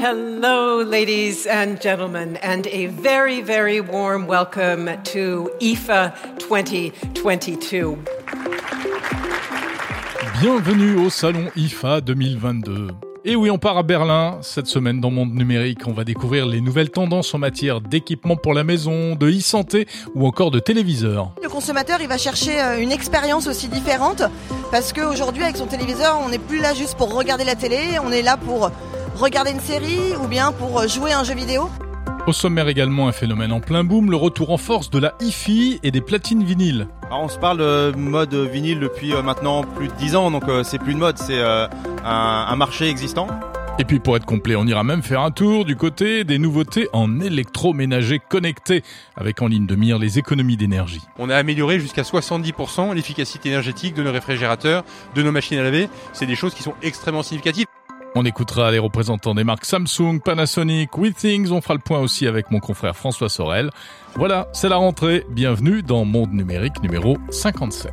Hello, 0.00 0.80
ladies 0.84 1.44
and 1.48 1.80
gentlemen, 1.80 2.36
and 2.36 2.68
a 2.68 2.86
very, 2.86 3.42
very 3.42 3.80
warm 3.80 4.28
welcome 4.28 4.88
to 5.02 5.50
IFA 5.60 6.12
2022. 6.38 7.98
Bienvenue 10.40 11.04
au 11.04 11.10
salon 11.10 11.50
IFA 11.56 12.00
2022. 12.00 12.90
Et 13.24 13.34
oui, 13.34 13.50
on 13.50 13.58
part 13.58 13.76
à 13.76 13.82
Berlin. 13.82 14.38
Cette 14.40 14.68
semaine, 14.68 15.00
dans 15.00 15.10
Monde 15.10 15.34
Numérique, 15.34 15.80
on 15.88 15.92
va 15.92 16.04
découvrir 16.04 16.46
les 16.46 16.60
nouvelles 16.60 16.90
tendances 16.90 17.34
en 17.34 17.38
matière 17.38 17.80
d'équipement 17.80 18.36
pour 18.36 18.54
la 18.54 18.62
maison, 18.62 19.16
de 19.16 19.28
e-santé 19.28 19.88
ou 20.14 20.28
encore 20.28 20.52
de 20.52 20.60
téléviseur. 20.60 21.32
Le 21.42 21.48
consommateur, 21.48 22.00
il 22.00 22.06
va 22.06 22.18
chercher 22.18 22.62
euh, 22.62 22.80
une 22.80 22.92
expérience 22.92 23.48
aussi 23.48 23.66
différente 23.66 24.22
parce 24.70 24.92
qu'aujourd'hui, 24.92 25.42
avec 25.42 25.56
son 25.56 25.66
téléviseur, 25.66 26.20
on 26.24 26.28
n'est 26.28 26.38
plus 26.38 26.60
là 26.60 26.72
juste 26.72 26.96
pour 26.96 27.12
regarder 27.12 27.44
la 27.44 27.56
télé, 27.56 27.98
on 28.02 28.12
est 28.12 28.22
là 28.22 28.36
pour 28.36 28.70
regarder 29.16 29.50
une 29.50 29.60
série 29.60 30.16
ou 30.22 30.26
bien 30.26 30.52
pour 30.52 30.86
jouer 30.88 31.12
à 31.12 31.20
un 31.20 31.24
jeu 31.24 31.34
vidéo. 31.34 31.68
Au 32.26 32.32
sommaire 32.32 32.68
également 32.68 33.08
un 33.08 33.12
phénomène 33.12 33.52
en 33.52 33.60
plein 33.60 33.84
boom, 33.84 34.10
le 34.10 34.16
retour 34.16 34.50
en 34.50 34.58
force 34.58 34.90
de 34.90 34.98
la 34.98 35.14
hi-fi 35.20 35.80
et 35.82 35.90
des 35.90 36.02
platines 36.02 36.44
vinyles. 36.44 36.86
Alors 37.06 37.22
on 37.22 37.28
se 37.28 37.38
parle 37.38 37.58
de 37.58 37.96
mode 37.96 38.34
vinyle 38.34 38.80
depuis 38.80 39.14
euh, 39.14 39.22
maintenant 39.22 39.62
plus 39.62 39.88
de 39.88 39.94
10 39.94 40.16
ans, 40.16 40.30
donc 40.30 40.46
euh, 40.46 40.62
c'est 40.62 40.78
plus 40.78 40.92
une 40.92 40.98
mode, 40.98 41.16
c'est 41.16 41.38
euh, 41.38 41.66
un 42.04 42.56
marché 42.56 42.88
existant. 42.88 43.28
Et 43.80 43.84
puis 43.84 44.00
pour 44.00 44.16
être 44.16 44.26
complet, 44.26 44.56
on 44.56 44.66
ira 44.66 44.82
même 44.82 45.02
faire 45.02 45.20
un 45.20 45.30
tour 45.30 45.64
du 45.64 45.76
côté 45.76 46.24
des 46.24 46.38
nouveautés 46.38 46.88
en 46.92 47.20
électroménager 47.20 48.18
connecté, 48.18 48.82
avec 49.16 49.40
en 49.40 49.46
ligne 49.46 49.66
de 49.66 49.76
mire 49.76 49.98
les 49.98 50.18
économies 50.18 50.56
d'énergie. 50.56 51.00
On 51.16 51.30
a 51.30 51.36
amélioré 51.36 51.78
jusqu'à 51.78 52.02
70% 52.02 52.92
l'efficacité 52.92 53.50
énergétique 53.50 53.94
de 53.94 54.02
nos 54.02 54.10
réfrigérateurs, 54.10 54.84
de 55.14 55.22
nos 55.22 55.30
machines 55.30 55.58
à 55.58 55.62
laver. 55.62 55.88
C'est 56.12 56.26
des 56.26 56.34
choses 56.34 56.54
qui 56.54 56.64
sont 56.64 56.74
extrêmement 56.82 57.22
significatives. 57.22 57.66
On 58.14 58.24
écoutera 58.24 58.70
les 58.70 58.78
représentants 58.78 59.34
des 59.34 59.44
marques 59.44 59.64
Samsung, 59.64 60.20
Panasonic, 60.24 60.96
WeThings. 60.96 61.50
On 61.52 61.60
fera 61.60 61.74
le 61.74 61.80
point 61.80 62.00
aussi 62.00 62.26
avec 62.26 62.50
mon 62.50 62.58
confrère 62.58 62.96
François 62.96 63.28
Sorel. 63.28 63.70
Voilà, 64.16 64.48
c'est 64.52 64.68
la 64.68 64.76
rentrée. 64.76 65.24
Bienvenue 65.30 65.82
dans 65.82 66.04
Monde 66.04 66.32
Numérique 66.32 66.82
numéro 66.82 67.18
57. 67.30 67.92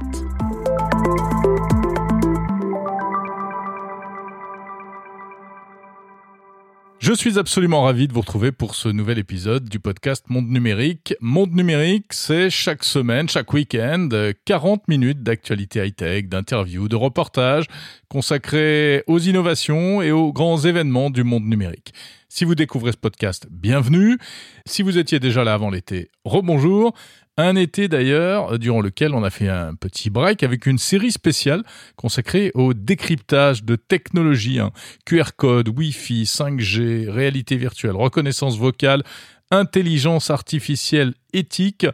Je 7.06 7.14
suis 7.14 7.38
absolument 7.38 7.84
ravi 7.84 8.08
de 8.08 8.14
vous 8.14 8.22
retrouver 8.22 8.52
pour 8.52 8.74
ce 8.74 8.90
nouvel 8.90 9.20
épisode 9.20 9.70
du 9.70 9.80
podcast 9.80 10.26
Monde 10.28 10.50
Numérique. 10.50 11.14
Monde 11.22 11.54
Numérique, 11.54 12.12
c'est 12.14 12.50
chaque 12.50 12.84
semaine, 12.84 13.30
chaque 13.30 13.54
week-end, 13.54 14.10
40 14.46 14.88
minutes 14.88 15.22
d'actualité 15.22 15.86
high-tech, 15.86 16.28
d'interviews, 16.30 16.88
de 16.88 16.96
reportages 16.96 17.68
consacrés 18.10 19.04
aux 19.06 19.20
innovations 19.20 20.02
et 20.02 20.12
aux 20.12 20.34
grands 20.34 20.58
événements 20.58 21.12
du 21.12 21.24
monde 21.24 21.46
numérique. 21.46 21.94
Si 22.38 22.44
vous 22.44 22.56
découvrez 22.56 22.92
ce 22.92 22.98
podcast, 22.98 23.48
bienvenue. 23.50 24.18
Si 24.66 24.82
vous 24.82 24.98
étiez 24.98 25.22
déjà 25.22 25.46
là 25.46 25.54
avant 25.54 25.70
l'été, 25.70 26.10
rebonjour. 26.26 26.94
Un 27.38 27.56
été 27.56 27.88
d'ailleurs, 27.88 28.60
durant 28.60 28.82
lequel 28.82 29.14
on 29.14 29.24
a 29.24 29.30
fait 29.30 29.48
un 29.48 29.74
petit 29.74 30.10
break 30.10 30.44
avec 30.44 30.66
une 30.66 30.78
série 30.78 31.14
spéciale 31.14 31.64
consacrée 31.96 32.52
au 32.54 32.74
décryptage 32.74 33.64
de 33.64 33.78
technologies, 33.78 34.60
hein. 34.60 34.72
QR 35.06 35.30
code, 35.38 35.70
Wi-Fi, 35.70 36.24
5G, 36.24 37.10
réalité 37.10 37.56
virtuelle, 37.56 37.96
reconnaissance 37.96 38.58
vocale, 38.58 39.04
intelligence 39.50 40.30
artificielle 40.30 41.14
éthique, 41.32 41.88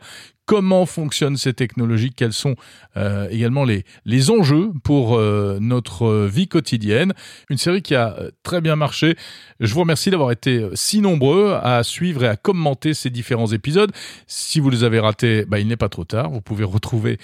comment 0.51 0.85
fonctionnent 0.85 1.37
ces 1.37 1.53
technologies, 1.53 2.11
quels 2.13 2.33
sont 2.33 2.57
euh, 2.97 3.29
également 3.29 3.63
les, 3.63 4.29
enjeux 4.29 4.73
pour 4.83 5.15
euh, 5.15 5.59
notre 5.61 6.25
vie 6.25 6.49
quotidienne? 6.49 7.13
Une 7.49 7.57
série 7.57 7.81
qui 7.81 7.95
a 7.95 8.17
euh, 8.19 8.31
très 8.43 8.59
bien 8.59 8.75
marché. 8.75 9.15
Je 9.61 9.73
vous 9.73 9.79
remercie 9.79 10.09
d'avoir 10.09 10.29
été 10.29 10.67
si 10.73 10.99
nombreux 10.99 11.57
à 11.63 11.83
suivre 11.83 12.25
et 12.25 12.27
à 12.27 12.35
commenter 12.35 12.93
ces 12.93 13.09
différents 13.09 13.47
épisodes. 13.47 13.93
Si 14.27 14.59
vous 14.59 14.69
les 14.69 14.83
avez 14.83 14.99
ratés, 14.99 15.45
bah, 15.45 15.57
il 15.57 15.69
n'est 15.69 15.77
pas 15.77 15.87
trop 15.87 16.03
tard. 16.03 16.29
Vous 16.29 16.41
pouvez 16.41 16.65
retrouver 16.65 17.17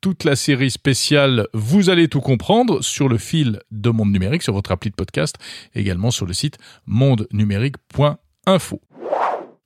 toute 0.00 0.22
la 0.22 0.36
série 0.36 0.70
spéciale 0.70 1.48
Vous 1.54 1.90
allez 1.90 2.06
tout 2.06 2.20
comprendre 2.20 2.84
sur 2.84 3.08
le 3.08 3.18
fil 3.18 3.58
de 3.72 3.90
Monde 3.90 4.12
Numérique, 4.12 4.44
sur 4.44 4.52
votre 4.52 4.70
appli 4.70 4.90
de 4.90 4.94
podcast, 4.94 5.34
également 5.74 6.12
sur 6.12 6.24
le 6.24 6.32
site 6.32 6.58
mondenumérique.info. 6.86 8.80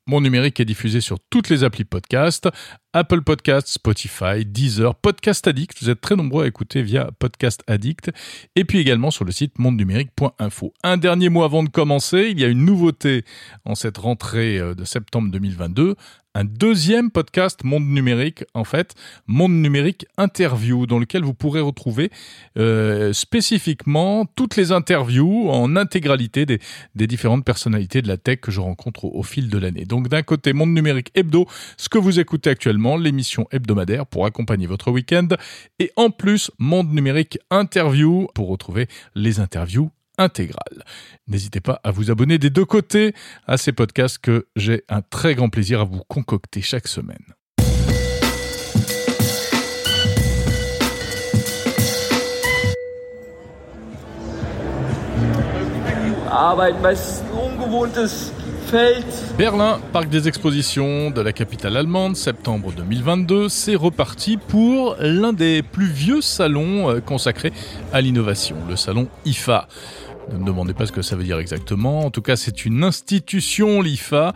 Mon 0.09 0.23
numérique 0.23 0.59
est 0.59 0.65
diffusé 0.65 1.03
sur 1.03 1.19
toutes 1.29 1.51
les 1.51 1.65
applis 1.65 1.85
podcast, 1.85 2.49
Apple 2.95 3.21
Podcast, 3.21 3.69
Spotify, 3.69 4.47
Deezer, 4.47 4.95
Podcast 4.95 5.47
Addict. 5.47 5.83
Vous 5.83 5.91
êtes 5.91 6.01
très 6.01 6.17
nombreux 6.17 6.45
à 6.45 6.47
écouter 6.47 6.81
via 6.81 7.11
Podcast 7.19 7.63
Addict. 7.67 8.11
Et 8.57 8.65
puis 8.65 8.79
également 8.79 9.11
sur 9.11 9.27
le 9.27 9.33
site 9.33 9.59
mondenumérique.info. 9.59 10.73
Un 10.83 10.97
dernier 10.97 11.29
mot 11.29 11.43
avant 11.43 11.63
de 11.63 11.69
commencer. 11.69 12.29
Il 12.31 12.41
y 12.41 12.45
a 12.45 12.49
une 12.49 12.65
nouveauté 12.65 13.27
en 13.67 13.75
cette 13.75 13.99
rentrée 13.99 14.59
de 14.59 14.85
septembre 14.85 15.31
2022 15.31 15.95
un 16.35 16.45
deuxième 16.45 17.11
podcast 17.11 17.65
Monde 17.65 17.87
Numérique, 17.87 18.45
en 18.55 18.65
fait, 18.65 18.95
Monde 19.27 19.53
Numérique 19.53 20.07
Interview, 20.17 20.87
dans 20.87 20.99
lequel 20.99 21.23
vous 21.23 21.35
pourrez 21.35 21.61
retrouver 21.61 22.11
euh, 22.59 23.13
spécifiquement 23.13 24.27
toutes 24.37 24.57
les 24.57 24.71
interviews 24.73 25.51
en 25.51 25.75
intégralité 25.77 26.47
des, 26.47 26.61
différentes 27.07 27.45
personnalités 27.45 28.03
de 28.03 28.09
la 28.09 28.17
tech 28.17 28.41
que 28.41 28.51
je 28.51 28.61
rencontre 28.61 29.07
au 29.07 29.23
fil 29.23 29.49
de 29.49 29.59
l'année. 29.59 29.85
Donc 29.85 30.09
d'un 30.09 30.23
côté, 30.23 30.53
Monde 30.53 30.75
Numérique 30.75 31.11
Hebdo, 31.15 31.47
ce 31.77 31.89
que 31.89 31.99
vous 31.99 32.21
écoutez 32.21 32.51
actuellement, 32.51 32.97
l'émission 32.97 33.49
hebdomadaire 33.51 34.07
pour 34.07 34.27
accompagner 34.27 34.67
votre 34.67 34.91
week-end, 34.91 35.29
et 35.79 35.91
en 35.97 36.11
plus, 36.11 36.51
Monde 36.59 36.93
Numérique 36.93 37.39
Interview 37.51 38.29
pour 38.35 38.49
retrouver 38.49 38.87
les 39.15 39.41
interviews 39.41 39.91
intégrale. 40.19 40.85
N'hésitez 41.27 41.61
pas 41.61 41.81
à 41.85 41.91
vous 41.91 42.11
abonner 42.11 42.39
des 42.39 42.51
deux 42.51 42.65
côtés 42.65 43.15
à 43.47 43.57
ces 43.57 43.73
podcasts 43.73 44.19
que 44.19 44.47
j'ai 44.57 44.85
un 44.89 45.01
très 45.03 45.35
grand 45.35 45.49
plaisir 45.49 45.81
à 45.81 45.85
vous 45.85 46.03
concocter 46.09 46.61
chaque 46.61 46.89
semaine. 46.89 47.35
Berlin, 59.39 59.81
parc 59.93 60.09
des 60.09 60.29
expositions 60.29 61.11
de 61.11 61.21
la 61.23 61.33
capitale 61.33 61.77
allemande, 61.77 62.17
septembre 62.17 62.73
2022, 62.77 63.49
c'est 63.49 63.75
reparti 63.75 64.37
pour 64.37 64.97
l'un 65.01 65.33
des 65.33 65.63
plus 65.63 65.87
vieux 65.87 66.21
salons 66.21 66.91
euh, 66.91 67.01
consacrés 67.01 67.53
à 67.93 68.01
l'innovation, 68.03 68.57
le 68.69 68.77
salon 68.77 69.09
IFA. 69.25 69.69
Ne 70.33 70.39
me 70.39 70.45
demandez 70.45 70.75
pas 70.75 70.87
ce 70.87 70.93
que 70.93 71.03
ça 71.03 71.17
veut 71.17 71.25
dire 71.25 71.39
exactement. 71.39 72.01
En 72.01 72.11
tout 72.11 72.23
cas, 72.23 72.37
c'est 72.37 72.65
une 72.65 72.85
institution, 72.85 73.81
l'IFA, 73.81 74.35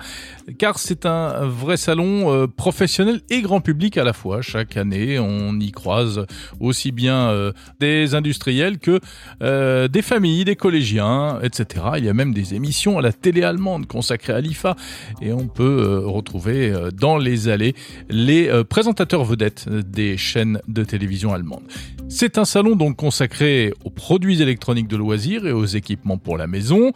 car 0.58 0.78
c'est 0.78 1.06
un 1.06 1.46
vrai 1.46 1.76
salon 1.76 2.32
euh, 2.32 2.46
professionnel 2.46 3.20
et 3.30 3.42
grand 3.42 3.60
public 3.60 3.96
à 3.96 4.04
la 4.04 4.12
fois. 4.12 4.42
Chaque 4.42 4.76
année, 4.76 5.18
on 5.18 5.58
y 5.58 5.70
croise 5.70 6.26
aussi 6.60 6.92
bien 6.92 7.28
euh, 7.28 7.52
des 7.80 8.14
industriels 8.14 8.78
que 8.78 9.00
euh, 9.42 9.88
des 9.88 10.02
familles, 10.02 10.44
des 10.44 10.56
collégiens, 10.56 11.40
etc. 11.42 11.84
Il 11.98 12.04
y 12.04 12.08
a 12.08 12.14
même 12.14 12.32
des 12.32 12.54
émissions 12.54 12.98
à 12.98 13.02
la 13.02 13.12
télé 13.12 13.42
allemande 13.42 13.86
consacrées 13.86 14.32
à 14.32 14.40
l'IFA 14.40 14.76
et 15.20 15.32
on 15.32 15.46
peut 15.46 16.02
retrouver 16.04 16.72
dans 16.94 17.16
les 17.16 17.48
allées 17.48 17.74
les 18.08 18.50
présentateurs 18.64 19.24
vedettes 19.24 19.68
des 19.68 20.16
chaînes 20.16 20.60
de 20.68 20.84
télévision 20.84 21.32
allemandes. 21.32 21.62
C'est 22.08 22.38
un 22.38 22.44
salon 22.44 22.76
donc 22.76 22.96
consacré 22.96 23.72
aux 23.84 23.90
produits 23.90 24.42
électroniques 24.42 24.88
de 24.88 24.96
loisirs 24.96 25.46
et 25.46 25.52
aux 25.52 25.64
équipements 25.64 26.18
pour 26.18 26.36
la 26.36 26.46
maison, 26.46 26.92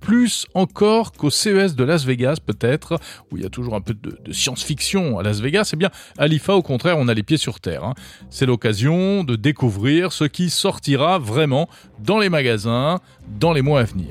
plus 0.00 0.46
encore 0.54 1.12
qu'au 1.12 1.30
CES 1.30 1.74
de 1.76 1.84
Las 1.84 2.04
Vegas 2.04 2.38
peut-être, 2.44 2.98
où 3.30 3.36
il 3.36 3.42
y 3.42 3.46
a 3.46 3.50
toujours 3.50 3.74
un 3.74 3.80
peu 3.80 3.94
de, 3.94 4.32
science-fiction 4.32 5.18
à 5.18 5.22
Las 5.22 5.40
Vegas, 5.40 5.70
eh 5.72 5.76
bien 5.76 5.90
à 6.18 6.26
l'IFA 6.26 6.54
au 6.54 6.62
contraire 6.62 6.96
on 6.98 7.08
a 7.08 7.14
les 7.14 7.22
pieds 7.22 7.36
sur 7.36 7.60
terre. 7.60 7.84
Hein. 7.84 7.94
C'est 8.30 8.46
l'occasion 8.46 9.24
de 9.24 9.36
découvrir 9.36 10.12
ce 10.12 10.24
qui 10.24 10.50
sortira 10.50 11.18
vraiment 11.18 11.68
dans 11.98 12.18
les 12.18 12.28
magasins 12.28 13.00
dans 13.38 13.52
les 13.52 13.62
mois 13.62 13.80
à 13.80 13.84
venir. 13.84 14.08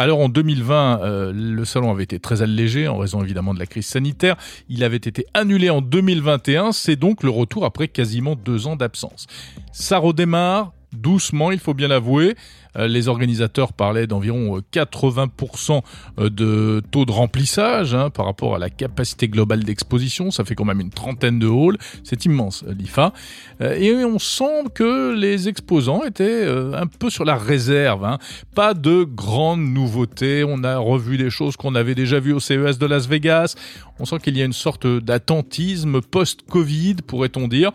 Alors 0.00 0.20
en 0.20 0.30
2020, 0.30 1.00
euh, 1.02 1.32
le 1.34 1.64
salon 1.66 1.90
avait 1.90 2.04
été 2.04 2.18
très 2.18 2.40
allégé 2.40 2.88
en 2.88 2.96
raison 2.96 3.22
évidemment 3.22 3.52
de 3.52 3.58
la 3.58 3.66
crise 3.66 3.84
sanitaire. 3.84 4.36
Il 4.70 4.82
avait 4.82 4.96
été 4.96 5.26
annulé 5.34 5.68
en 5.68 5.82
2021. 5.82 6.72
C'est 6.72 6.96
donc 6.96 7.22
le 7.22 7.28
retour 7.28 7.66
après 7.66 7.86
quasiment 7.86 8.34
deux 8.34 8.66
ans 8.66 8.76
d'absence. 8.76 9.26
Ça 9.72 9.98
redémarre 9.98 10.72
doucement, 10.92 11.50
il 11.50 11.58
faut 11.58 11.74
bien 11.74 11.88
l'avouer. 11.88 12.36
Euh, 12.76 12.86
les 12.86 13.08
organisateurs 13.08 13.72
parlaient 13.72 14.06
d'environ 14.06 14.60
80% 14.72 15.82
euh, 16.18 16.30
de 16.30 16.82
taux 16.90 17.04
de 17.04 17.10
remplissage 17.10 17.94
hein, 17.94 18.10
par 18.10 18.26
rapport 18.26 18.54
à 18.54 18.58
la 18.58 18.70
capacité 18.70 19.28
globale 19.28 19.64
d'exposition. 19.64 20.30
Ça 20.30 20.44
fait 20.44 20.54
quand 20.54 20.64
même 20.64 20.80
une 20.80 20.90
trentaine 20.90 21.38
de 21.38 21.48
halls. 21.48 21.78
C'est 22.04 22.24
immense, 22.24 22.64
l'IFA. 22.68 23.12
Et 23.60 23.92
on 24.04 24.18
sent 24.18 24.64
que 24.74 25.14
les 25.14 25.48
exposants 25.48 26.04
étaient 26.04 26.46
un 26.46 26.86
peu 26.86 27.10
sur 27.10 27.24
la 27.24 27.36
réserve. 27.36 28.04
Hein. 28.04 28.18
Pas 28.54 28.74
de 28.74 29.04
grandes 29.04 29.60
nouveautés. 29.60 30.44
On 30.46 30.64
a 30.64 30.78
revu 30.78 31.16
des 31.16 31.30
choses 31.30 31.56
qu'on 31.56 31.74
avait 31.74 31.94
déjà 31.94 32.20
vues 32.20 32.32
au 32.32 32.40
CES 32.40 32.78
de 32.78 32.86
Las 32.86 33.06
Vegas. 33.06 33.56
On 33.98 34.04
sent 34.04 34.18
qu'il 34.22 34.36
y 34.36 34.42
a 34.42 34.44
une 34.44 34.52
sorte 34.52 34.86
d'attentisme 34.86 36.00
post-Covid, 36.00 36.96
pourrait-on 37.06 37.48
dire 37.48 37.72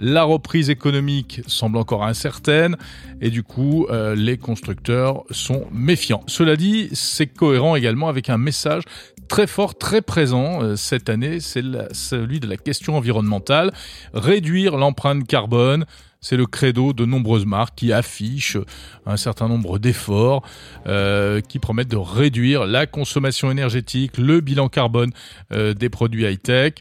La 0.00 0.22
reprise 0.22 0.70
économique 0.70 1.40
semble 1.48 1.76
encore 1.76 2.04
incertaine 2.04 2.76
et 3.20 3.30
du 3.30 3.42
coup, 3.42 3.86
euh, 3.90 4.14
les 4.14 4.38
constructeurs 4.38 5.24
sont 5.30 5.66
méfiants. 5.72 6.22
Cela 6.28 6.54
dit, 6.54 6.88
c'est 6.92 7.26
cohérent 7.26 7.74
également 7.74 8.08
avec 8.08 8.30
un 8.30 8.38
message 8.38 8.84
très 9.26 9.48
fort, 9.48 9.76
très 9.76 10.00
présent 10.00 10.62
euh, 10.62 10.76
cette 10.76 11.08
année, 11.08 11.40
c'est 11.40 11.62
celui 11.90 12.38
de 12.38 12.46
la 12.46 12.56
question 12.56 12.96
environnementale. 12.96 13.72
Réduire 14.14 14.76
l'empreinte 14.76 15.26
carbone, 15.26 15.84
c'est 16.20 16.36
le 16.36 16.46
credo 16.46 16.92
de 16.92 17.04
nombreuses 17.04 17.46
marques 17.46 17.74
qui 17.74 17.92
affichent 17.92 18.58
un 19.04 19.16
certain 19.16 19.48
nombre 19.48 19.80
d'efforts 19.80 20.42
euh, 20.86 21.40
qui 21.40 21.58
promettent 21.58 21.90
de 21.90 21.96
réduire 21.96 22.66
la 22.66 22.86
consommation 22.86 23.50
énergétique, 23.50 24.16
le 24.16 24.40
bilan 24.40 24.68
carbone 24.68 25.10
des 25.50 25.88
produits 25.88 26.24
high-tech. 26.24 26.74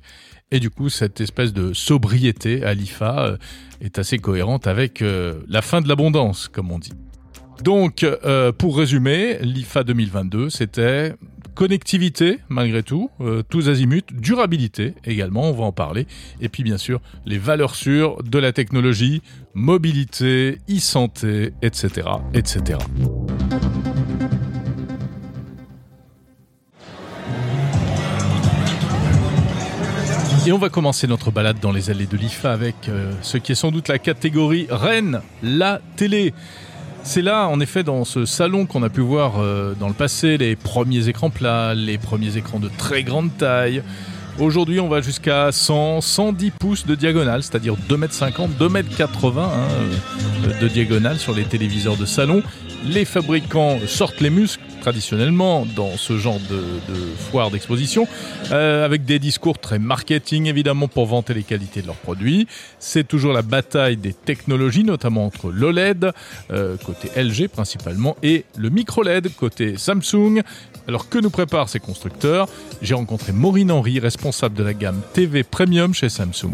Et 0.52 0.60
du 0.60 0.70
coup, 0.70 0.90
cette 0.90 1.20
espèce 1.20 1.52
de 1.52 1.74
sobriété 1.74 2.64
à 2.64 2.74
l'IFA 2.74 3.20
euh, 3.20 3.38
est 3.82 4.00
assez 4.00 4.18
cohérente 4.18 4.66
avec 4.66 5.02
euh, 5.02 5.42
la 5.50 5.62
fin 5.62 5.82
de 5.82 5.90
l'abondance, 5.90 6.48
comme 6.48 6.72
on 6.72 6.80
dit. 6.80 6.94
Donc, 7.64 8.04
euh, 8.04 8.52
pour 8.54 8.78
résumer, 8.78 9.40
l'IFA 9.42 9.84
2022, 9.84 10.50
c'était 10.50 11.16
connectivité, 11.54 12.40
malgré 12.50 12.84
tout, 12.84 13.10
tous 13.50 13.68
azimuts, 13.68 14.14
durabilité 14.14 14.94
également, 15.06 15.50
on 15.50 15.54
va 15.54 15.64
en 15.64 15.72
parler, 15.72 16.06
et 16.40 16.50
puis 16.50 16.62
bien 16.62 16.78
sûr, 16.78 17.02
les 17.26 17.40
valeurs 17.40 17.74
sûres 17.74 18.22
de 18.22 18.38
la 18.38 18.54
technologie, 18.54 19.24
mobilité, 19.56 20.60
e-santé, 20.70 21.54
etc., 21.64 22.10
etc. 22.36 22.78
Et 30.48 30.54
on 30.54 30.58
va 30.58 30.70
commencer 30.70 31.08
notre 31.08 31.30
balade 31.30 31.58
dans 31.62 31.74
les 31.74 31.90
allées 31.90 32.06
de 32.06 32.16
l'IFA 32.16 32.54
avec 32.54 32.88
euh, 32.88 33.12
ce 33.22 33.38
qui 33.38 33.52
est 33.52 33.56
sans 33.56 33.70
doute 33.70 33.90
la 33.90 34.00
catégorie 34.00 34.66
reine, 34.70 35.20
la 35.44 35.82
télé. 35.98 36.34
C'est 37.04 37.22
là, 37.22 37.50
en 37.50 37.60
effet, 37.60 37.84
dans 37.84 38.06
ce 38.06 38.24
salon 38.24 38.66
qu'on 38.66 38.82
a 38.82 38.88
pu 38.88 39.02
voir 39.02 39.42
euh, 39.42 39.74
dans 39.78 39.90
le 39.90 39.94
passé, 39.94 40.38
les 40.38 40.56
premiers 40.56 41.10
écrans 41.10 41.32
plats, 41.32 41.74
les 41.76 41.98
premiers 41.98 42.38
écrans 42.38 42.60
de 42.60 42.70
très 42.78 43.04
grande 43.04 43.36
taille. 43.36 43.84
Aujourd'hui, 44.40 44.80
on 44.80 44.88
va 44.88 45.02
jusqu'à 45.02 45.52
100, 45.52 46.00
110 46.00 46.52
pouces 46.52 46.86
de 46.86 46.96
diagonale, 46.96 47.44
c'est-à-dire 47.44 47.76
2m50, 47.90 48.52
2m80 48.58 49.40
hein, 49.40 49.50
euh, 50.46 50.62
de 50.62 50.68
diagonale 50.70 51.18
sur 51.18 51.34
les 51.34 51.44
téléviseurs 51.44 51.98
de 51.98 52.06
salon. 52.06 52.42
Les 52.86 53.04
fabricants 53.04 53.80
sortent 53.86 54.22
les 54.22 54.30
muscles 54.30 54.64
traditionnellement 54.88 55.66
dans 55.66 55.98
ce 55.98 56.18
genre 56.18 56.39
de, 56.50 56.62
foire 57.30 57.51
d'exposition, 57.51 58.07
euh, 58.54 58.86
avec 58.86 59.04
des 59.04 59.19
discours 59.19 59.60
très 59.60 59.80
marketing 59.80 60.45
évidemment 60.45 60.88
pour 60.88 61.06
vanter 61.07 61.34
les 61.34 61.44
qualités 61.44 61.81
de 61.81 61.88
leurs 61.88 61.98
produits. 61.98 62.48
C'est 62.80 63.06
toujours 63.06 63.34
la 63.34 63.42
bataille 63.42 63.98
des 63.98 64.13
technologies, 64.13 64.86
notamment 64.86 65.25
entre 65.25 65.51
l'OLED, 65.51 66.13
euh, 66.51 66.78
côté 66.78 67.10
LG 67.22 67.50
principalement, 67.50 68.16
et 68.24 68.45
le 68.56 68.69
micro 68.69 69.04
LED, 69.04 69.36
côté 69.36 69.75
Samsung. 69.75 70.42
Alors 70.88 71.10
que 71.10 71.18
nous 71.18 71.30
préparent 71.30 71.68
ces 71.68 71.81
constructeurs? 71.81 72.48
J'ai 72.81 72.94
rencontré 72.94 73.34
Maureen 73.34 73.72
Henry, 73.72 74.00
responsable 74.00 74.56
de 74.56 74.63
la 74.63 74.74
gamme 74.74 75.01
TV 75.13 75.44
Premium 75.44 75.94
chez 75.94 76.07
Samsung. 76.07 76.54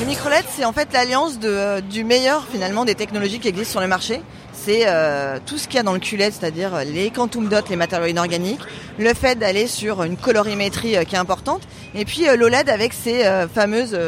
Le 0.00 0.06
micro 0.06 0.28
LED, 0.28 0.44
c'est 0.50 0.64
en 0.64 0.72
fait 0.72 0.92
l'alliance 0.92 1.38
du 1.38 2.02
meilleur 2.02 2.44
finalement 2.48 2.84
des 2.84 2.96
technologies 2.96 3.38
qui 3.38 3.46
existent 3.46 3.72
sur 3.72 3.80
le 3.80 3.86
marché 3.86 4.20
c'est 4.64 4.82
euh, 4.86 5.38
tout 5.44 5.58
ce 5.58 5.66
qu'il 5.66 5.76
y 5.76 5.80
a 5.80 5.82
dans 5.82 5.92
le 5.92 5.98
QLED, 5.98 6.32
c'est-à-dire 6.32 6.84
les 6.84 7.10
quantum 7.10 7.48
dots, 7.48 7.56
les 7.68 7.76
matériaux 7.76 8.06
inorganiques, 8.06 8.60
le 8.98 9.12
fait 9.14 9.36
d'aller 9.36 9.66
sur 9.66 10.02
une 10.04 10.16
colorimétrie 10.16 10.96
euh, 10.96 11.04
qui 11.04 11.16
est 11.16 11.18
importante, 11.18 11.62
et 11.94 12.04
puis 12.04 12.28
euh, 12.28 12.36
l'OLED 12.36 12.68
avec 12.68 12.92
ces 12.92 13.24
fameuses 13.54 13.98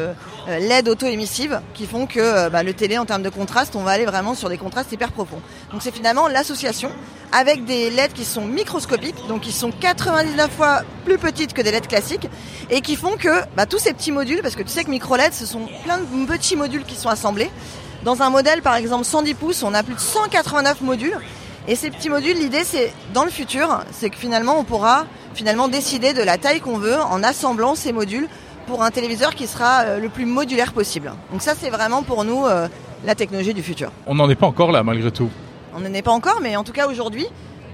LED 0.46 0.88
auto-émissives 0.88 1.60
qui 1.72 1.86
font 1.86 2.06
que 2.06 2.48
bah, 2.48 2.62
le 2.62 2.74
télé 2.74 2.98
en 2.98 3.04
termes 3.04 3.22
de 3.22 3.30
contraste, 3.30 3.76
on 3.76 3.82
va 3.82 3.92
aller 3.92 4.04
vraiment 4.04 4.34
sur 4.34 4.48
des 4.48 4.58
contrastes 4.58 4.92
hyper 4.92 5.12
profonds. 5.12 5.40
Donc 5.72 5.82
c'est 5.82 5.94
finalement 5.94 6.28
l'association 6.28 6.90
avec 7.34 7.64
des 7.64 7.90
LED 7.90 8.12
qui 8.12 8.24
sont 8.24 8.46
microscopiques, 8.46 9.16
donc 9.28 9.40
qui 9.40 9.50
sont 9.50 9.72
99 9.72 10.50
fois 10.52 10.82
plus 11.04 11.18
petites 11.18 11.52
que 11.52 11.62
des 11.62 11.72
LED 11.72 11.88
classiques, 11.88 12.28
et 12.70 12.80
qui 12.80 12.94
font 12.94 13.16
que 13.16 13.42
bah, 13.56 13.66
tous 13.66 13.80
ces 13.80 13.92
petits 13.92 14.12
modules, 14.12 14.40
parce 14.40 14.54
que 14.54 14.62
tu 14.62 14.68
sais 14.68 14.84
que 14.84 14.90
micro 14.90 15.16
LED, 15.16 15.34
ce 15.34 15.44
sont 15.44 15.68
plein 15.82 15.98
de 15.98 16.26
petits 16.26 16.54
modules 16.54 16.84
qui 16.84 16.94
sont 16.94 17.08
assemblés, 17.08 17.50
dans 18.04 18.22
un 18.22 18.30
modèle, 18.30 18.62
par 18.62 18.76
exemple 18.76 19.04
110 19.04 19.34
pouces, 19.34 19.62
on 19.64 19.74
a 19.74 19.82
plus 19.82 19.94
de 19.94 20.00
189 20.00 20.80
modules. 20.82 21.18
Et 21.66 21.74
ces 21.74 21.90
petits 21.90 22.10
modules, 22.10 22.36
l'idée, 22.36 22.62
c'est 22.62 22.92
dans 23.14 23.24
le 23.24 23.30
futur, 23.30 23.80
c'est 23.90 24.10
que 24.10 24.16
finalement, 24.16 24.58
on 24.58 24.64
pourra 24.64 25.06
finalement 25.34 25.66
décider 25.66 26.12
de 26.12 26.22
la 26.22 26.38
taille 26.38 26.60
qu'on 26.60 26.78
veut 26.78 26.98
en 26.98 27.22
assemblant 27.24 27.74
ces 27.74 27.92
modules 27.92 28.28
pour 28.66 28.82
un 28.82 28.90
téléviseur 28.90 29.34
qui 29.34 29.46
sera 29.46 29.80
euh, 29.80 29.98
le 29.98 30.08
plus 30.08 30.26
modulaire 30.26 30.72
possible. 30.72 31.12
Donc 31.32 31.42
ça, 31.42 31.54
c'est 31.58 31.70
vraiment 31.70 32.02
pour 32.02 32.24
nous 32.24 32.46
euh, 32.46 32.68
la 33.04 33.14
technologie 33.14 33.54
du 33.54 33.62
futur. 33.62 33.90
On 34.06 34.14
n'en 34.14 34.28
est 34.30 34.36
pas 34.36 34.46
encore 34.46 34.70
là, 34.70 34.82
malgré 34.82 35.10
tout. 35.10 35.30
On 35.74 35.80
n'en 35.80 35.92
est 35.92 36.02
pas 36.02 36.12
encore, 36.12 36.38
mais 36.40 36.56
en 36.56 36.62
tout 36.62 36.72
cas 36.72 36.86
aujourd'hui, 36.86 37.26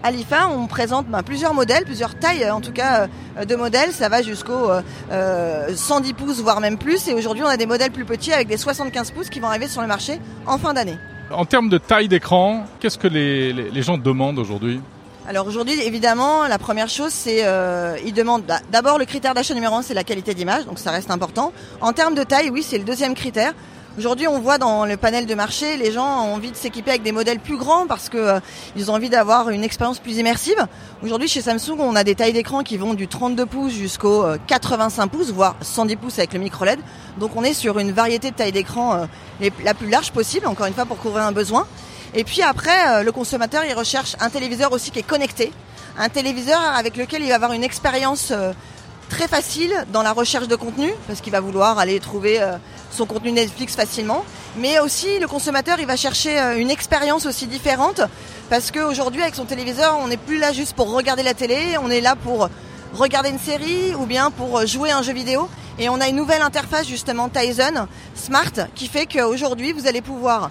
à 0.02 0.11
l'IFA, 0.11 0.49
on 0.49 0.67
présente 0.67 1.06
ben, 1.06 1.23
plusieurs 1.23 1.52
modèles, 1.52 1.85
plusieurs 1.85 2.14
tailles 2.14 2.50
en 2.50 2.62
tout 2.62 2.73
cas 2.73 3.08
euh, 3.37 3.44
de 3.44 3.55
modèles. 3.56 3.93
Ça 3.93 4.08
va 4.08 4.23
jusqu'au 4.23 4.69
110 4.69 5.11
euh, 5.12 6.14
pouces, 6.17 6.41
voire 6.41 6.61
même 6.61 6.79
plus. 6.79 7.06
Et 7.08 7.14
aujourd'hui, 7.14 7.44
on 7.44 7.49
a 7.49 7.58
des 7.58 7.67
modèles 7.67 7.91
plus 7.91 8.06
petits 8.06 8.32
avec 8.32 8.49
des 8.49 8.56
75 8.56 9.11
pouces 9.11 9.29
qui 9.29 9.41
vont 9.41 9.49
arriver 9.49 9.69
sur 9.69 9.82
le 9.82 9.88
marché 9.88 10.19
en 10.47 10.56
fin 10.56 10.73
d'année. 10.73 10.97
En 11.31 11.44
termes 11.44 11.69
de 11.69 11.79
taille 11.79 12.08
d'écran, 12.08 12.64
qu'est-ce 12.81 12.99
que 12.99 13.06
les, 13.06 13.82
gens 13.82 13.99
demandent 13.99 14.38
aujourd'hui? 14.38 14.81
Alors 15.29 15.47
aujourd'hui, 15.47 15.79
évidemment, 15.82 16.47
la 16.49 16.58
première 16.58 16.88
chose, 16.88 17.12
c'est 17.12 17.44
euh, 17.44 17.97
ils 18.05 18.14
demandent 18.14 18.43
bah, 18.44 18.61
d'abord 18.73 18.99
le 18.99 19.05
critère 19.05 19.35
d'achat 19.35 19.55
numéro 19.55 19.76
un, 19.76 19.82
c'est 19.82 19.94
la 19.94 20.02
qualité 20.02 20.35
d'image, 20.35 20.64
donc 20.64 20.79
ça 20.79 20.91
reste 20.91 21.11
important. 21.11 21.52
En 21.81 21.93
termes 21.93 22.14
de 22.14 22.25
taille, 22.25 22.50
oui, 22.50 22.64
c'est 22.64 22.79
le 22.79 22.85
deuxième 22.85 23.14
critère. 23.14 23.52
Aujourd'hui, 23.99 24.29
on 24.29 24.39
voit 24.39 24.57
dans 24.57 24.87
le 24.87 24.97
panel 24.97 25.27
de 25.27 25.35
marché, 25.35 25.77
les 25.77 25.91
gens 25.91 26.25
ont 26.25 26.35
envie 26.35 26.53
de 26.53 26.57
s'équiper 26.57 26.91
avec 26.91 27.03
des 27.03 27.11
modèles 27.11 27.41
plus 27.41 27.57
grands 27.57 27.89
parce 27.89 28.09
que 28.09 28.19
euh, 28.19 28.41
ont 28.89 28.95
envie 28.95 29.11
d'avoir 29.11 29.51
une 29.51 29.65
expérience 29.65 29.99
plus 29.99 30.19
immersive. 30.19 30.65
Aujourd'hui, 31.03 31.27
chez 31.27 31.41
Samsung, 31.41 31.81
on 31.81 31.97
a 31.97 32.05
des 32.05 32.15
tailles 32.15 32.33
d'écran 32.33 32.63
qui 32.63 32.77
vont 32.77 32.95
du 32.95 33.09
32 33.09 33.47
pouces 33.47 33.73
jusqu'au 33.73 34.25
85 34.47 35.03
euh, 35.03 35.07
pouces, 35.09 35.33
voire 35.33 35.57
110 35.61 35.97
pouces 35.97 36.21
avec 36.21 36.33
le 36.33 36.39
micro 36.39 36.65
LED. 36.65 36.79
Donc, 37.19 37.33
on 37.35 37.43
est 37.43 37.53
sur 37.53 37.81
une 37.81 37.91
variété 37.91 38.31
de 38.31 38.37
tailles 38.37 38.53
d'écran 38.53 38.95
euh, 38.95 39.51
la 39.65 39.75
plus 39.75 39.91
large 39.91 40.13
possible, 40.13 40.47
encore 40.47 40.67
une 40.67 40.75
fois 40.75 40.87
pour 40.87 40.99
couvrir 40.99 41.25
un 41.25 41.33
besoin. 41.33 41.67
Et 42.15 42.23
puis 42.23 42.43
après, 42.43 43.03
le 43.03 43.11
consommateur, 43.11 43.65
il 43.65 43.75
recherche 43.75 44.15
un 44.21 44.31
téléviseur 44.31 44.73
aussi 44.73 44.93
qui 44.93 45.01
est 45.01 45.05
connecté, 45.05 45.53
un 45.99 46.09
téléviseur 46.09 46.61
avec 46.77 46.97
lequel 46.97 47.23
il 47.23 47.29
va 47.29 47.37
avoir 47.37 47.53
une 47.53 47.65
expérience 47.65 48.33
très 49.09 49.29
facile 49.29 49.73
dans 49.93 50.03
la 50.03 50.13
recherche 50.13 50.49
de 50.49 50.57
contenu, 50.57 50.93
parce 51.07 51.21
qu'il 51.21 51.33
va 51.33 51.41
vouloir 51.41 51.79
aller 51.79 52.01
trouver 52.01 52.41
son 52.91 53.07
contenu 53.07 53.33
Netflix 53.33 53.75
facilement. 53.75 54.25
Mais 54.57 54.79
aussi, 54.81 55.19
le 55.19 55.27
consommateur, 55.27 55.79
il 55.81 55.87
va 55.87 55.97
chercher 55.97 56.39
euh, 56.39 56.59
une 56.59 56.71
expérience 56.71 57.27
aussi 57.27 57.47
différente. 57.47 58.00
Parce 58.49 58.71
qu'aujourd'hui, 58.71 59.23
avec 59.23 59.35
son 59.35 59.45
téléviseur, 59.45 59.99
on 60.00 60.09
n'est 60.09 60.17
plus 60.17 60.38
là 60.38 60.53
juste 60.53 60.75
pour 60.75 60.93
regarder 60.93 61.23
la 61.23 61.35
télé, 61.35 61.76
on 61.83 61.91
est 61.91 62.00
là 62.00 62.17
pour 62.17 62.49
regarder 62.95 63.31
une 63.31 63.38
série 63.38 63.95
ou 63.95 64.07
bien 64.07 64.31
pour 64.31 64.67
jouer 64.67 64.91
un 64.91 65.03
jeu 65.03 65.12
vidéo. 65.12 65.49
Et 65.79 65.88
on 65.88 66.00
a 66.00 66.09
une 66.09 66.17
nouvelle 66.17 66.43
interface, 66.43 66.87
justement, 66.87 67.29
Tizen 67.29 67.87
Smart, 68.14 68.53
qui 68.75 68.88
fait 68.88 69.07
qu'aujourd'hui, 69.07 69.73
vous 69.73 69.87
allez 69.87 70.03
pouvoir 70.03 70.50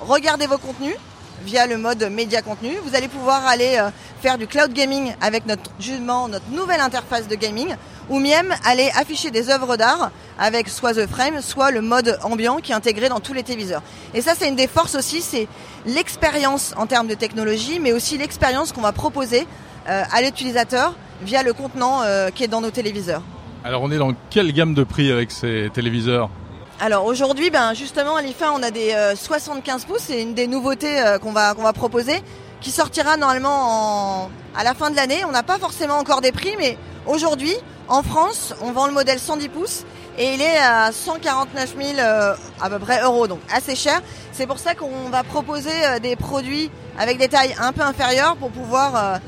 regarder 0.00 0.46
vos 0.46 0.58
contenus 0.58 0.96
via 1.44 1.66
le 1.66 1.78
mode 1.78 2.02
média 2.10 2.42
contenu. 2.42 2.76
Vous 2.84 2.94
allez 2.94 3.08
pouvoir 3.08 3.46
aller 3.46 3.76
euh, 3.78 3.90
faire 4.20 4.38
du 4.38 4.46
cloud 4.46 4.72
gaming 4.72 5.14
avec 5.20 5.46
notre, 5.46 5.70
justement, 5.78 6.28
notre 6.28 6.48
nouvelle 6.50 6.80
interface 6.80 7.28
de 7.28 7.34
gaming 7.36 7.76
ou 8.08 8.18
même 8.18 8.54
aller 8.64 8.90
afficher 8.94 9.30
des 9.30 9.50
œuvres 9.50 9.76
d'art 9.76 10.10
avec 10.38 10.68
soit 10.68 10.94
The 10.94 11.06
Frame, 11.06 11.40
soit 11.40 11.70
le 11.70 11.80
mode 11.80 12.18
ambiant 12.22 12.56
qui 12.56 12.72
est 12.72 12.74
intégré 12.74 13.08
dans 13.08 13.20
tous 13.20 13.32
les 13.32 13.42
téléviseurs. 13.42 13.82
Et 14.14 14.20
ça, 14.20 14.32
c'est 14.38 14.48
une 14.48 14.56
des 14.56 14.66
forces 14.66 14.94
aussi, 14.94 15.22
c'est 15.22 15.48
l'expérience 15.86 16.74
en 16.76 16.86
termes 16.86 17.06
de 17.06 17.14
technologie, 17.14 17.80
mais 17.80 17.92
aussi 17.92 18.18
l'expérience 18.18 18.72
qu'on 18.72 18.80
va 18.80 18.92
proposer 18.92 19.46
euh, 19.88 20.02
à 20.12 20.22
l'utilisateur 20.22 20.94
via 21.22 21.42
le 21.42 21.52
contenant 21.52 22.02
euh, 22.02 22.30
qui 22.30 22.44
est 22.44 22.48
dans 22.48 22.60
nos 22.60 22.70
téléviseurs. 22.70 23.22
Alors 23.64 23.82
on 23.82 23.90
est 23.90 23.98
dans 23.98 24.14
quelle 24.30 24.52
gamme 24.52 24.74
de 24.74 24.84
prix 24.84 25.10
avec 25.10 25.30
ces 25.30 25.70
téléviseurs? 25.72 26.30
Alors 26.78 27.06
aujourd'hui, 27.06 27.50
ben 27.50 27.72
justement 27.72 28.16
à 28.16 28.22
l'IFA, 28.22 28.52
on 28.52 28.62
a 28.62 28.70
des 28.70 28.94
75 29.14 29.82
euh, 29.82 29.86
pouces, 29.86 30.02
c'est 30.02 30.20
une 30.20 30.34
des 30.34 30.46
nouveautés 30.46 31.02
qu'on 31.22 31.32
va 31.32 31.54
qu'on 31.54 31.62
va 31.62 31.72
proposer, 31.72 32.20
qui 32.60 32.70
sortira 32.70 33.16
normalement 33.16 34.30
à 34.56 34.64
la 34.64 34.74
fin 34.74 34.90
de 34.90 34.96
l'année. 34.96 35.24
On 35.24 35.32
n'a 35.32 35.42
pas 35.42 35.58
forcément 35.58 35.98
encore 35.98 36.20
des 36.20 36.32
prix, 36.32 36.54
mais 36.58 36.78
aujourd'hui, 37.06 37.54
en 37.88 38.02
France, 38.02 38.54
on 38.62 38.72
vend 38.72 38.86
le 38.86 38.92
modèle 38.92 39.18
110 39.18 39.48
pouces 39.48 39.84
et 40.18 40.34
il 40.34 40.42
est 40.42 40.58
à 40.58 40.90
149 40.92 41.74
000 41.78 41.98
euh, 41.98 42.34
à 42.60 42.70
peu 42.70 42.78
près 42.78 43.02
euros, 43.02 43.26
donc 43.26 43.40
assez 43.52 43.76
cher. 43.76 44.00
C'est 44.32 44.46
pour 44.46 44.58
ça 44.58 44.74
qu'on 44.74 45.08
va 45.10 45.22
proposer 45.22 45.70
euh, 45.84 45.98
des 45.98 46.16
produits 46.16 46.70
avec 46.98 47.18
des 47.18 47.28
tailles 47.28 47.54
un 47.60 47.72
peu 47.72 47.82
inférieures 47.82 48.36
pour 48.36 48.50
pouvoir 48.50 48.96
euh, 48.96 49.18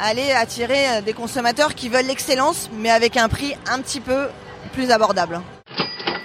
aller 0.00 0.32
attirer 0.32 1.02
des 1.04 1.12
consommateurs 1.12 1.74
qui 1.74 1.88
veulent 1.88 2.06
l'excellence, 2.06 2.70
mais 2.78 2.90
avec 2.90 3.16
un 3.16 3.28
prix 3.28 3.54
un 3.70 3.80
petit 3.80 4.00
peu 4.00 4.28
plus 4.72 4.90
abordable. 4.90 5.40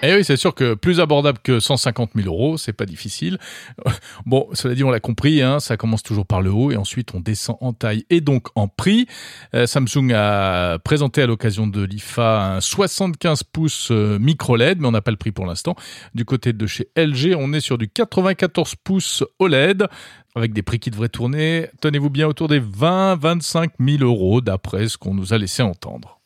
Eh 0.04 0.14
oui, 0.14 0.24
c'est 0.24 0.38
sûr 0.38 0.54
que 0.54 0.76
plus 0.76 1.00
abordable 1.00 1.40
que 1.42 1.60
150 1.60 2.12
000 2.16 2.28
euros, 2.28 2.58
c'est 2.58 2.74
pas 2.74 2.86
difficile. 2.86 3.40
Bon, 4.26 4.48
cela 4.54 4.76
dit, 4.76 4.84
on 4.84 4.92
l'a 4.92 5.00
compris, 5.00 5.42
hein, 5.42 5.60
ça 5.60 5.78
commence 5.78 6.04
toujours 6.04 6.26
par 6.26 6.42
le 6.42 6.52
haut 6.52 6.72
et 6.72 6.76
ensuite 6.76 7.16
on 7.16 7.20
descend 7.20 7.58
en 7.62 7.72
taille 7.72 8.06
et 8.10 8.20
donc 8.20 8.48
en 8.56 8.68
prix. 8.68 9.08
Euh, 9.54 9.66
Samsung 9.66 10.12
a 10.14 10.80
présenté 10.80 11.22
à 11.22 11.28
l'occasion 11.28 11.66
de 11.66 11.82
l'IFA 11.82 12.56
un 12.56 12.62
75 12.62 13.44
pouces 13.44 13.90
euh, 13.92 14.20
micro 14.20 14.56
LED, 14.56 14.82
mais 14.82 14.88
on 14.88 14.92
n'a 14.92 15.02
pas 15.02 15.12
le 15.12 15.18
prix 15.18 15.32
pour 15.32 15.46
l'instant. 15.46 15.76
Du 16.14 16.26
côté 16.26 16.52
de 16.54 16.68
chez 16.68 16.90
LG, 16.98 17.36
on 17.38 17.54
est 17.54 17.62
sur 17.62 17.78
du 17.78 17.88
94 17.88 18.76
pouces 18.76 19.24
OLED 19.40 19.88
avec 20.36 20.54
des 20.54 20.62
prix 20.62 20.80
qui 20.80 20.92
devraient 20.92 21.10
tourner, 21.10 21.70
tenez-vous 21.82 22.10
bien, 22.12 22.28
autour 22.28 22.48
des 22.48 22.60
20-25 22.60 23.70
000 23.80 24.04
euros 24.04 24.42
d'après 24.42 24.88
ce 24.88 24.98
qu'on 24.98 25.14
nous 25.14 25.34
a 25.34 25.38
laissé 25.38 25.64
entendre. 25.64 26.20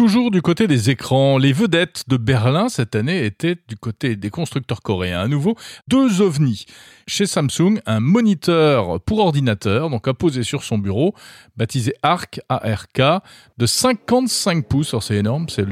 Toujours 0.00 0.30
du 0.30 0.40
côté 0.40 0.66
des 0.66 0.88
écrans, 0.88 1.36
les 1.36 1.52
vedettes 1.52 2.04
de 2.08 2.16
Berlin 2.16 2.70
cette 2.70 2.94
année 2.94 3.26
étaient 3.26 3.58
du 3.68 3.76
côté 3.76 4.16
des 4.16 4.30
constructeurs 4.30 4.80
coréens. 4.80 5.20
À 5.20 5.28
nouveau, 5.28 5.56
deux 5.88 6.22
ovnis. 6.22 6.64
Chez 7.10 7.26
Samsung, 7.26 7.80
un 7.86 7.98
moniteur 7.98 9.00
pour 9.00 9.18
ordinateur, 9.18 9.90
donc 9.90 10.06
à 10.06 10.14
poser 10.14 10.44
sur 10.44 10.62
son 10.62 10.78
bureau, 10.78 11.12
baptisé 11.56 11.92
ARC, 12.04 12.40
ARK, 12.48 13.02
de 13.58 13.66
55 13.66 14.64
pouces. 14.68 14.94
C'est 15.00 15.16
énorme, 15.16 15.48
c'est 15.48 15.66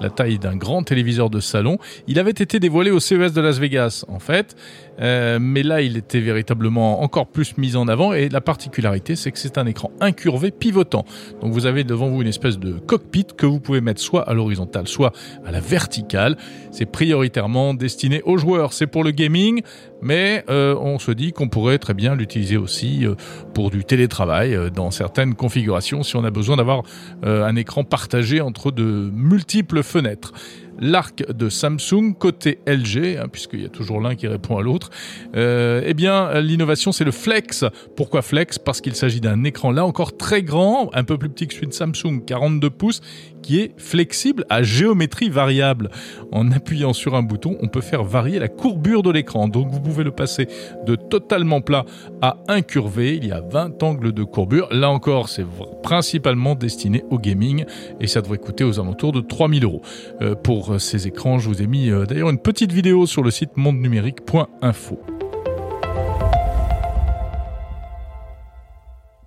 la 0.00 0.08
taille 0.08 0.38
d'un 0.38 0.56
grand 0.56 0.82
téléviseur 0.82 1.28
de 1.28 1.40
salon. 1.40 1.76
Il 2.06 2.18
avait 2.18 2.30
été 2.30 2.58
dévoilé 2.58 2.90
au 2.90 3.00
CES 3.00 3.34
de 3.34 3.42
Las 3.42 3.58
Vegas, 3.58 4.06
en 4.08 4.18
fait. 4.18 4.56
Euh, 5.00 5.38
mais 5.40 5.62
là, 5.62 5.82
il 5.82 5.96
était 5.96 6.20
véritablement 6.20 7.02
encore 7.02 7.26
plus 7.26 7.58
mis 7.58 7.76
en 7.76 7.86
avant. 7.88 8.14
Et 8.14 8.28
la 8.30 8.40
particularité, 8.40 9.14
c'est 9.14 9.30
que 9.30 9.38
c'est 9.38 9.58
un 9.58 9.66
écran 9.66 9.90
incurvé 10.00 10.50
pivotant. 10.50 11.04
Donc 11.40 11.52
vous 11.52 11.66
avez 11.66 11.84
devant 11.84 12.08
vous 12.08 12.22
une 12.22 12.28
espèce 12.28 12.58
de 12.58 12.72
cockpit 12.72 13.26
que 13.36 13.46
vous 13.46 13.60
pouvez 13.60 13.80
mettre 13.80 14.00
soit 14.00 14.28
à 14.28 14.32
l'horizontale, 14.32 14.88
soit 14.88 15.12
à 15.44 15.50
la 15.50 15.60
verticale. 15.60 16.36
C'est 16.70 16.86
prioritairement 16.86 17.74
destiné 17.74 18.22
aux 18.22 18.38
joueurs. 18.38 18.72
C'est 18.72 18.86
pour 18.86 19.04
le 19.04 19.10
gaming, 19.10 19.62
mais 20.00 20.44
euh, 20.50 20.61
on 20.80 20.98
se 20.98 21.10
dit 21.10 21.32
qu'on 21.32 21.48
pourrait 21.48 21.78
très 21.78 21.94
bien 21.94 22.14
l'utiliser 22.14 22.56
aussi 22.56 23.06
euh, 23.06 23.14
pour 23.54 23.70
du 23.70 23.84
télétravail 23.84 24.54
euh, 24.54 24.70
dans 24.70 24.90
certaines 24.90 25.34
configurations 25.34 26.02
si 26.02 26.16
on 26.16 26.24
a 26.24 26.30
besoin 26.30 26.56
d'avoir 26.56 26.82
un 27.22 27.56
écran 27.56 27.84
partagé 27.84 28.40
entre 28.40 28.70
de 28.70 29.10
multiples 29.12 29.82
fenêtres 29.82 30.32
l'arc 30.80 31.24
de 31.30 31.48
Samsung 31.48 32.14
côté 32.18 32.58
LG, 32.66 33.18
hein, 33.18 33.28
puisqu'il 33.30 33.62
y 33.62 33.66
a 33.66 33.68
toujours 33.68 34.00
l'un 34.00 34.14
qui 34.14 34.26
répond 34.26 34.58
à 34.58 34.62
l'autre. 34.62 34.90
Euh, 35.36 35.82
eh 35.84 35.94
bien, 35.94 36.40
l'innovation, 36.40 36.92
c'est 36.92 37.04
le 37.04 37.10
Flex. 37.10 37.64
Pourquoi 37.96 38.22
Flex? 38.22 38.58
Parce 38.58 38.80
qu'il 38.80 38.94
s'agit 38.94 39.20
d'un 39.20 39.44
écran 39.44 39.70
là 39.70 39.84
encore 39.84 40.16
très 40.16 40.42
grand, 40.42 40.90
un 40.94 41.04
peu 41.04 41.18
plus 41.18 41.28
petit 41.28 41.46
que 41.46 41.54
celui 41.54 41.68
de 41.68 41.72
Samsung, 41.72 42.24
42 42.26 42.70
pouces, 42.70 43.00
qui 43.42 43.58
est 43.60 43.72
flexible 43.76 44.44
à 44.48 44.62
géométrie 44.62 45.28
variable. 45.28 45.90
En 46.30 46.50
appuyant 46.52 46.92
sur 46.92 47.14
un 47.14 47.22
bouton, 47.22 47.58
on 47.60 47.68
peut 47.68 47.80
faire 47.80 48.04
varier 48.04 48.38
la 48.38 48.48
courbure 48.48 49.02
de 49.02 49.10
l'écran. 49.10 49.48
Donc 49.48 49.70
vous 49.70 49.80
pouvez 49.80 50.04
le 50.04 50.12
passer 50.12 50.48
de 50.86 50.94
totalement 50.94 51.60
plat 51.60 51.84
à 52.20 52.38
incurvé. 52.48 53.16
Il 53.16 53.26
y 53.26 53.32
a 53.32 53.40
20 53.40 53.82
angles 53.82 54.12
de 54.12 54.24
courbure. 54.24 54.68
Là 54.70 54.90
encore, 54.90 55.28
c'est 55.28 55.46
principalement 55.82 56.54
destiné 56.54 57.04
au 57.10 57.18
gaming 57.18 57.64
et 58.00 58.06
ça 58.06 58.20
devrait 58.20 58.38
coûter 58.38 58.64
aux 58.64 58.80
alentours 58.80 59.12
de 59.12 59.20
3000 59.20 59.64
euros. 59.64 59.82
Euh, 60.20 60.34
pour 60.34 60.61
ces 60.78 61.06
écrans, 61.06 61.38
je 61.38 61.48
vous 61.48 61.62
ai 61.62 61.66
mis 61.66 61.90
euh, 61.90 62.06
d'ailleurs 62.06 62.30
une 62.30 62.38
petite 62.38 62.72
vidéo 62.72 63.06
sur 63.06 63.22
le 63.22 63.30
site 63.30 63.56
mondenumérique.info. 63.56 65.00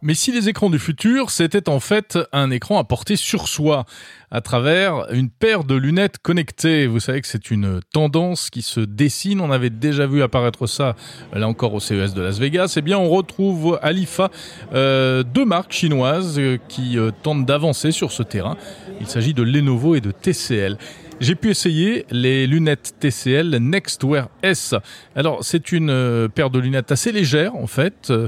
Mais 0.06 0.14
si 0.14 0.32
les 0.32 0.50
écrans 0.50 0.70
du 0.70 0.78
futur, 0.78 1.32
c'était 1.32 1.68
en 1.68 1.80
fait 1.80 2.20
un 2.32 2.52
écran 2.52 2.78
à 2.78 2.84
porter 2.84 3.16
sur 3.16 3.48
soi, 3.48 3.86
à 4.30 4.40
travers 4.40 5.12
une 5.12 5.32
paire 5.32 5.64
de 5.64 5.74
lunettes 5.74 6.20
connectées. 6.20 6.86
Vous 6.86 7.00
savez 7.00 7.22
que 7.22 7.28
c'est 7.28 7.50
une 7.50 7.80
tendance 7.92 8.52
qui 8.52 8.62
se 8.62 8.82
dessine. 8.82 9.42
On 9.42 9.50
avait 9.50 9.72
déjà 9.72 10.06
vu 10.06 10.22
apparaître 10.22 10.68
ça, 10.68 10.96
là 11.34 11.48
encore 11.48 11.74
au 11.74 11.80
CES 11.80 12.14
de 12.14 12.22
Las 12.22 12.38
Vegas. 12.38 12.76
Eh 12.78 12.84
bien, 12.84 13.00
on 13.00 13.10
retrouve 13.10 13.80
à 13.82 13.92
l'IFA 13.92 14.30
euh, 14.76 15.24
deux 15.24 15.44
marques 15.44 15.74
chinoises 15.74 16.38
euh, 16.38 16.60
qui 16.70 17.00
euh, 17.00 17.10
tentent 17.24 17.48
d'avancer 17.48 17.92
sur 17.92 18.12
ce 18.12 18.22
terrain. 18.22 18.58
Il 19.02 19.08
s'agit 19.08 19.34
de 19.34 19.42
Lenovo 19.42 19.96
et 19.96 20.02
de 20.02 20.12
TCL. 20.12 20.78
J'ai 21.22 21.36
pu 21.36 21.50
essayer 21.50 22.06
les 22.12 22.46
lunettes 22.46 22.96
TCL 23.00 23.56
Nextwear 23.62 24.28
S. 24.44 24.76
Alors 25.16 25.46
c'est 25.46 25.72
une 25.72 25.90
euh, 25.90 26.28
paire 26.28 26.50
de 26.50 26.60
lunettes 26.60 26.92
assez 26.92 27.14
légère 27.14 27.56
en 27.56 27.68
fait, 27.68 28.10
euh, 28.10 28.28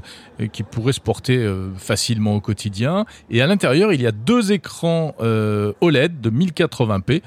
qui 0.53 0.63
pourrait 0.63 0.93
se 0.93 1.01
porter 1.01 1.35
euh, 1.35 1.69
facilement 1.75 2.35
au 2.35 2.39
quotidien. 2.39 3.05
Et 3.29 3.41
à 3.41 3.47
l'intérieur 3.47 3.91
il 3.91 4.01
y 4.01 4.07
a 4.07 4.13
deux 4.13 4.53
écrans 4.53 5.13
OLED 5.19 6.21
de 6.21 6.29
1080p 6.29 7.21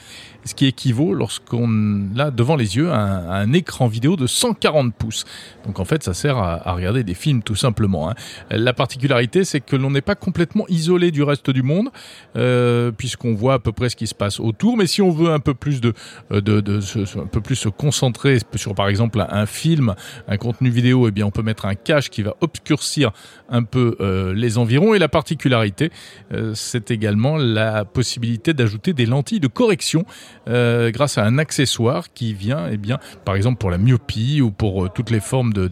ce 0.45 0.55
qui 0.55 0.67
équivaut 0.67 1.14
lorsqu'on 1.14 2.09
a 2.19 2.31
devant 2.31 2.57
les 2.57 2.76
yeux 2.76 2.90
un, 2.90 3.31
un, 3.31 3.52
écran 3.52 3.87
vidéo 3.87 4.17
de 4.17 4.26
140 4.26 4.95
pouces. 4.95 5.25
Donc 5.67 5.79
en 5.79 5.85
fait, 5.85 6.02
ça 6.02 6.14
sert 6.14 6.38
à, 6.38 6.69
à 6.69 6.73
regarder 6.73 7.05
des 7.05 7.14
films 7.14 7.43
tout 7.43 7.57
simplement. 7.57 8.11
Hein. 8.11 8.14
La 8.50 8.73
particularité, 8.73 9.45
c'est 9.45 9.61
que 9.61 9.76
l'on 9.76 9.90
n'est 9.90 10.00
pas 10.00 10.14
complètement 10.14 10.64
isolé 10.69 11.11
du 11.11 11.23
reste 11.23 11.50
du 11.50 11.62
monde, 11.62 11.90
euh, 12.37 12.90
puisqu'on 12.90 13.35
voit 13.35 13.55
à 13.55 13.59
peu 13.59 13.73
près 13.73 13.88
ce 13.88 13.97
qui 13.97 14.07
se 14.07 14.14
passe 14.14 14.40
autour. 14.40 14.76
Mais 14.76 14.87
si 14.87 15.02
on 15.02 15.11
veut 15.11 15.31
un 15.31 15.40
peu 15.40 15.50
plus 15.54 15.80
de, 15.80 15.92
de, 16.30 16.40
de, 16.40 16.61
de 16.61 16.80
un 17.21 17.26
peu 17.26 17.40
plus 17.40 17.57
se 17.57 17.69
concentrer 17.69 18.38
sur 18.54 18.75
par 18.75 18.88
exemple 18.88 19.25
un 19.28 19.47
film, 19.47 19.95
un 20.28 20.37
contenu 20.37 20.71
vidéo, 20.71 21.09
eh 21.09 21.11
bien 21.11 21.26
on 21.26 21.30
peut 21.30 21.42
mettre 21.42 21.66
un 21.66 21.75
cache 21.75 22.11
qui 22.11 22.23
va 22.23 22.35
obscurcir 22.40 23.12
un 23.49 23.62
peu 23.62 23.97
euh, 24.00 24.33
les 24.35 24.59
environs. 24.59 24.95
Et 24.95 24.99
la 24.99 25.09
particularité, 25.09 25.90
euh, 26.33 26.52
c'est 26.54 26.90
également 26.90 27.37
la 27.37 27.85
possibilité 27.85 28.54
d'ajouter 28.54 28.92
des 28.92 29.07
lentilles 29.07 29.40
de 29.40 29.49
correction 29.49 30.04
euh, 30.49 30.90
grâce 30.90 31.19
à 31.19 31.25
un 31.25 31.38
accessoire 31.38 32.12
qui 32.12 32.35
vient, 32.35 32.69
eh 32.71 32.76
bien, 32.76 32.99
par 33.25 33.35
exemple 33.35 33.59
pour 33.59 33.71
la 33.71 33.78
myopie 33.78 34.40
ou 34.40 34.50
pour 34.50 34.85
euh, 34.85 34.88
toutes 34.95 35.11
les 35.11 35.21
formes 35.21 35.52
de 35.52 35.69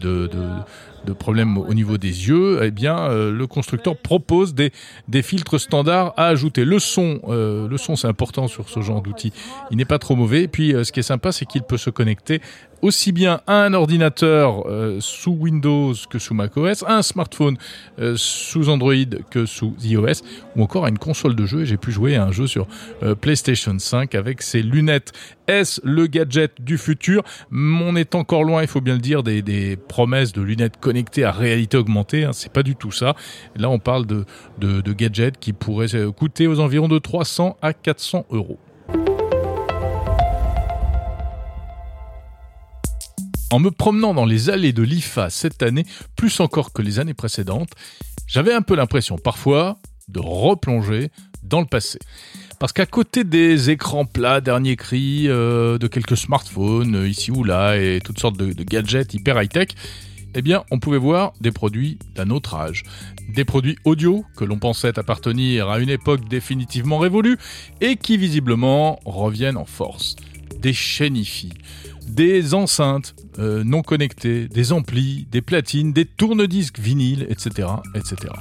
de 1.05 1.13
problèmes 1.13 1.57
au 1.57 1.73
niveau 1.73 1.97
des 1.97 2.27
yeux, 2.27 2.59
eh 2.63 2.71
bien, 2.71 2.97
euh, 2.97 3.31
le 3.31 3.47
constructeur 3.47 3.97
propose 3.97 4.53
des, 4.53 4.71
des 5.07 5.21
filtres 5.21 5.59
standards 5.59 6.13
à 6.17 6.27
ajouter. 6.27 6.65
Le 6.65 6.79
son, 6.79 7.19
euh, 7.27 7.67
le 7.67 7.77
son, 7.77 7.95
c'est 7.95 8.07
important 8.07 8.47
sur 8.47 8.69
ce 8.69 8.81
genre 8.81 9.01
d'outil. 9.01 9.31
Il 9.71 9.77
n'est 9.77 9.85
pas 9.85 9.99
trop 9.99 10.15
mauvais. 10.15 10.43
Et 10.43 10.47
puis, 10.47 10.73
euh, 10.73 10.83
ce 10.83 10.91
qui 10.91 10.99
est 10.99 11.03
sympa, 11.03 11.31
c'est 11.31 11.45
qu'il 11.45 11.63
peut 11.63 11.77
se 11.77 11.89
connecter 11.89 12.41
aussi 12.81 13.11
bien 13.11 13.41
un 13.47 13.73
ordinateur 13.73 14.67
euh, 14.67 14.97
sous 14.99 15.31
Windows 15.31 15.93
que 16.09 16.19
sous 16.19 16.33
macOS, 16.33 16.83
un 16.87 17.01
smartphone 17.01 17.57
euh, 17.99 18.15
sous 18.17 18.69
Android 18.69 18.93
que 19.29 19.45
sous 19.45 19.75
iOS, 19.81 20.23
ou 20.55 20.63
encore 20.63 20.85
à 20.85 20.89
une 20.89 20.97
console 20.97 21.35
de 21.35 21.45
jeu. 21.45 21.65
J'ai 21.65 21.77
pu 21.77 21.91
jouer 21.91 22.15
à 22.15 22.23
un 22.23 22.31
jeu 22.31 22.47
sur 22.47 22.67
euh, 23.03 23.15
PlayStation 23.15 23.77
5 23.77 24.15
avec 24.15 24.41
ces 24.41 24.61
lunettes. 24.61 25.11
Est-ce 25.47 25.81
le 25.83 26.07
gadget 26.07 26.61
du 26.61 26.77
futur? 26.77 27.23
On 27.51 27.95
est 27.95 28.15
encore 28.15 28.43
loin, 28.43 28.61
il 28.61 28.67
faut 28.67 28.81
bien 28.81 28.93
le 28.93 29.01
dire, 29.01 29.23
des, 29.23 29.77
promesses 29.87 30.31
de 30.31 30.41
lunettes 30.41 30.79
connectées 30.79 31.23
à 31.23 31.31
réalité 31.31 31.77
augmentée. 31.77 32.23
Hein, 32.23 32.33
c'est 32.33 32.53
pas 32.53 32.63
du 32.63 32.75
tout 32.75 32.91
ça. 32.91 33.15
Là, 33.55 33.69
on 33.69 33.79
parle 33.79 34.05
de 34.05 34.93
gadgets 34.93 35.39
qui 35.39 35.53
pourraient 35.53 35.87
coûter 36.15 36.47
aux 36.47 36.59
environs 36.59 36.87
de 36.87 36.99
300 36.99 37.57
à 37.61 37.73
400 37.73 38.25
euros. 38.31 38.59
En 43.51 43.57
me 43.57 43.71
promenant 43.71 44.13
dans 44.13 44.25
les 44.25 44.51
allées 44.51 44.73
de 44.73 44.83
l'IFA 44.83 45.31
cette 45.31 45.63
année, 45.63 45.85
plus 46.15 46.39
encore 46.39 46.71
que 46.71 46.83
les 46.83 46.99
années 46.99 47.15
précédentes, 47.15 47.71
j'avais 48.27 48.53
un 48.53 48.61
peu 48.61 48.75
l'impression 48.75 49.17
parfois 49.17 49.77
de 50.07 50.19
replonger 50.19 51.09
dans 51.41 51.59
le 51.59 51.65
passé. 51.65 51.97
Parce 52.59 52.73
qu'à 52.73 52.85
côté 52.85 53.23
des 53.23 53.71
écrans 53.71 54.05
plats, 54.05 54.39
dernier 54.39 54.75
cri, 54.75 55.27
euh, 55.27 55.79
de 55.79 55.87
quelques 55.87 56.17
smartphones 56.17 56.95
euh, 56.95 57.07
ici 57.07 57.31
ou 57.31 57.43
là 57.43 57.77
et 57.77 58.01
toutes 58.03 58.19
sortes 58.19 58.37
de, 58.37 58.63
gadgets 58.63 59.13
hyper 59.15 59.41
high-tech, 59.41 59.69
eh 60.35 60.43
on 60.69 60.77
pouvait 60.77 60.99
voir 60.99 61.33
des 61.41 61.51
produits 61.51 61.97
d'un 62.13 62.29
autre 62.29 62.53
âge. 62.53 62.83
Des 63.33 63.45
produits 63.45 63.77
audio 63.83 64.25
que 64.37 64.45
l'on 64.45 64.59
pensait 64.59 64.99
appartenir 64.99 65.69
à 65.69 65.79
une 65.79 65.89
époque 65.89 66.27
définitivement 66.29 66.99
révolue 66.99 67.37
et 67.81 67.95
qui 67.95 68.17
visiblement 68.17 68.99
reviennent 69.05 69.57
en 69.57 69.65
force. 69.65 70.15
Des 70.59 70.73
chaînifies 70.73 71.53
des 72.09 72.53
enceintes 72.53 73.15
euh, 73.37 73.63
non 73.63 73.81
connectées, 73.81 74.47
des 74.47 74.71
amplis, 74.71 75.27
des 75.31 75.41
platines, 75.41 75.93
des 75.93 76.05
tourne-disques 76.05 76.79
vinyles, 76.79 77.25
etc., 77.29 77.67
etc. 77.95 78.33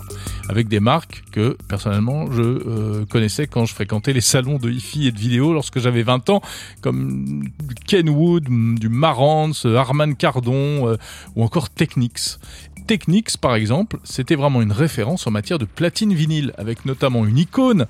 Avec 0.48 0.68
des 0.68 0.80
marques 0.80 1.22
que 1.32 1.56
personnellement 1.68 2.30
je 2.32 2.42
euh, 2.42 3.04
connaissais 3.06 3.46
quand 3.46 3.66
je 3.66 3.74
fréquentais 3.74 4.12
les 4.12 4.20
salons 4.20 4.56
de 4.58 4.70
hi-fi 4.70 5.06
et 5.06 5.12
de 5.12 5.18
vidéo 5.18 5.52
lorsque 5.52 5.78
j'avais 5.78 6.02
20 6.02 6.30
ans, 6.30 6.40
comme 6.80 7.44
Kenwood, 7.86 8.44
du 8.78 8.88
Marantz, 8.88 9.66
Harman 9.66 10.14
euh, 10.22 10.96
ou 11.36 11.44
encore 11.44 11.70
Technics. 11.70 12.38
Technics, 12.86 13.36
par 13.36 13.54
exemple, 13.54 13.98
c'était 14.02 14.34
vraiment 14.34 14.62
une 14.62 14.72
référence 14.72 15.26
en 15.26 15.30
matière 15.30 15.58
de 15.58 15.66
platine 15.66 16.14
vinyle, 16.14 16.54
avec 16.56 16.86
notamment 16.86 17.26
une 17.26 17.36
icône 17.36 17.86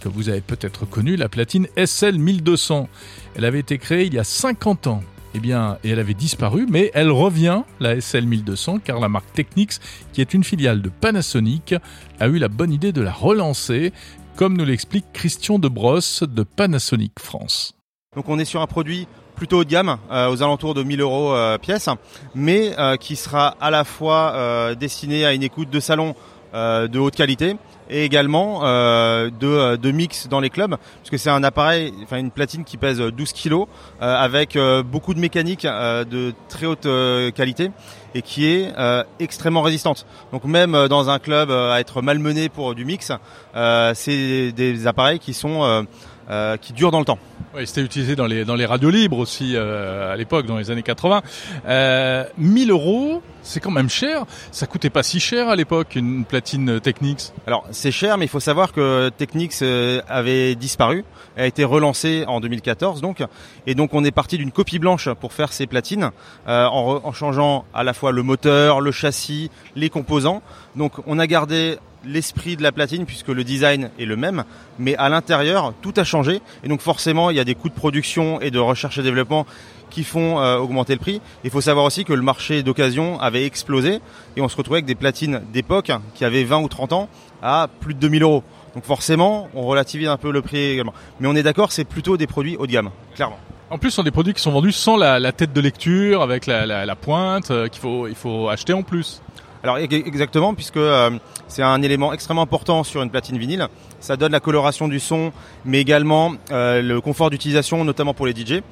que 0.00 0.08
vous 0.08 0.28
avez 0.28 0.40
peut-être 0.40 0.86
connue, 0.86 1.16
la 1.16 1.28
platine 1.28 1.66
SL 1.76 2.18
1200. 2.18 2.88
Elle 3.36 3.44
avait 3.44 3.60
été 3.60 3.78
créée 3.78 4.06
il 4.06 4.14
y 4.14 4.18
a 4.18 4.24
50 4.24 4.86
ans 4.86 5.02
eh 5.34 5.38
bien, 5.38 5.76
et 5.84 5.90
elle 5.90 5.98
avait 5.98 6.14
disparu, 6.14 6.66
mais 6.66 6.90
elle 6.94 7.10
revient, 7.10 7.62
la 7.78 8.00
SL 8.00 8.24
1200, 8.24 8.78
car 8.78 9.00
la 9.00 9.10
marque 9.10 9.30
Technics, 9.34 9.74
qui 10.14 10.22
est 10.22 10.32
une 10.32 10.44
filiale 10.44 10.80
de 10.80 10.88
Panasonic, 10.88 11.74
a 12.20 12.28
eu 12.28 12.38
la 12.38 12.48
bonne 12.48 12.72
idée 12.72 12.90
de 12.90 13.02
la 13.02 13.12
relancer 13.12 13.92
comme 14.36 14.56
nous 14.56 14.64
l'explique 14.64 15.04
Christian 15.12 15.58
Debrosse 15.58 16.22
de 16.22 16.42
Panasonic 16.42 17.20
France. 17.20 17.74
Donc 18.14 18.30
on 18.30 18.38
est 18.38 18.46
sur 18.46 18.62
un 18.62 18.66
produit 18.66 19.06
plutôt 19.34 19.58
haut 19.58 19.64
de 19.64 19.68
gamme, 19.68 19.98
euh, 20.10 20.30
aux 20.30 20.42
alentours 20.42 20.72
de 20.72 20.82
1000 20.82 21.02
euros 21.02 21.34
euh, 21.34 21.58
pièce, 21.58 21.90
mais 22.34 22.72
euh, 22.78 22.96
qui 22.96 23.16
sera 23.16 23.56
à 23.60 23.70
la 23.70 23.84
fois 23.84 24.74
destiné 24.74 25.26
à 25.26 25.34
une 25.34 25.42
écoute 25.42 25.68
de 25.70 25.80
salon 25.80 26.14
de 26.54 26.98
haute 26.98 27.14
qualité 27.14 27.56
et 27.90 28.04
également 28.04 28.60
euh, 28.62 29.30
de, 29.30 29.46
euh, 29.46 29.76
de 29.76 29.90
mix 29.90 30.28
dans 30.28 30.40
les 30.40 30.50
clubs, 30.50 30.76
puisque 31.02 31.22
c'est 31.22 31.30
un 31.30 31.44
appareil, 31.44 31.92
enfin 32.02 32.18
une 32.18 32.30
platine 32.30 32.64
qui 32.64 32.76
pèse 32.76 32.98
12 32.98 33.32
kilos, 33.32 33.66
euh, 34.02 34.16
avec 34.16 34.56
euh, 34.56 34.82
beaucoup 34.82 35.14
de 35.14 35.20
mécanique 35.20 35.64
euh, 35.64 36.04
de 36.04 36.34
très 36.48 36.66
haute 36.66 36.86
euh, 36.86 37.30
qualité 37.30 37.70
et 38.14 38.22
qui 38.22 38.46
est 38.46 38.72
euh, 38.78 39.04
extrêmement 39.18 39.62
résistante. 39.62 40.06
Donc 40.32 40.44
même 40.44 40.74
euh, 40.74 40.88
dans 40.88 41.10
un 41.10 41.18
club 41.18 41.50
euh, 41.50 41.72
à 41.72 41.80
être 41.80 42.02
malmené 42.02 42.48
pour 42.48 42.74
du 42.74 42.84
mix, 42.84 43.12
euh, 43.54 43.92
c'est 43.94 44.52
des 44.52 44.86
appareils 44.86 45.18
qui 45.18 45.34
sont 45.34 45.86
euh, 46.30 46.46
euh, 46.46 46.56
qui 46.56 46.72
durent 46.72 46.90
dans 46.90 46.98
le 46.98 47.04
temps. 47.04 47.18
Oui, 47.54 47.66
c'était 47.66 47.80
utilisé 47.80 48.16
dans 48.16 48.26
les, 48.26 48.44
dans 48.44 48.54
les 48.54 48.66
radios 48.66 48.90
libres 48.90 49.18
aussi 49.18 49.52
euh, 49.54 50.12
à 50.12 50.16
l'époque, 50.16 50.46
dans 50.46 50.58
les 50.58 50.70
années 50.70 50.82
80. 50.82 51.22
Euh, 51.66 52.24
1000 52.38 52.70
euros, 52.70 53.22
c'est 53.42 53.60
quand 53.60 53.70
même 53.70 53.88
cher. 53.88 54.24
Ça 54.50 54.66
coûtait 54.66 54.90
pas 54.90 55.02
si 55.02 55.20
cher 55.20 55.48
à 55.48 55.56
l'époque, 55.56 55.96
une 55.96 56.24
platine 56.24 56.80
Technics. 56.80 57.32
Alors 57.46 57.64
c'est 57.70 57.90
cher, 57.90 58.18
mais 58.18 58.26
il 58.26 58.28
faut 58.28 58.40
savoir 58.40 58.72
que 58.72 59.08
Technics 59.16 59.62
euh, 59.62 60.02
avait 60.08 60.54
disparu, 60.54 61.04
a 61.36 61.46
été 61.46 61.64
relancé 61.64 62.24
en 62.26 62.40
2014 62.40 63.00
donc, 63.00 63.22
et 63.66 63.74
donc 63.74 63.94
on 63.94 64.04
est 64.04 64.10
parti 64.10 64.36
d'une 64.36 64.52
copie 64.52 64.78
blanche 64.78 65.08
pour 65.20 65.32
faire 65.32 65.52
ces 65.52 65.66
platines, 65.66 66.10
euh, 66.48 66.66
en 66.66 67.12
changeant 67.12 67.64
à 67.72 67.84
la 67.84 67.94
fois 67.94 68.12
le 68.12 68.22
moteur, 68.22 68.80
le 68.80 68.92
châssis, 68.92 69.50
les 69.74 69.90
composants. 69.90 70.42
Donc 70.74 70.92
on 71.06 71.18
a 71.18 71.26
gardé 71.26 71.78
l'esprit 72.06 72.56
de 72.56 72.62
la 72.62 72.72
platine 72.72 73.06
puisque 73.06 73.28
le 73.28 73.44
design 73.44 73.90
est 73.98 74.04
le 74.04 74.16
même, 74.16 74.44
mais 74.78 74.96
à 74.96 75.08
l'intérieur 75.08 75.74
tout 75.82 75.94
a 75.96 76.04
changé 76.04 76.40
et 76.64 76.68
donc 76.68 76.80
forcément 76.80 77.30
il 77.30 77.36
y 77.36 77.40
a 77.40 77.44
des 77.44 77.54
coûts 77.54 77.68
de 77.68 77.74
production 77.74 78.40
et 78.40 78.50
de 78.50 78.58
recherche 78.58 78.98
et 78.98 79.02
développement 79.02 79.46
qui 79.90 80.04
font 80.04 80.40
euh, 80.40 80.58
augmenter 80.58 80.94
le 80.94 80.98
prix. 80.98 81.20
Il 81.44 81.50
faut 81.50 81.60
savoir 81.60 81.84
aussi 81.84 82.04
que 82.04 82.12
le 82.12 82.22
marché 82.22 82.62
d'occasion 82.62 83.20
avait 83.20 83.44
explosé 83.44 84.00
et 84.36 84.40
on 84.40 84.48
se 84.48 84.56
retrouvait 84.56 84.78
avec 84.78 84.86
des 84.86 84.94
platines 84.94 85.42
d'époque 85.52 85.90
qui 86.14 86.24
avaient 86.24 86.44
20 86.44 86.58
ou 86.58 86.68
30 86.68 86.92
ans 86.92 87.08
à 87.42 87.68
plus 87.80 87.94
de 87.94 88.00
2000 88.00 88.22
euros. 88.22 88.42
Donc 88.74 88.84
forcément, 88.84 89.48
on 89.54 89.62
relativise 89.62 90.08
un 90.08 90.18
peu 90.18 90.30
le 90.30 90.42
prix 90.42 90.58
également. 90.58 90.92
Mais 91.20 91.28
on 91.28 91.34
est 91.34 91.42
d'accord, 91.42 91.72
c'est 91.72 91.84
plutôt 91.84 92.16
des 92.16 92.26
produits 92.26 92.56
haut 92.58 92.66
de 92.66 92.72
gamme, 92.72 92.90
clairement. 93.14 93.38
En 93.70 93.78
plus, 93.78 93.90
ce 93.90 93.96
sont 93.96 94.02
des 94.04 94.10
produits 94.12 94.32
qui 94.32 94.42
sont 94.42 94.52
vendus 94.52 94.72
sans 94.72 94.96
la, 94.96 95.32
tête 95.32 95.52
de 95.52 95.60
lecture, 95.60 96.22
avec 96.22 96.46
la, 96.46 96.94
pointe, 96.94 97.50
euh, 97.50 97.68
qu'il 97.68 97.80
faut, 97.80 98.06
il 98.06 98.14
faut 98.14 98.48
acheter 98.48 98.72
en 98.72 98.82
plus. 98.82 99.22
Alors 99.66 99.78
exactement, 99.78 100.54
puisque 100.54 100.76
euh, 100.76 101.10
c'est 101.48 101.62
un 101.64 101.82
élément 101.82 102.12
extrêmement 102.12 102.42
important 102.42 102.84
sur 102.84 103.02
une 103.02 103.10
platine 103.10 103.36
vinyle. 103.36 103.66
Ça 103.98 104.16
donne 104.16 104.30
la 104.30 104.38
coloration 104.38 104.86
du 104.86 105.00
son, 105.00 105.32
mais 105.64 105.80
également 105.80 106.34
euh, 106.52 106.80
le 106.80 107.00
confort 107.00 107.30
d'utilisation, 107.30 107.84
notamment 107.84 108.14
pour 108.14 108.28
les 108.28 108.32
DJ. 108.32 108.62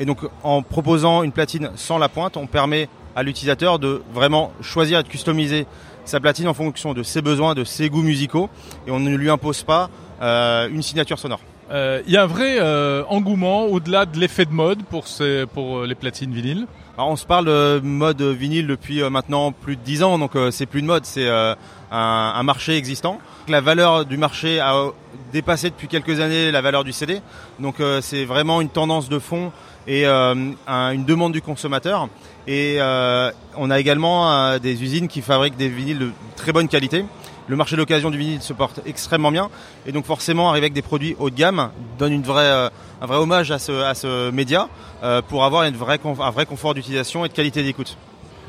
Et 0.00 0.04
donc 0.04 0.18
en 0.42 0.62
proposant 0.62 1.22
une 1.22 1.30
platine 1.30 1.70
sans 1.76 1.96
la 1.96 2.08
pointe, 2.08 2.36
on 2.36 2.48
permet 2.48 2.88
à 3.14 3.22
l'utilisateur 3.22 3.78
de 3.78 4.02
vraiment 4.12 4.50
choisir 4.62 4.98
et 4.98 5.02
de 5.04 5.08
customiser 5.08 5.64
sa 6.04 6.18
platine 6.18 6.48
en 6.48 6.54
fonction 6.54 6.92
de 6.92 7.04
ses 7.04 7.22
besoins, 7.22 7.54
de 7.54 7.62
ses 7.62 7.88
goûts 7.88 8.02
musicaux, 8.02 8.50
et 8.88 8.90
on 8.90 8.98
ne 8.98 9.14
lui 9.14 9.30
impose 9.30 9.62
pas 9.62 9.90
euh, 10.22 10.68
une 10.68 10.82
signature 10.82 11.20
sonore. 11.20 11.38
Euh, 11.70 12.02
Il 12.06 12.12
y 12.12 12.16
a 12.16 12.22
un 12.24 12.26
vrai 12.26 12.56
euh, 12.60 13.02
engouement 13.08 13.64
au-delà 13.66 14.04
de 14.04 14.18
l'effet 14.18 14.44
de 14.44 14.52
mode 14.52 14.82
pour, 14.84 15.04
euh, 15.20 15.86
les 15.86 15.94
platines 15.94 16.32
vinyles. 16.32 16.66
Alors 16.98 17.08
on 17.08 17.16
se 17.16 17.24
parle 17.24 17.46
de 17.46 17.80
mode 17.82 18.20
vinyle 18.20 18.66
depuis 18.66 19.02
euh, 19.02 19.08
maintenant 19.08 19.52
plus 19.52 19.76
de 19.76 19.80
10 19.80 20.02
ans, 20.02 20.18
donc 20.18 20.36
euh, 20.36 20.50
c'est 20.50 20.66
plus 20.66 20.80
une 20.80 20.86
mode, 20.86 21.06
c'est 21.06 21.26
euh, 21.26 21.54
un, 21.90 22.32
un 22.36 22.42
marché 22.42 22.76
existant. 22.76 23.18
La 23.48 23.60
valeur 23.62 24.04
du 24.04 24.18
marché 24.18 24.60
a 24.60 24.74
euh, 24.76 24.90
dépassé 25.32 25.70
depuis 25.70 25.88
quelques 25.88 26.20
années 26.20 26.50
la 26.50 26.60
valeur 26.60 26.84
du 26.84 26.92
CD, 26.92 27.20
donc 27.60 27.80
euh, 27.80 28.00
c'est 28.02 28.26
vraiment 28.26 28.60
une 28.60 28.68
tendance 28.68 29.08
de 29.08 29.18
fond 29.18 29.52
et 29.86 30.06
euh, 30.06 30.34
un- 30.66 30.90
une 30.90 31.04
demande 31.06 31.32
du 31.32 31.40
consommateur. 31.40 32.08
Et 32.46 32.76
euh, 32.80 33.30
on 33.56 33.70
a 33.70 33.78
également 33.80 34.30
euh, 34.32 34.58
des 34.58 34.82
usines 34.82 35.08
qui 35.08 35.22
fabriquent 35.22 35.56
des 35.56 35.68
vinyles 35.68 35.98
de 35.98 36.10
très 36.36 36.52
bonne 36.52 36.68
qualité. 36.68 37.04
Le 37.48 37.56
marché 37.56 37.76
d'occasion 37.76 38.10
du 38.10 38.18
vinyle 38.18 38.40
se 38.40 38.52
porte 38.52 38.80
extrêmement 38.86 39.32
bien 39.32 39.50
et 39.86 39.92
donc 39.92 40.06
forcément 40.06 40.50
arriver 40.50 40.66
avec 40.66 40.72
des 40.72 40.82
produits 40.82 41.16
haut 41.18 41.30
de 41.30 41.34
gamme 41.34 41.70
donne 41.98 42.22
euh, 42.28 42.70
un 43.00 43.06
vrai 43.06 43.16
hommage 43.16 43.50
à 43.50 43.58
ce, 43.58 44.30
média 44.30 44.68
euh, 45.02 45.22
pour 45.22 45.44
avoir 45.44 45.62
un 45.62 45.70
vrai 45.70 46.46
confort 46.46 46.74
d'utilisation 46.74 47.24
et 47.24 47.28
de 47.28 47.34
qualité 47.34 47.62
d'écoute. 47.62 47.96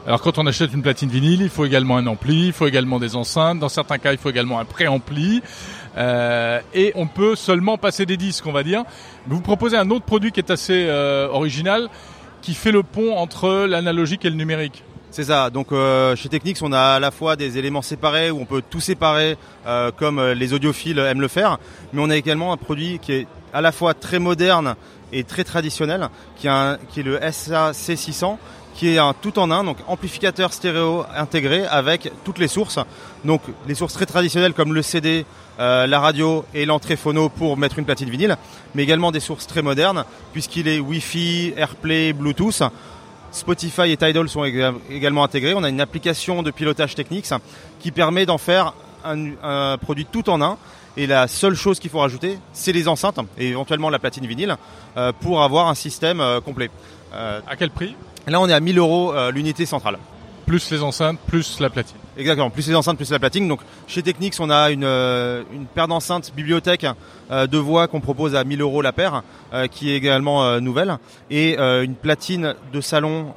Alors 0.06 0.22
quand 0.22 0.38
on 0.38 0.46
achète 0.46 0.74
une 0.74 0.82
platine 0.82 1.10
vinyle, 1.10 1.42
il 1.42 1.50
faut 1.50 1.66
également 1.66 1.96
un 1.96 2.06
ampli, 2.08 2.48
il 2.48 2.54
faut 2.54 2.68
également 2.68 3.00
des 3.00 3.16
enceintes. 3.16 3.60
Dans 3.60 3.70
certains 3.70 3.98
cas, 3.98 4.12
il 4.12 4.18
faut 4.18 4.30
également 4.30 4.60
un 4.60 4.66
préampli. 4.66 5.42
Euh, 5.96 6.60
et 6.74 6.92
on 6.96 7.08
peut 7.08 7.38
seulement 7.38 7.78
passer 7.78 8.06
des 8.06 8.18
disques, 8.18 8.46
on 8.46 8.52
va 8.52 8.64
dire. 8.64 8.84
Vous 9.28 9.40
proposez 9.40 9.78
un 9.78 9.90
autre 9.92 10.04
produit 10.04 10.34
qui 10.34 10.42
est 10.42 10.52
assez 10.52 10.88
euh, 10.90 11.30
original, 11.30 11.88
qui 12.42 12.54
fait 12.54 12.72
le 12.72 12.84
pont 12.84 13.16
entre 13.16 13.66
l'analogique 13.66 14.26
et 14.26 14.30
le 14.30 14.36
numérique. 14.36 14.84
C'est 15.14 15.26
ça. 15.26 15.52
Donc 15.52 15.72
euh, 15.72 16.16
chez 16.16 16.28
Technics, 16.28 16.58
on 16.64 16.74
a 16.74 16.96
à 16.96 17.00
la 17.00 17.12
fois 17.12 17.36
des 17.36 17.60
éléments 17.60 17.84
séparés 17.84 18.32
où 18.32 18.40
on 18.40 18.46
peut 18.46 18.64
tout 18.68 18.80
séparer 18.80 19.38
euh, 19.68 19.92
comme 19.96 20.18
euh, 20.18 20.34
les 20.34 20.54
audiophiles 20.54 20.98
aiment 20.98 21.22
le 21.22 21.28
faire, 21.28 21.60
mais 21.94 22.02
on 22.02 22.10
a 22.10 22.16
également 22.16 22.52
un 22.52 22.58
produit 22.58 22.98
qui 22.98 23.12
est 23.12 23.28
à 23.54 23.62
la 23.62 23.72
fois 23.72 23.94
très 23.94 24.18
moderne 24.18 24.74
et 25.12 25.24
très 25.24 25.44
traditionnel, 25.44 26.10
qui 26.36 26.48
est, 26.48 27.04
le 27.04 27.20
SAC600, 27.20 28.38
qui 28.74 28.90
est 28.90 28.98
un 28.98 29.14
tout 29.14 29.38
en 29.38 29.52
un, 29.52 29.64
donc 29.64 29.78
amplificateur 29.88 30.52
stéréo 30.52 31.06
intégré 31.16 31.64
avec 31.68 32.12
toutes 32.24 32.40
les 32.40 32.48
sources. 32.48 32.80
Donc 33.24 33.44
les 33.68 33.76
sources 33.76 33.94
très 33.94 34.08
traditionnelles 34.08 34.54
comme 34.54 34.74
le 34.74 34.82
CD, 34.82 35.28
euh, 35.60 35.86
la 35.86 36.00
radio 36.00 36.44
et 36.56 36.66
l'entrée 36.66 36.96
phono 36.96 37.30
pour 37.30 37.56
mettre 37.58 37.78
une 37.78 37.86
platine 37.86 38.10
vinyle, 38.10 38.36
mais 38.74 38.82
également 38.82 39.12
des 39.12 39.20
sources 39.20 39.46
très 39.46 39.62
modernes 39.62 40.06
puisqu'il 40.32 40.68
est 40.68 40.80
Wi-Fi, 40.80 41.54
AirPlay, 41.56 42.14
Bluetooth. 42.14 42.64
Spotify 43.34 43.92
et 43.92 43.98
Tidal 43.98 44.30
sont 44.30 44.44
éga- 44.44 44.74
également 44.90 45.24
intégrés. 45.24 45.54
On 45.54 45.64
a 45.64 45.70
une 45.70 45.82
application 45.82 46.44
de 46.44 46.52
pilotage 46.52 46.96
technique 46.96 47.28
qui 47.80 47.92
permet 47.92 48.26
d'en 48.26 48.38
faire 48.38 48.74
un, 49.04 49.32
un 49.44 49.78
produit 49.78 50.06
tout 50.10 50.30
en 50.30 50.42
un. 50.42 50.58
Et 50.96 51.08
la 51.08 51.28
seule 51.28 51.56
chose 51.56 51.80
qu'il 51.80 51.90
faut 51.90 52.00
rajouter, 52.00 52.38
c'est 52.54 52.72
les 52.72 52.88
enceintes 52.88 53.20
et 53.40 53.48
éventuellement 53.50 53.90
la 53.90 53.98
platine 53.98 54.28
vinyle 54.28 54.56
euh, 54.96 55.12
pour 55.22 55.42
avoir 55.42 55.68
un 55.68 55.74
système 55.76 56.22
euh, 56.22 56.40
complet. 56.40 56.70
Euh, 57.16 57.40
À 57.48 57.56
quel 57.56 57.72
prix? 57.72 57.96
là, 58.28 58.40
on 58.40 58.48
est 58.48 58.54
à 58.54 58.60
1000 58.60 58.78
euros 58.78 59.14
l'unité 59.32 59.66
centrale. 59.66 59.98
Plus 60.46 60.70
les 60.72 60.82
enceintes, 60.84 61.18
plus 61.28 61.60
la 61.60 61.70
platine. 61.70 61.98
Exactement, 62.18 62.50
plus 62.50 62.68
les 62.68 62.76
enceintes, 62.76 62.98
plus 62.98 63.12
la 63.12 63.20
platine. 63.20 63.48
Donc 63.48 63.62
chez 63.88 64.04
Technics, 64.04 64.36
on 64.40 64.50
a 64.50 64.70
une, 64.70 64.84
euh, 64.84 65.44
une 65.52 65.66
paire 65.66 65.88
d'enceintes 65.88 66.32
bibliothèque 66.36 66.86
euh, 67.32 67.48
de 67.48 67.58
voix 67.58 67.88
qu'on 67.88 68.02
propose 68.02 68.36
à 68.36 68.44
1000 68.44 68.62
euros 68.62 68.82
la 68.82 68.92
paire, 68.92 69.24
euh, 69.54 69.68
qui 69.68 69.92
est 69.92 69.96
également 69.96 70.60
nouvelle, 70.60 70.98
et 71.32 71.58
une 71.58 71.96
platine 71.96 72.56
de 72.72 72.82
salon 72.82 73.34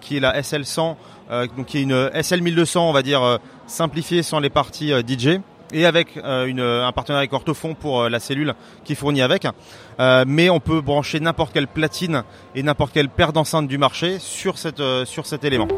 qui 0.00 0.16
est 0.16 0.20
la 0.20 0.40
SL100, 0.40 0.96
euh, 1.30 1.46
donc 1.56 1.66
qui 1.66 1.78
est 1.78 1.82
une 1.82 2.08
SL1200, 2.08 2.78
on 2.78 2.92
va 2.92 3.02
dire 3.02 3.38
simplifiée 3.66 4.22
sans 4.22 4.40
les 4.40 4.50
parties 4.50 4.92
DJ. 5.06 5.40
Et 5.74 5.86
avec 5.86 6.16
une, 6.16 6.60
un 6.60 6.92
partenariat 6.92 7.20
avec 7.20 7.32
Orthofon 7.32 7.72
pour 7.72 8.06
la 8.10 8.20
cellule 8.20 8.54
qui 8.84 8.94
fournit 8.94 9.22
avec. 9.22 9.46
Mais 9.98 10.50
on 10.50 10.60
peut 10.60 10.82
brancher 10.82 11.18
n'importe 11.18 11.54
quelle 11.54 11.68
platine 11.68 12.24
et 12.54 12.62
n'importe 12.62 12.92
quelle 12.92 13.08
paire 13.08 13.32
d'enceintes 13.32 13.68
du 13.68 13.78
marché 13.78 14.18
sur, 14.18 14.58
cette, 14.58 14.82
sur 15.06 15.24
cet 15.24 15.44
élément. 15.44 15.68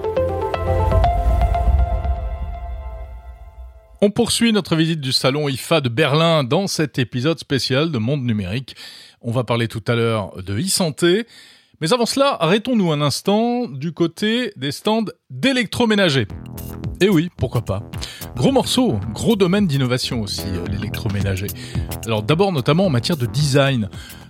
On 4.07 4.11
poursuit 4.11 4.53
notre 4.53 4.77
visite 4.77 5.01
du 5.01 5.13
salon 5.13 5.49
IFA 5.49 5.81
de 5.81 5.89
Berlin 5.89 6.45
dans 6.45 6.67
cet 6.67 6.99
épisode 6.99 7.39
spécial 7.39 7.91
de 7.91 7.97
Monde 7.97 8.23
Numérique. 8.23 8.77
On 9.23 9.31
va 9.31 9.45
parler 9.45 9.67
tout 9.67 9.83
à 9.89 9.95
l'heure 9.95 10.43
de 10.43 10.59
e-santé. 10.59 11.27
Mais 11.81 11.91
avant 11.95 12.05
cela, 12.05 12.37
arrêtons-nous 12.39 12.93
un 12.93 13.01
instant 13.01 13.67
du 13.67 13.93
côté 13.93 14.53
des 14.57 14.73
stands 14.73 15.07
d'électroménager. 15.31 16.29
Eh 17.01 17.09
oui, 17.09 17.31
pourquoi 17.39 17.63
pas. 17.63 17.83
Gros 18.37 18.53
morceau, 18.53 19.01
gros 19.15 19.37
domaine 19.37 19.67
d'innovation 19.67 20.21
aussi, 20.21 20.49
euh, 20.49 20.67
l'électroménager. 20.71 21.47
Alors 22.05 22.23
d'abord 22.23 22.53
notamment 22.53 22.85
en 22.85 22.91
matière 22.91 23.17
de 23.17 23.25
design. 23.25 23.89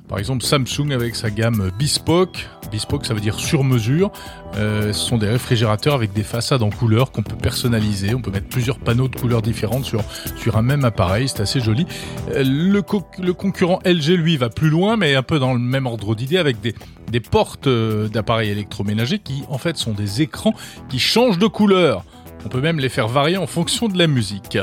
Par 0.08 0.18
exemple, 0.18 0.44
Samsung 0.44 0.92
avec 0.92 1.16
sa 1.16 1.30
gamme 1.30 1.70
Bespoke. 1.78 2.46
Bespoke, 2.70 3.06
ça 3.06 3.14
veut 3.14 3.20
dire 3.20 3.38
sur 3.40 3.64
mesure. 3.64 4.12
Euh, 4.56 4.92
ce 4.92 5.08
sont 5.08 5.16
des 5.16 5.28
réfrigérateurs 5.28 5.94
avec 5.94 6.12
des 6.12 6.22
façades 6.22 6.62
en 6.62 6.68
couleur 6.68 7.10
qu'on 7.10 7.22
peut 7.22 7.36
personnaliser. 7.36 8.14
On 8.14 8.20
peut 8.20 8.30
mettre 8.30 8.48
plusieurs 8.48 8.78
panneaux 8.78 9.08
de 9.08 9.16
couleurs 9.16 9.40
différentes 9.40 9.84
sur, 9.84 10.02
sur 10.36 10.58
un 10.58 10.62
même 10.62 10.84
appareil. 10.84 11.28
C'est 11.28 11.40
assez 11.40 11.60
joli. 11.60 11.86
Euh, 12.32 12.44
le, 12.44 12.82
le 13.18 13.32
concurrent 13.32 13.78
LG, 13.86 14.08
lui, 14.10 14.36
va 14.36 14.50
plus 14.50 14.68
loin, 14.68 14.98
mais 14.98 15.14
un 15.14 15.22
peu 15.22 15.38
dans 15.38 15.54
le 15.54 15.60
même 15.60 15.86
ordre 15.86 16.14
d'idée 16.14 16.36
avec 16.36 16.60
des, 16.60 16.74
des 17.10 17.20
portes 17.20 17.66
euh, 17.66 18.08
d'appareils 18.08 18.50
électroménagers 18.50 19.20
qui, 19.20 19.42
en 19.48 19.58
fait, 19.58 19.78
sont 19.78 19.92
des 19.92 20.20
écrans 20.20 20.54
qui 20.90 20.98
changent 20.98 21.38
de 21.38 21.46
couleur. 21.46 22.04
On 22.44 22.48
peut 22.48 22.60
même 22.60 22.78
les 22.78 22.88
faire 22.88 23.08
varier 23.08 23.36
en 23.36 23.46
fonction 23.46 23.88
de 23.88 23.98
la 23.98 24.06
musique. 24.06 24.58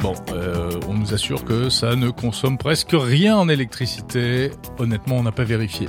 Bon, 0.00 0.14
euh, 0.32 0.70
on 0.88 0.94
nous 0.94 1.14
assure 1.14 1.44
que 1.44 1.68
ça 1.68 1.96
ne 1.96 2.10
consomme 2.10 2.58
presque 2.58 2.92
rien 2.92 3.36
en 3.36 3.48
électricité. 3.48 4.52
Honnêtement, 4.78 5.16
on 5.16 5.22
n'a 5.22 5.32
pas 5.32 5.44
vérifié. 5.44 5.88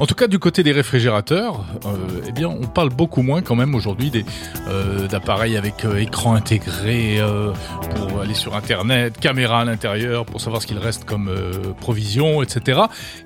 En 0.00 0.06
tout 0.06 0.16
cas, 0.16 0.26
du 0.26 0.40
côté 0.40 0.64
des 0.64 0.72
réfrigérateurs, 0.72 1.64
euh, 1.86 1.96
eh 2.28 2.32
bien, 2.32 2.48
on 2.48 2.66
parle 2.66 2.88
beaucoup 2.90 3.22
moins 3.22 3.42
quand 3.42 3.54
même 3.54 3.76
aujourd'hui 3.76 4.10
des 4.10 4.24
euh, 4.68 5.06
d'appareils 5.06 5.56
avec 5.56 5.84
euh, 5.84 5.98
écran 5.98 6.34
intégré 6.34 7.20
euh, 7.20 7.52
pour 7.94 8.20
aller 8.20 8.34
sur 8.34 8.56
Internet, 8.56 9.16
caméra 9.20 9.60
à 9.60 9.64
l'intérieur 9.64 10.26
pour 10.26 10.40
savoir 10.40 10.60
ce 10.60 10.66
qu'il 10.66 10.78
reste 10.78 11.04
comme 11.04 11.28
euh, 11.28 11.52
provision, 11.80 12.42
etc. 12.42 12.80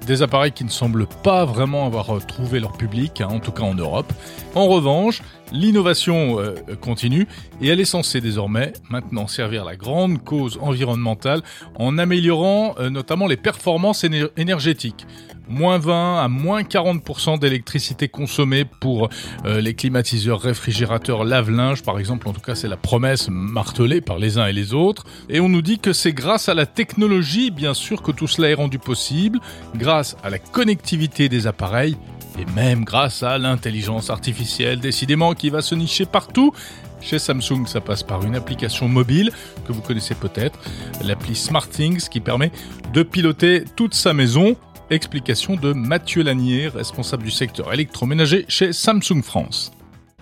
Des 0.07 0.20
appareils 0.20 0.52
qui 0.52 0.62
ne 0.64 0.68
semblent 0.68 1.07
pas 1.22 1.46
vraiment 1.46 1.87
avoir 1.87 2.24
trouvé 2.26 2.61
leur 2.61 2.72
public, 2.72 3.22
hein, 3.22 3.28
en 3.31 3.40
tout 3.40 3.52
cas 3.52 3.62
en 3.62 3.74
Europe. 3.74 4.12
En 4.54 4.66
revanche, 4.66 5.22
l'innovation 5.50 6.37
continue 6.83 7.26
et 7.62 7.68
elle 7.68 7.81
est 7.81 7.87
censée 7.87 8.20
désormais 8.20 8.74
maintenant 8.90 9.26
servir 9.26 9.64
la 9.64 9.76
grande 9.76 10.22
cause 10.22 10.59
environnementale 10.61 11.40
en 11.76 11.96
améliorant 11.96 12.74
notamment 12.90 13.26
les 13.26 13.38
performances 13.38 14.04
éner- 14.04 14.28
énergétiques 14.37 15.07
moins 15.48 15.78
20 15.78 16.22
à 16.22 16.28
moins 16.28 16.62
40% 16.62 17.38
d'électricité 17.38 18.08
consommée 18.08 18.64
pour 18.64 19.08
euh, 19.44 19.61
les 19.61 19.74
climatiseurs, 19.74 20.40
réfrigérateurs, 20.40 21.24
lave-linge 21.24 21.82
par 21.82 21.98
exemple. 21.98 22.28
En 22.28 22.32
tout 22.32 22.40
cas, 22.40 22.54
c'est 22.54 22.68
la 22.68 22.76
promesse 22.76 23.28
martelée 23.30 24.00
par 24.00 24.18
les 24.18 24.38
uns 24.38 24.46
et 24.46 24.52
les 24.52 24.74
autres. 24.74 25.04
Et 25.28 25.40
on 25.40 25.48
nous 25.48 25.62
dit 25.62 25.78
que 25.78 25.92
c'est 25.92 26.12
grâce 26.12 26.48
à 26.48 26.54
la 26.54 26.66
technologie, 26.66 27.50
bien 27.50 27.74
sûr, 27.74 28.02
que 28.02 28.12
tout 28.12 28.26
cela 28.26 28.50
est 28.50 28.54
rendu 28.54 28.78
possible, 28.78 29.40
grâce 29.74 30.16
à 30.22 30.30
la 30.30 30.38
connectivité 30.38 31.28
des 31.28 31.46
appareils 31.46 31.96
et 32.38 32.44
même 32.54 32.84
grâce 32.84 33.22
à 33.22 33.38
l'intelligence 33.38 34.11
artificielle, 34.11 34.80
décidément, 34.80 35.34
qui 35.34 35.50
va 35.50 35.61
se 35.61 35.74
nicher 35.74 36.06
partout. 36.06 36.52
Chez 37.00 37.18
Samsung, 37.18 37.66
ça 37.66 37.80
passe 37.80 38.02
par 38.02 38.24
une 38.24 38.34
application 38.34 38.88
mobile 38.88 39.30
que 39.66 39.72
vous 39.72 39.80
connaissez 39.80 40.14
peut-être, 40.14 40.58
l'appli 41.02 41.34
SmartThings, 41.34 42.08
qui 42.08 42.20
permet 42.20 42.50
de 42.92 43.02
piloter 43.02 43.64
toute 43.76 43.94
sa 43.94 44.12
maison. 44.12 44.56
Explication 44.90 45.57
de 45.57 45.74
Mathieu 45.74 46.22
Lanier, 46.22 46.68
responsable 46.68 47.22
du 47.22 47.31
secteur 47.31 47.74
électroménager 47.74 48.46
chez 48.48 48.72
Samsung 48.72 49.22
France. 49.22 49.70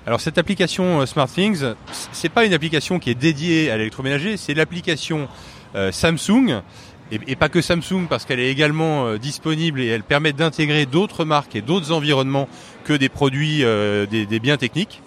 Alors 0.06 0.20
cette 0.20 0.38
application 0.38 1.00
euh, 1.02 1.06
SmartThings, 1.06 1.74
c'est 2.10 2.28
pas 2.28 2.44
une 2.44 2.52
application 2.52 2.98
qui 2.98 3.10
est 3.10 3.14
dédiée 3.14 3.70
à 3.70 3.76
l'électroménager, 3.76 4.36
c'est 4.36 4.54
l'application 4.54 5.28
euh, 5.76 5.92
Samsung 5.92 6.62
et, 7.12 7.36
pas 7.36 7.48
que 7.48 7.60
Samsung 7.60 8.06
parce 8.10 8.24
qu'elle 8.24 8.40
est 8.40 8.50
également 8.50 9.06
euh, 9.06 9.18
disponible 9.18 9.80
et 9.80 9.86
elle 9.86 10.02
permet 10.02 10.32
d'intégrer 10.32 10.84
d'autres 10.84 11.24
marques 11.24 11.54
et 11.54 11.62
d'autres 11.62 11.92
environnements 11.92 12.48
que 12.82 12.92
des 12.92 13.08
produits, 13.08 13.58
des, 13.60 14.40
biens 14.40 14.56
techniques. 14.56 15.00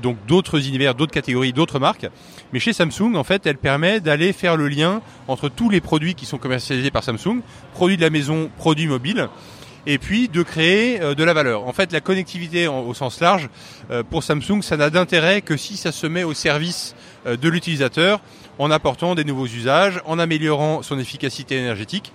Donc 0.00 0.16
d'autres 0.28 0.68
univers, 0.68 0.94
d'autres 0.94 1.12
catégories, 1.12 1.52
d'autres 1.52 1.78
marques. 1.78 2.06
Mais 2.52 2.60
chez 2.60 2.72
Samsung, 2.72 3.14
en 3.14 3.24
fait, 3.24 3.46
elle 3.46 3.56
permet 3.56 4.00
d'aller 4.00 4.32
faire 4.32 4.56
le 4.56 4.68
lien 4.68 5.00
entre 5.28 5.48
tous 5.48 5.70
les 5.70 5.80
produits 5.80 6.14
qui 6.14 6.26
sont 6.26 6.38
commercialisés 6.38 6.90
par 6.90 7.04
Samsung, 7.04 7.40
produits 7.72 7.96
de 7.96 8.02
la 8.02 8.10
maison, 8.10 8.50
produits 8.58 8.86
mobiles, 8.86 9.28
et 9.86 9.98
puis 9.98 10.28
de 10.28 10.42
créer 10.42 11.00
euh, 11.00 11.14
de 11.14 11.24
la 11.24 11.32
valeur. 11.32 11.66
En 11.66 11.72
fait, 11.72 11.92
la 11.92 12.00
connectivité 12.00 12.68
au 12.68 12.94
sens 12.94 13.20
large, 13.20 13.48
euh, 13.90 14.02
pour 14.08 14.22
Samsung, 14.22 14.62
ça 14.62 14.76
n'a 14.76 14.90
d'intérêt 14.90 15.40
que 15.42 15.56
si 15.56 15.76
ça 15.76 15.92
se 15.92 16.06
met 16.06 16.24
au 16.24 16.34
service 16.34 16.94
euh, 17.26 17.36
de 17.36 17.48
l'utilisateur 17.48 18.20
en 18.58 18.70
apportant 18.70 19.14
des 19.14 19.24
nouveaux 19.24 19.46
usages, 19.46 20.00
en 20.04 20.18
améliorant 20.18 20.82
son 20.82 20.98
efficacité 20.98 21.56
énergétique. 21.56 22.12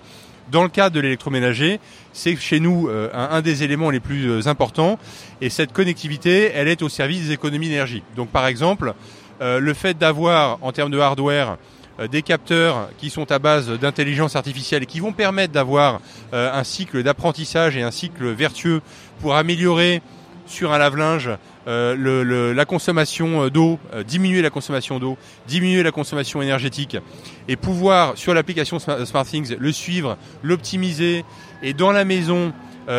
Dans 0.51 0.63
le 0.63 0.69
cas 0.69 0.89
de 0.89 1.01
l'électroménager, 1.01 1.81
c'est 2.13 2.37
chez 2.37 2.61
nous 2.61 2.89
un, 3.13 3.41
des 3.41 3.63
éléments 3.63 3.89
les 3.89 3.99
plus 3.99 4.47
importants 4.47 4.97
et 5.41 5.49
cette 5.49 5.73
connectivité, 5.73 6.51
elle 6.53 6.69
est 6.69 6.81
au 6.83 6.87
service 6.87 7.25
des 7.25 7.33
économies 7.33 7.67
d'énergie. 7.67 8.01
Donc 8.15 8.29
par 8.29 8.47
exemple, 8.47 8.93
euh, 9.41 9.59
le 9.59 9.73
fait 9.73 9.97
d'avoir 9.97 10.57
en 10.61 10.71
termes 10.71 10.91
de 10.91 10.99
hardware 10.99 11.57
euh, 11.99 12.07
des 12.07 12.21
capteurs 12.21 12.89
qui 12.97 13.09
sont 13.09 13.31
à 13.31 13.39
base 13.39 13.69
d'intelligence 13.69 14.35
artificielle 14.35 14.83
et 14.83 14.85
qui 14.85 14.99
vont 14.99 15.13
permettre 15.13 15.53
d'avoir 15.53 15.99
euh, 16.33 16.51
un 16.53 16.63
cycle 16.63 17.03
d'apprentissage 17.03 17.77
et 17.77 17.83
un 17.83 17.91
cycle 17.91 18.27
vertueux 18.29 18.81
pour 19.21 19.35
améliorer 19.35 20.01
sur 20.45 20.71
un 20.71 20.77
lave-linge 20.77 21.29
la 21.65 22.65
consommation 22.65 23.49
d'eau, 23.49 23.77
diminuer 24.07 24.41
la 24.41 24.49
consommation 24.49 24.99
d'eau, 24.99 25.17
diminuer 25.45 25.83
la 25.83 25.91
consommation 25.91 26.41
énergétique 26.41 26.95
et 27.49 27.57
pouvoir 27.57 28.13
sur 28.15 28.33
l'application 28.33 28.79
Smart- 28.79 29.03
SmartThings 29.05 29.57
le 29.59 29.71
suivre, 29.73 30.15
l'optimiser 30.43 31.25
et 31.61 31.73
dans 31.73 31.91
la 31.91 32.05
maison 32.05 32.53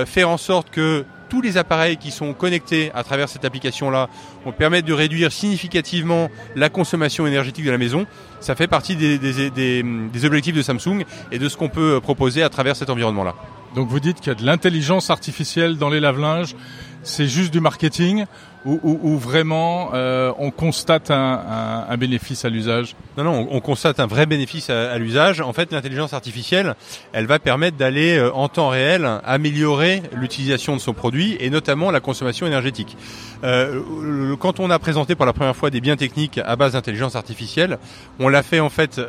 faire 0.04 0.28
en 0.28 0.36
sorte 0.36 0.68
que 0.68 1.06
tous 1.28 1.40
les 1.42 1.56
appareils 1.56 1.96
qui 1.96 2.10
sont 2.10 2.32
connectés 2.34 2.90
à 2.94 3.02
travers 3.04 3.28
cette 3.28 3.44
application-là 3.44 4.08
vont 4.44 4.52
permettre 4.52 4.86
de 4.88 4.92
réduire 4.92 5.30
significativement 5.32 6.30
la 6.56 6.68
consommation 6.68 7.26
énergétique 7.26 7.64
de 7.64 7.70
la 7.70 7.78
maison. 7.78 8.06
Ça 8.40 8.54
fait 8.54 8.66
partie 8.68 8.96
des, 8.96 9.18
des- 9.18 10.24
objectifs 10.24 10.54
de 10.54 10.62
Samsung 10.62 11.04
et 11.32 11.38
de 11.38 11.48
ce 11.48 11.56
qu'on 11.56 11.68
peut 11.68 12.00
proposer 12.00 12.42
à 12.42 12.48
travers 12.48 12.76
cet 12.76 12.90
environnement-là. 12.90 13.34
Donc 13.74 13.88
vous 13.88 14.00
dites 14.00 14.18
qu'il 14.20 14.28
y 14.28 14.30
a 14.30 14.34
de 14.34 14.44
l'intelligence 14.46 15.10
artificielle 15.10 15.76
dans 15.76 15.90
les 15.90 16.00
lave-linges, 16.00 16.54
c'est 17.02 17.26
juste 17.26 17.52
du 17.52 17.60
marketing 17.60 18.24
ou 18.64 19.18
vraiment 19.18 19.90
euh, 19.94 20.32
on 20.38 20.50
constate 20.50 21.10
un, 21.10 21.96
bénéfice 21.96 22.44
à 22.44 22.48
l'usage 22.48 22.96
Non, 23.16 23.24
non, 23.24 23.48
on, 23.50 23.56
on 23.56 23.60
constate 23.60 24.00
un 24.00 24.06
vrai 24.06 24.26
bénéfice 24.26 24.68
à, 24.68 24.98
l'usage. 24.98 25.40
En 25.40 25.52
fait, 25.52 25.72
l'intelligence 25.72 26.12
artificielle, 26.12 26.74
elle 27.12 27.26
va 27.26 27.38
permettre 27.38 27.76
d'aller 27.76 28.18
euh, 28.18 28.32
en 28.32 28.48
temps 28.48 28.68
réel 28.68 29.08
améliorer 29.24 30.02
l'utilisation 30.12 30.74
de 30.74 30.80
son 30.80 30.92
produit 30.92 31.36
et 31.40 31.50
notamment 31.50 31.90
la 31.90 32.00
consommation 32.00 32.46
énergétique. 32.46 32.96
Euh, 33.44 34.36
quand 34.36 34.60
on 34.60 34.70
a 34.70 34.78
présenté 34.78 35.14
pour 35.14 35.26
la 35.26 35.32
première 35.32 35.56
fois 35.56 35.70
des 35.70 35.80
biens 35.80 35.96
techniques 35.96 36.38
à 36.44 36.56
base 36.56 36.72
d'intelligence 36.72 37.16
artificielle, 37.16 37.78
on 38.18 38.28
l'a 38.28 38.42
fait 38.42 38.60
en 38.60 38.70
fait 38.70 39.00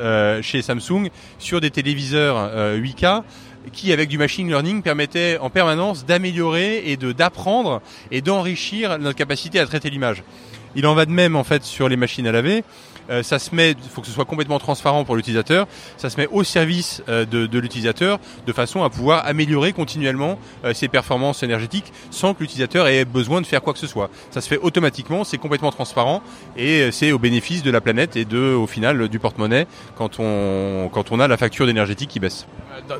chez 0.41 0.61
Samsung 0.61 1.09
sur 1.39 1.61
des 1.61 1.71
téléviseurs 1.71 2.37
euh, 2.37 2.79
8K 2.79 3.23
qui, 3.73 3.91
avec 3.91 4.09
du 4.09 4.17
machine 4.17 4.47
learning, 4.47 4.81
permettait 4.81 5.37
en 5.39 5.49
permanence 5.49 6.05
d'améliorer 6.05 6.83
et 6.85 6.97
de 6.97 7.11
d'apprendre 7.11 7.81
et 8.11 8.21
d'enrichir 8.21 8.99
notre 8.99 9.17
capacité 9.17 9.59
à 9.59 9.65
traiter 9.65 9.89
l'image. 9.89 10.23
Il 10.75 10.85
en 10.85 10.93
va 10.93 11.05
de 11.05 11.11
même 11.11 11.35
en 11.35 11.43
fait 11.43 11.63
sur 11.63 11.89
les 11.89 11.97
machines 11.97 12.27
à 12.27 12.31
laver. 12.31 12.63
Euh, 13.09 13.23
ça 13.23 13.39
se 13.39 13.53
met, 13.53 13.71
il 13.71 13.89
faut 13.89 14.01
que 14.01 14.07
ce 14.07 14.13
soit 14.13 14.25
complètement 14.25 14.59
transparent 14.59 15.03
pour 15.05 15.15
l'utilisateur. 15.15 15.67
Ça 15.97 16.09
se 16.09 16.17
met 16.17 16.27
au 16.27 16.43
service 16.43 17.03
euh, 17.09 17.25
de, 17.25 17.59
l'utilisateur 17.59 18.19
de 18.45 18.53
façon 18.53 18.83
à 18.83 18.89
pouvoir 18.89 19.25
améliorer 19.25 19.73
continuellement 19.73 20.39
euh, 20.65 20.73
ses 20.73 20.87
performances 20.87 21.43
énergétiques 21.43 21.91
sans 22.11 22.33
que 22.33 22.41
l'utilisateur 22.41 22.87
ait 22.87 23.05
besoin 23.05 23.41
de 23.41 23.45
faire 23.45 23.61
quoi 23.61 23.73
que 23.73 23.79
ce 23.79 23.87
soit. 23.87 24.09
Ça 24.31 24.41
se 24.41 24.47
fait 24.47 24.57
automatiquement, 24.57 25.23
c'est 25.23 25.37
complètement 25.37 25.71
transparent 25.71 26.21
et 26.57 26.91
c'est 26.91 27.11
au 27.11 27.19
bénéfice 27.19 27.63
de 27.63 27.71
la 27.71 27.81
planète 27.81 28.15
et 28.15 28.25
de, 28.25 28.53
au 28.53 28.67
final, 28.67 29.07
du 29.07 29.19
porte-monnaie 29.19 29.67
quand 29.97 30.19
on, 30.19 30.89
quand 30.91 31.11
on 31.11 31.19
a 31.19 31.27
la 31.27 31.37
facture 31.37 31.65
d'énergétique 31.65 32.09
qui 32.09 32.19
baisse. 32.19 32.47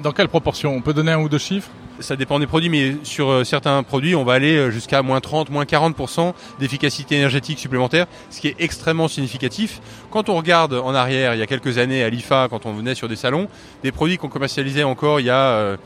dans 0.01 0.11
quelle 0.11 0.27
proportion? 0.27 0.73
On 0.73 0.81
peut 0.81 0.93
donner 0.93 1.11
un 1.11 1.19
ou 1.19 1.29
deux 1.29 1.37
chiffres? 1.37 1.69
Ça 1.99 2.15
dépend 2.15 2.39
des 2.39 2.47
produits, 2.47 2.69
mais 2.69 2.95
sur 3.03 3.29
euh, 3.29 3.43
certains 3.43 3.83
produits, 3.83 4.15
on 4.15 4.23
va 4.23 4.33
aller 4.33 4.55
euh, 4.55 4.71
jusqu'à 4.71 5.01
moins 5.01 5.19
30, 5.19 5.49
moins 5.49 5.65
40% 5.65 6.33
d'efficacité 6.59 7.15
énergétique 7.15 7.59
supplémentaire, 7.59 8.05
ce 8.29 8.39
qui 8.39 8.47
est 8.47 8.55
extrêmement 8.59 9.07
significatif. 9.07 9.81
Quand 10.09 10.29
on 10.29 10.35
regarde 10.35 10.73
en 10.73 10.95
arrière, 10.95 11.33
il 11.33 11.39
y 11.39 11.43
a 11.43 11.47
quelques 11.47 11.77
années 11.77 12.03
à 12.03 12.09
l'IFA, 12.09 12.47
quand 12.49 12.65
on 12.65 12.73
venait 12.73 12.95
sur 12.95 13.09
des 13.09 13.15
salons, 13.15 13.47
des 13.83 13.91
produits 13.91 14.17
qu'on 14.17 14.29
commercialisait 14.29 14.83
encore 14.83 15.19
il 15.19 15.25
y 15.25 15.29
a 15.29 15.49
euh, 15.49 15.77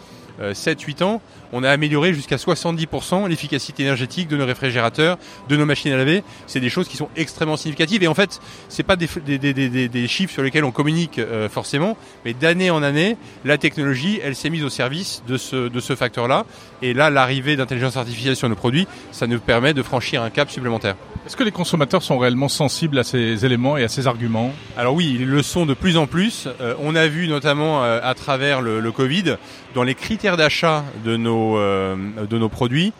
7-8 0.42 1.04
ans, 1.04 1.22
on 1.52 1.64
a 1.64 1.70
amélioré 1.70 2.14
jusqu'à 2.14 2.38
70% 2.38 3.30
l'efficacité 3.30 3.84
énergétique 3.84 4.28
de 4.28 4.36
nos 4.36 4.46
réfrigérateurs, 4.46 5.18
de 5.48 5.56
nos 5.56 5.66
machines 5.66 5.94
à 5.94 5.98
laver. 5.98 6.24
C'est 6.48 6.60
des 6.60 6.70
choses 6.70 6.88
qui 6.88 6.98
sont 6.98 7.10
extrêmement 7.16 7.58
significatives. 7.58 8.04
Et 8.04 8.08
en 8.08 8.16
fait, 8.16 8.42
c'est 8.70 8.84
pas 8.84 8.96
des, 8.96 9.08
des, 9.26 9.38
des, 9.38 9.54
des, 9.54 9.88
des 9.88 10.08
chiffres 10.08 10.34
sur 10.34 10.42
lesquels 10.42 10.64
on 10.64 10.72
communique 10.72 11.20
euh, 11.20 11.48
forcément, 11.50 11.96
mais 12.26 12.34
d'année 12.34 12.72
en 12.72 12.82
année, 12.82 13.18
la 13.46 13.58
technologie, 13.58 14.20
elle 14.24 14.36
s'est 14.36 14.50
mise 14.50 14.64
au 14.64 14.70
service 14.70 15.24
de 15.28 15.38
ce, 15.38 15.70
de 15.70 15.80
ce 15.80 15.96
facteur-là. 15.96 16.46
Et 16.82 16.94
là, 16.94 17.10
l'arrivée 17.10 17.56
d'intelligence 17.56 17.96
artificielle 17.98 18.36
sur 18.36 18.50
nos 18.50 18.56
produits, 18.56 18.88
ça 19.12 19.28
nous 19.28 19.40
permet 19.40 19.74
de 19.74 19.84
franchir 19.84 20.24
un 20.24 20.30
cap 20.30 20.50
supplémentaire. 20.50 20.96
Est-ce 21.26 21.38
que 21.38 21.44
les 21.44 21.52
consommateurs 21.52 22.04
sont 22.04 22.18
réellement 22.18 22.50
sensibles 22.50 23.00
à 23.00 23.04
ces 23.04 23.46
éléments 23.46 23.78
et 23.78 23.84
à 23.84 23.88
ces 23.88 24.08
arguments? 24.08 24.52
Alors 24.76 24.94
oui, 24.94 25.16
ils 25.18 25.26
le 25.26 25.42
sont 25.42 25.66
de 25.66 25.74
plus 25.74 25.96
en 25.96 26.06
plus. 26.06 26.50
Euh, 26.60 26.74
on 26.82 26.96
a 26.96 27.08
vu 27.08 27.30
notamment 27.30 27.84
euh, 27.84 28.02
à 28.04 28.14
travers 28.14 28.62
le, 28.62 28.82
le 28.82 28.92
Covid, 28.92 29.38
dans 29.74 29.84
les 29.84 29.96
critères 29.96 30.38
d'achat 30.38 30.84
de 31.06 31.18
nos 31.18 31.58
euh, 31.58 31.96
de 32.30 32.38
nos 32.38 32.50
produits, 32.50 32.94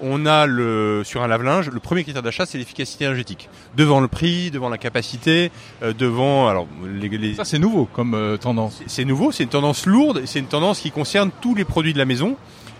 on 0.00 0.26
a 0.26 0.46
le 0.46 1.02
sur 1.04 1.22
un 1.22 1.26
lave-linge, 1.28 1.70
le 1.70 1.80
premier 1.80 2.02
critère 2.04 2.22
d'achat, 2.22 2.44
c'est 2.46 2.58
l'efficacité 2.58 3.04
énergétique. 3.04 3.48
Devant 3.76 4.00
le 4.00 4.08
prix, 4.08 4.50
devant 4.50 4.68
la 4.68 4.76
capacité, 4.78 5.50
euh, 5.82 5.92
devant 5.92 6.48
alors 6.48 6.66
les, 6.84 7.08
les- 7.08 7.34
Ça 7.34 7.44
c'est 7.44 7.58
nouveau 7.58 7.86
comme 7.86 8.14
euh, 8.14 8.36
tendance. 8.36 8.82
c'est 8.86 9.04
nouveau, 9.04 9.32
c'est 9.32 9.44
une 9.44 9.48
tendance 9.48 9.86
lourde, 9.86 10.22
c'est 10.26 10.38
une 10.40 10.46
tendance 10.46 10.80
qui 10.80 10.90
concerne 10.90 11.30
tous 11.40 11.54
les 11.54 11.64
produits 11.64 11.92
de 11.92 11.98
la 11.98 12.04
maison. 12.04 12.36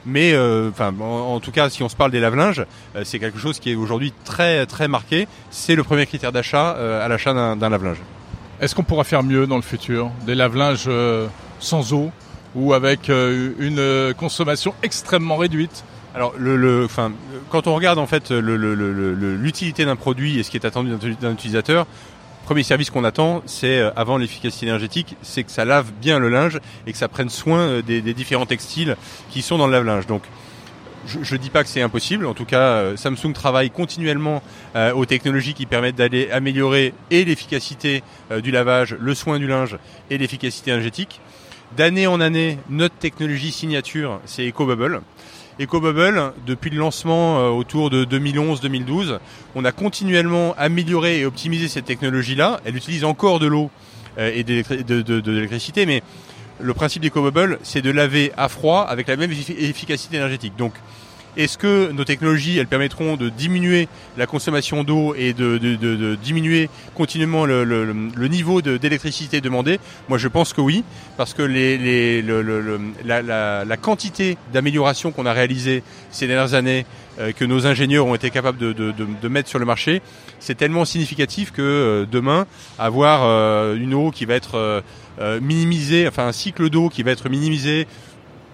Mais 0.09 0.35
euh, 0.35 0.71
enfin, 0.71 0.95
en, 1.01 1.05
en 1.35 1.41
tout 1.41 1.51
cas, 1.51 1.69
si 1.69 1.83
on 1.83 1.89
se 1.89 1.97
parle 1.97 2.13
des 2.13 2.21
lave-linges, 2.21 2.65
c'est 3.03 3.19
quelque 3.19 3.39
chose 3.41 3.59
qui 3.59 3.73
est 3.73 3.75
aujourd'hui 3.75 4.13
très 4.25 4.65
très 4.67 4.87
marqué. 4.87 5.27
C'est 5.51 5.75
le 5.75 5.83
premier 5.83 6.07
critère 6.07 6.31
d'achat 6.31 6.71
à 7.03 7.09
l'achat 7.09 7.35
d'un 7.57 7.69
lave-linge. 7.69 7.99
Est-ce 8.61 8.75
qu'on 8.77 8.85
pourra 8.85 9.03
faire 9.05 9.23
mieux 9.25 9.47
dans 9.49 9.57
le 9.57 9.63
futur? 9.63 10.11
Des 10.25 10.35
lave-linges 10.37 10.89
sans 11.59 11.93
eau? 11.93 12.11
Ou 12.57 12.73
avec 12.73 13.11
euh, 13.11 13.53
une 13.59 13.79
euh, 13.79 14.15
consommation 14.15 14.75
extrêmement 14.83 15.37
réduite 15.37 15.85
Alors, 16.15 16.33
le, 16.39 16.57
le, 16.57 16.85
enfin, 16.87 17.13
quand 17.51 17.67
on 17.67 17.75
regarde 17.75 17.99
en 17.99 18.07
fait 18.07 18.31
l'utilité 18.31 19.85
d'un 19.85 19.95
produit 19.95 20.41
et 20.41 20.43
ce 20.43 20.51
qui 20.51 20.57
est 20.57 20.65
attendu 20.65 20.91
d'un 21.21 21.33
utilisateur, 21.33 21.87
premier 22.47 22.63
service 22.63 22.91
qu'on 22.91 23.05
attend, 23.05 23.43
c'est 23.45 23.79
euh, 23.79 23.91
avant 23.95 24.17
l'efficacité 24.17 24.67
énergétique, 24.67 25.17
c'est 25.21 25.45
que 25.45 25.53
ça 25.53 25.67
lave 25.67 25.93
bien 26.01 26.19
le 26.19 26.31
linge 26.31 26.59
et 26.87 26.93
que 26.93 26.99
ça 26.99 27.09
prenne 27.09 27.29
soin 27.29 27.81
des, 27.83 28.01
des 28.01 28.15
différents 28.15 28.47
textiles 28.47 28.97
qui 29.31 29.43
sont 29.43 29.59
dans 29.59 29.67
le 29.67 29.73
lave-linge. 29.73 30.07
Donc, 30.07 30.23
je 31.07 31.35
ne 31.35 31.41
dis 31.41 31.51
pas 31.51 31.63
que 31.63 31.69
c'est 31.69 31.83
impossible. 31.83 32.27
En 32.27 32.35
tout 32.35 32.47
cas, 32.47 32.97
Samsung 32.97 33.33
travaille 33.33 33.71
continuellement 33.71 34.43
aux 34.75 35.07
technologies 35.07 35.55
qui 35.55 35.65
permettent 35.65 35.95
d'aller 35.95 36.33
améliorer 36.33 36.95
et 37.13 37.25
l'efficacité 37.25 38.03
du 38.43 38.51
lavage, 38.51 38.97
le 38.99 39.15
soin 39.15 39.39
du 39.39 39.47
linge 39.47 39.79
et 40.11 40.19
l'efficacité 40.19 40.73
énergétique. 40.73 41.21
D'année 41.77 42.07
en 42.07 42.21
année, 42.23 42.59
notre 42.71 42.95
technologie 42.95 43.53
signature, 43.53 44.21
c'est 44.25 44.49
EcoBubble. 44.49 45.03
EcoBubble, 45.61 46.33
depuis 46.47 46.71
le 46.71 46.79
lancement 46.79 47.51
autour 47.55 47.91
de 47.91 48.07
2011-2012, 48.07 49.19
on 49.55 49.65
a 49.65 49.73
continuellement 49.73 50.55
amélioré 50.57 51.21
et 51.21 51.27
optimisé 51.27 51.69
cette 51.69 51.85
technologie-là. 51.85 52.61
Elle 52.65 52.77
utilise 52.77 53.05
encore 53.05 53.41
de 53.41 53.47
l'eau 53.47 53.71
et 54.19 54.43
de 54.43 55.31
l'électricité, 55.31 55.85
mais 55.85 56.03
le 56.61 56.73
principe 56.73 57.03
d'EcoBubble, 57.03 57.59
c'est 57.63 57.83
de 57.83 57.91
laver 57.91 58.33
à 58.39 58.49
froid 58.49 58.87
avec 58.89 59.07
la 59.07 59.17
même 59.17 59.33
efficacité 59.33 60.17
énergétique. 60.17 60.55
Donc, 60.57 60.73
est-ce 61.37 61.59
que 61.59 61.91
nos 61.93 62.05
technologies, 62.05 62.59
elles 62.59 62.67
permettront 62.67 63.17
de 63.17 63.29
diminuer 63.29 63.89
la 64.17 64.27
consommation 64.27 64.85
d'eau 64.85 65.15
et 65.15 65.33
de, 65.33 66.17
diminuer 66.23 66.69
continuellement 66.95 67.45
le, 67.45 68.29
niveau 68.29 68.63
d'électricité 68.63 69.41
demandé 69.41 69.79
Moi, 70.09 70.19
je 70.19 70.29
pense 70.29 70.53
que 70.53 70.61
oui, 70.61 70.85
parce 71.17 71.35
que 71.35 71.43
les, 71.43 72.23
la, 73.05 73.77
quantité 73.77 74.37
d'amélioration 74.53 75.13
qu'on 75.13 75.27
a 75.27 75.33
réalisée 75.33 75.83
ces 76.11 76.27
dernières 76.27 76.55
années, 76.55 76.87
euh, 77.19 77.33
que 77.33 77.45
nos 77.47 77.67
ingénieurs 77.67 78.07
ont 78.07 78.15
été 78.15 78.31
capables 78.31 78.59
de, 78.59 79.29
mettre 79.29 79.49
sur 79.49 79.59
le 79.59 79.65
marché, 79.65 80.03
c'est 80.39 80.55
tellement 80.55 80.85
significatif 80.85 81.51
que 81.51 81.63
euh, 81.63 82.07
demain, 82.11 82.47
avoir 82.79 83.23
euh, 83.25 83.75
une 83.77 83.95
eau 83.95 84.11
qui 84.11 84.25
va 84.25 84.35
être 84.35 84.83
minimisée, 85.41 86.07
enfin 86.07 86.27
un 86.27 86.33
cycle 86.33 86.69
d'eau 86.69 86.91
qui 86.91 87.03
va 87.03 87.11
être 87.11 87.31
minimisé 87.31 87.87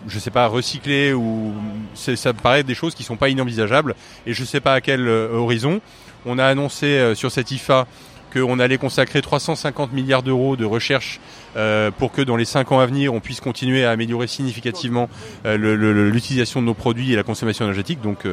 je 0.08 0.18
sais 0.18 0.30
pas, 0.30 0.46
recycler 0.46 1.12
ou 1.12 1.52
ça 1.94 2.32
me 2.32 2.38
paraît 2.38 2.62
des 2.62 2.74
choses 2.74 2.94
qui 2.94 3.02
sont 3.02 3.16
pas 3.16 3.28
inenvisageables 3.28 3.94
et 4.26 4.34
je 4.34 4.44
sais 4.44 4.60
pas 4.60 4.74
à 4.74 4.80
quel 4.80 5.06
euh, 5.06 5.32
horizon. 5.32 5.80
On 6.26 6.38
a 6.38 6.46
annoncé 6.46 6.86
euh, 6.86 7.14
sur 7.14 7.30
cette 7.30 7.50
IFA 7.50 7.86
qu'on 8.32 8.58
allait 8.58 8.78
consacrer 8.78 9.20
350 9.20 9.92
milliards 9.92 10.22
d'euros 10.22 10.56
de 10.56 10.64
recherche 10.64 11.20
euh, 11.56 11.90
pour 11.90 12.12
que 12.12 12.22
dans 12.22 12.36
les 12.36 12.46
5 12.46 12.72
ans 12.72 12.80
à 12.80 12.86
venir, 12.86 13.12
on 13.12 13.20
puisse 13.20 13.40
continuer 13.40 13.84
à 13.84 13.90
améliorer 13.90 14.26
significativement 14.26 15.10
l'utilisation 15.44 16.62
de 16.62 16.66
nos 16.66 16.74
produits 16.74 17.12
et 17.12 17.16
la 17.16 17.24
consommation 17.24 17.66
énergétique. 17.66 18.00
Donc 18.00 18.26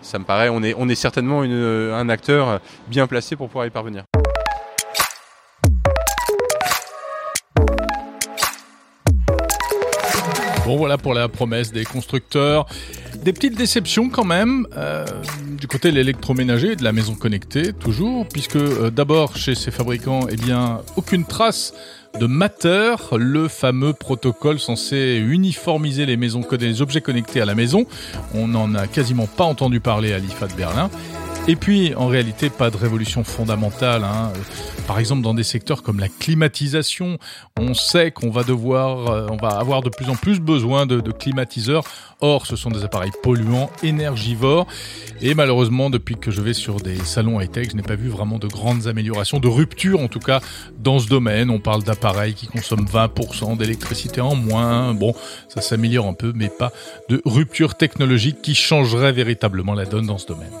ça 0.00 0.20
me 0.20 0.24
paraît, 0.24 0.48
on 0.48 0.62
est, 0.62 0.74
on 0.78 0.88
est 0.88 0.94
certainement 0.94 1.40
un 1.42 2.08
acteur 2.08 2.60
bien 2.86 3.08
placé 3.08 3.34
pour 3.34 3.48
pouvoir 3.48 3.66
y 3.66 3.70
parvenir. 3.70 4.04
Bon 10.72 10.78
voilà 10.78 10.96
pour 10.96 11.12
la 11.12 11.28
promesse 11.28 11.70
des 11.70 11.84
constructeurs. 11.84 12.64
Des 13.22 13.34
petites 13.34 13.58
déceptions 13.58 14.08
quand 14.08 14.24
même 14.24 14.66
euh, 14.74 15.04
du 15.60 15.66
côté 15.66 15.90
de 15.90 15.96
l'électroménager 15.96 16.76
de 16.76 16.82
la 16.82 16.92
maison 16.92 17.14
connectée 17.14 17.74
toujours, 17.74 18.26
puisque 18.26 18.56
euh, 18.56 18.88
d'abord 18.88 19.36
chez 19.36 19.54
ces 19.54 19.70
fabricants, 19.70 20.20
eh 20.30 20.36
bien 20.36 20.80
aucune 20.96 21.26
trace 21.26 21.74
de 22.18 22.24
Matter, 22.24 22.94
le 23.18 23.48
fameux 23.48 23.92
protocole 23.92 24.58
censé 24.58 25.22
uniformiser 25.22 26.06
les 26.06 26.16
maisons 26.16 26.42
les 26.58 26.80
objets 26.80 27.02
connectés 27.02 27.42
à 27.42 27.44
la 27.44 27.54
maison. 27.54 27.84
On 28.32 28.48
n'en 28.48 28.74
a 28.74 28.86
quasiment 28.86 29.26
pas 29.26 29.44
entendu 29.44 29.78
parler 29.78 30.14
à 30.14 30.18
l'IFA 30.18 30.46
de 30.46 30.54
Berlin. 30.54 30.88
Et 31.48 31.56
puis, 31.56 31.92
en 31.96 32.06
réalité, 32.06 32.50
pas 32.50 32.70
de 32.70 32.76
révolution 32.76 33.24
fondamentale. 33.24 34.04
Hein. 34.04 34.32
Par 34.86 35.00
exemple, 35.00 35.22
dans 35.22 35.34
des 35.34 35.42
secteurs 35.42 35.82
comme 35.82 35.98
la 35.98 36.06
climatisation, 36.08 37.18
on 37.58 37.74
sait 37.74 38.12
qu'on 38.12 38.30
va 38.30 38.44
devoir, 38.44 39.10
euh, 39.10 39.26
on 39.28 39.36
va 39.36 39.48
avoir 39.48 39.82
de 39.82 39.88
plus 39.90 40.08
en 40.08 40.14
plus 40.14 40.38
besoin 40.38 40.86
de, 40.86 41.00
de 41.00 41.10
climatiseurs. 41.10 41.82
Or, 42.20 42.46
ce 42.46 42.54
sont 42.54 42.70
des 42.70 42.84
appareils 42.84 43.10
polluants, 43.24 43.70
énergivores. 43.82 44.68
Et 45.20 45.34
malheureusement, 45.34 45.90
depuis 45.90 46.14
que 46.14 46.30
je 46.30 46.40
vais 46.42 46.54
sur 46.54 46.76
des 46.76 46.96
salons 46.98 47.40
high-tech, 47.40 47.70
je 47.72 47.76
n'ai 47.76 47.82
pas 47.82 47.96
vu 47.96 48.08
vraiment 48.08 48.38
de 48.38 48.46
grandes 48.46 48.86
améliorations, 48.86 49.40
de 49.40 49.48
rupture 49.48 49.98
en 49.98 50.06
tout 50.06 50.20
cas 50.20 50.40
dans 50.78 51.00
ce 51.00 51.08
domaine. 51.08 51.50
On 51.50 51.58
parle 51.58 51.82
d'appareils 51.82 52.34
qui 52.34 52.46
consomment 52.46 52.86
20% 52.86 53.56
d'électricité 53.56 54.20
en 54.20 54.36
moins. 54.36 54.94
Bon, 54.94 55.12
ça 55.48 55.60
s'améliore 55.60 56.06
un 56.06 56.14
peu, 56.14 56.32
mais 56.36 56.48
pas 56.48 56.70
de 57.08 57.20
rupture 57.24 57.74
technologique 57.74 58.42
qui 58.42 58.54
changerait 58.54 59.12
véritablement 59.12 59.74
la 59.74 59.86
donne 59.86 60.06
dans 60.06 60.18
ce 60.18 60.28
domaine. 60.28 60.52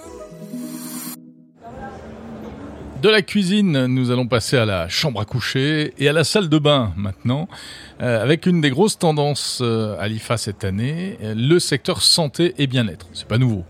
De 3.02 3.08
la 3.08 3.20
cuisine, 3.20 3.86
nous 3.86 4.12
allons 4.12 4.28
passer 4.28 4.56
à 4.56 4.64
la 4.64 4.88
chambre 4.88 5.20
à 5.20 5.24
coucher 5.24 5.92
et 5.98 6.08
à 6.08 6.12
la 6.12 6.22
salle 6.22 6.48
de 6.48 6.58
bain 6.58 6.92
maintenant, 6.96 7.48
euh, 8.00 8.22
avec 8.22 8.46
une 8.46 8.60
des 8.60 8.70
grosses 8.70 8.96
tendances 8.96 9.58
euh, 9.60 9.96
à 9.98 10.06
l'IFA 10.06 10.36
cette 10.36 10.62
année, 10.62 11.18
le 11.20 11.58
secteur 11.58 12.00
santé 12.00 12.54
et 12.58 12.68
bien-être. 12.68 13.08
C'est 13.12 13.26
pas 13.26 13.38
nouveau, 13.38 13.64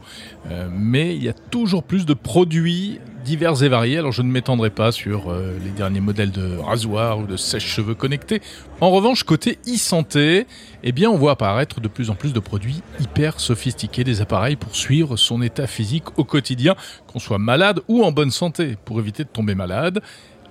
euh, 0.50 0.68
mais 0.70 1.16
il 1.16 1.24
y 1.24 1.30
a 1.30 1.32
toujours 1.32 1.82
plus 1.82 2.04
de 2.04 2.12
produits 2.12 3.00
divers 3.22 3.62
et 3.62 3.68
variés. 3.68 3.98
Alors 3.98 4.12
je 4.12 4.22
ne 4.22 4.30
m'étendrai 4.30 4.70
pas 4.70 4.92
sur 4.92 5.30
euh, 5.30 5.58
les 5.62 5.70
derniers 5.70 6.00
modèles 6.00 6.30
de 6.30 6.58
rasoir 6.58 7.18
ou 7.18 7.26
de 7.26 7.36
sèche-cheveux 7.36 7.94
connectés. 7.94 8.42
En 8.80 8.90
revanche, 8.90 9.24
côté 9.24 9.58
e-santé, 9.66 10.46
eh 10.82 10.92
bien 10.92 11.10
on 11.10 11.16
voit 11.16 11.32
apparaître 11.32 11.80
de 11.80 11.88
plus 11.88 12.10
en 12.10 12.14
plus 12.14 12.32
de 12.32 12.40
produits 12.40 12.82
hyper 13.00 13.40
sophistiqués, 13.40 14.04
des 14.04 14.20
appareils 14.20 14.56
pour 14.56 14.74
suivre 14.76 15.16
son 15.16 15.42
état 15.42 15.66
physique 15.66 16.18
au 16.18 16.24
quotidien, 16.24 16.74
qu'on 17.06 17.18
soit 17.18 17.38
malade 17.38 17.80
ou 17.88 18.02
en 18.02 18.12
bonne 18.12 18.30
santé, 18.30 18.76
pour 18.84 18.98
éviter 18.98 19.24
de 19.24 19.28
tomber 19.28 19.54
malade 19.54 20.00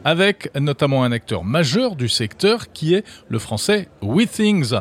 avec 0.03 0.49
notamment 0.59 1.03
un 1.03 1.11
acteur 1.11 1.43
majeur 1.43 1.95
du 1.95 2.09
secteur 2.09 2.71
qui 2.71 2.93
est 2.93 3.05
le 3.29 3.39
français 3.39 3.87
WeThings. 4.01 4.73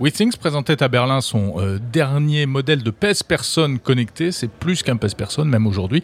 WeThings 0.00 0.36
présentait 0.36 0.82
à 0.82 0.88
Berlin 0.88 1.20
son 1.20 1.54
euh, 1.58 1.78
dernier 1.92 2.46
modèle 2.46 2.82
de 2.82 2.90
pèse-personne 2.90 3.78
connecté. 3.78 4.32
C'est 4.32 4.50
plus 4.50 4.82
qu'un 4.82 4.96
pèse-personne, 4.96 5.48
même 5.48 5.66
aujourd'hui. 5.66 6.02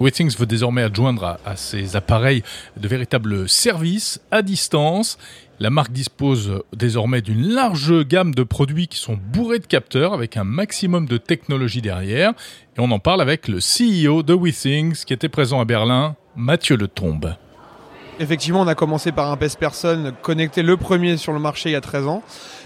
WeThings 0.00 0.36
veut 0.36 0.46
désormais 0.46 0.82
adjoindre 0.82 1.38
à, 1.44 1.56
ses 1.56 1.96
appareils 1.96 2.42
de 2.76 2.88
véritables 2.88 3.48
services 3.48 4.20
à 4.30 4.42
distance. 4.42 5.18
La 5.58 5.70
marque 5.70 5.92
dispose 5.92 6.62
désormais 6.74 7.22
d'une 7.22 7.48
large 7.48 8.04
gamme 8.06 8.34
de 8.34 8.42
produits 8.42 8.88
qui 8.88 8.98
sont 8.98 9.18
bourrés 9.32 9.58
de 9.58 9.66
capteurs 9.66 10.12
avec 10.12 10.36
un 10.36 10.44
maximum 10.44 11.06
de 11.06 11.16
technologie 11.16 11.80
derrière. 11.80 12.32
Et 12.76 12.80
on 12.80 12.90
en 12.90 12.98
parle 12.98 13.22
avec 13.22 13.48
le 13.48 13.58
CEO 13.58 14.22
de 14.22 14.34
WeThings 14.34 15.04
qui 15.04 15.14
était 15.14 15.30
présent 15.30 15.60
à 15.60 15.64
Berlin, 15.64 16.16
Mathieu 16.36 16.76
Letombe. 16.76 17.36
Effectivement, 18.18 18.62
on 18.62 18.66
a 18.66 18.74
commencé 18.74 19.12
par 19.12 19.30
un 19.30 19.36
PES 19.36 19.56
Person 19.60 20.12
connecté 20.22 20.62
le 20.62 20.78
premier 20.78 21.18
sur 21.18 21.34
le 21.34 21.38
marché 21.38 21.68
il 21.68 21.72
y 21.72 21.76
a 21.76 21.82
13 21.82 22.06
ans. 22.06 22.22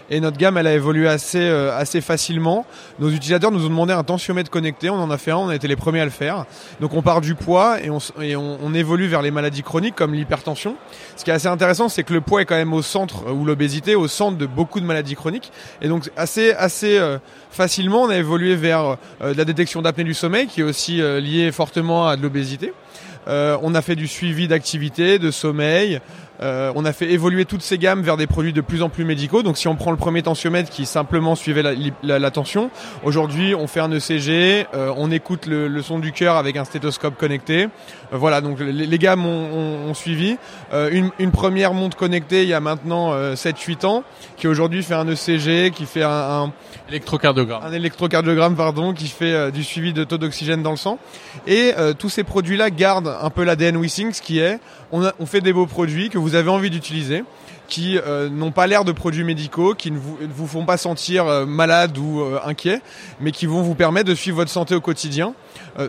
Et 0.08 0.20
notre 0.20 0.36
gamme, 0.36 0.56
elle 0.56 0.66
a 0.66 0.74
évolué 0.74 1.08
assez, 1.08 1.40
euh, 1.40 1.76
assez 1.76 2.00
facilement. 2.00 2.66
Nos 2.98 3.10
utilisateurs 3.10 3.50
nous 3.50 3.64
ont 3.64 3.68
demandé 3.68 3.92
un 3.92 4.02
tensiomètre 4.04 4.50
connecté. 4.50 4.90
On 4.90 4.96
en 4.96 5.10
a 5.10 5.18
fait 5.18 5.32
un, 5.32 5.36
on 5.36 5.48
a 5.48 5.54
été 5.54 5.66
les 5.66 5.76
premiers 5.76 6.00
à 6.00 6.04
le 6.04 6.10
faire. 6.10 6.46
Donc 6.80 6.94
on 6.94 7.02
part 7.02 7.20
du 7.20 7.34
poids 7.34 7.78
et 7.80 7.90
on, 7.90 8.74
évolue 8.74 9.08
vers 9.08 9.22
les 9.22 9.32
maladies 9.32 9.62
chroniques 9.62 9.96
comme 9.96 10.14
l'hypertension. 10.14 10.76
Ce 11.16 11.24
qui 11.24 11.30
est 11.30 11.34
assez 11.34 11.48
intéressant, 11.48 11.88
c'est 11.88 12.04
que 12.04 12.12
le 12.12 12.20
poids 12.20 12.42
est 12.42 12.44
quand 12.44 12.56
même 12.56 12.72
au 12.72 12.82
centre, 12.82 13.32
ou 13.32 13.44
l'obésité, 13.44 13.96
au 13.96 14.06
centre 14.06 14.38
de 14.38 14.46
beaucoup 14.46 14.78
de 14.78 14.86
maladies 14.86 15.16
chroniques. 15.16 15.50
Et 15.82 15.88
donc 15.88 16.10
assez, 16.16 16.52
assez 16.52 16.98
euh, 16.98 17.18
facilement, 17.50 18.02
on 18.02 18.08
a 18.08 18.16
évolué 18.16 18.54
vers 18.54 18.96
euh, 19.22 19.34
la 19.36 19.44
détection 19.44 19.82
d'apnée 19.82 20.04
du 20.04 20.14
sommeil, 20.14 20.46
qui 20.46 20.60
est 20.60 20.64
aussi 20.64 21.00
liée 21.20 21.50
fortement 21.50 22.06
à 22.06 22.16
de 22.16 22.22
l'obésité. 22.22 22.72
Euh, 23.28 23.56
on 23.62 23.74
a 23.74 23.82
fait 23.82 23.96
du 23.96 24.08
suivi 24.08 24.48
d'activité, 24.48 25.18
de 25.18 25.30
sommeil. 25.30 26.00
Euh, 26.42 26.72
on 26.74 26.84
a 26.84 26.92
fait 26.92 27.10
évoluer 27.10 27.44
toutes 27.44 27.62
ces 27.62 27.76
gammes 27.78 28.02
vers 28.02 28.16
des 28.16 28.26
produits 28.26 28.52
de 28.52 28.60
plus 28.60 28.82
en 28.82 28.88
plus 28.88 29.04
médicaux. 29.04 29.42
Donc 29.42 29.58
si 29.58 29.68
on 29.68 29.76
prend 29.76 29.90
le 29.90 29.96
premier 29.96 30.22
tensiomètre 30.22 30.70
qui 30.70 30.86
simplement 30.86 31.34
suivait 31.34 31.62
la, 32.02 32.30
tension, 32.30 32.70
aujourd'hui 33.04 33.54
on 33.54 33.66
fait 33.66 33.80
un 33.80 33.90
ECG, 33.90 34.66
euh, 34.74 34.92
on 34.96 35.10
écoute 35.10 35.46
le, 35.46 35.82
son 35.82 35.98
du 35.98 36.12
cœur 36.12 36.36
avec 36.36 36.56
un 36.56 36.64
stéthoscope 36.64 37.16
connecté. 37.16 37.68
voilà, 38.12 38.40
donc 38.40 38.60
les, 38.60 38.98
gammes 38.98 39.26
ont, 39.26 39.94
suivi. 39.94 40.36
Une, 40.72 41.30
première 41.30 41.74
montre 41.74 41.96
connectée 41.96 42.42
il 42.42 42.48
y 42.48 42.54
a 42.54 42.60
maintenant 42.60 43.14
7-8 43.34 43.86
ans, 43.86 44.04
qui 44.36 44.46
aujourd'hui 44.46 44.82
fait 44.82 44.94
un 44.94 45.06
ECG, 45.08 45.72
qui 45.72 45.86
fait 45.86 46.02
un, 46.02 46.10
un 46.10 46.52
électrocardiogramme, 46.88 47.62
un 47.64 47.72
électrocardiogramme 47.72 48.56
pardon, 48.56 48.92
qui 48.92 49.08
fait 49.08 49.50
du 49.50 49.64
suivi 49.64 49.92
de 49.92 50.04
taux 50.04 50.18
d'oxygène 50.18 50.62
dans 50.62 50.70
le 50.70 50.76
sang. 50.76 50.98
Et 51.46 51.72
tous 51.98 52.08
ces 52.08 52.24
produits-là 52.24 52.70
gardent 52.70 53.16
un 53.20 53.30
peu 53.30 53.44
l'ADN 53.44 53.76
WeSync, 53.76 54.12
qui 54.12 54.38
est 54.38 54.58
on, 54.92 55.10
on, 55.18 55.26
fait 55.26 55.40
des 55.40 55.52
beaux 55.52 55.66
produits 55.66 56.08
que 56.08 56.18
vous 56.18 56.29
avez 56.34 56.50
envie 56.50 56.70
d'utiliser, 56.70 57.24
qui 57.68 57.98
euh, 57.98 58.28
n'ont 58.28 58.50
pas 58.50 58.66
l'air 58.66 58.84
de 58.84 58.92
produits 58.92 59.24
médicaux, 59.24 59.74
qui 59.74 59.90
ne 59.90 59.98
vous, 59.98 60.18
vous 60.28 60.46
font 60.46 60.66
pas 60.66 60.76
sentir 60.76 61.26
euh, 61.26 61.46
malade 61.46 61.96
ou 61.96 62.20
euh, 62.20 62.38
inquiet, 62.44 62.82
mais 63.20 63.30
qui 63.30 63.46
vont 63.46 63.62
vous 63.62 63.74
permettre 63.74 64.08
de 64.08 64.14
suivre 64.14 64.36
votre 64.36 64.50
santé 64.50 64.74
au 64.74 64.80
quotidien 64.80 65.34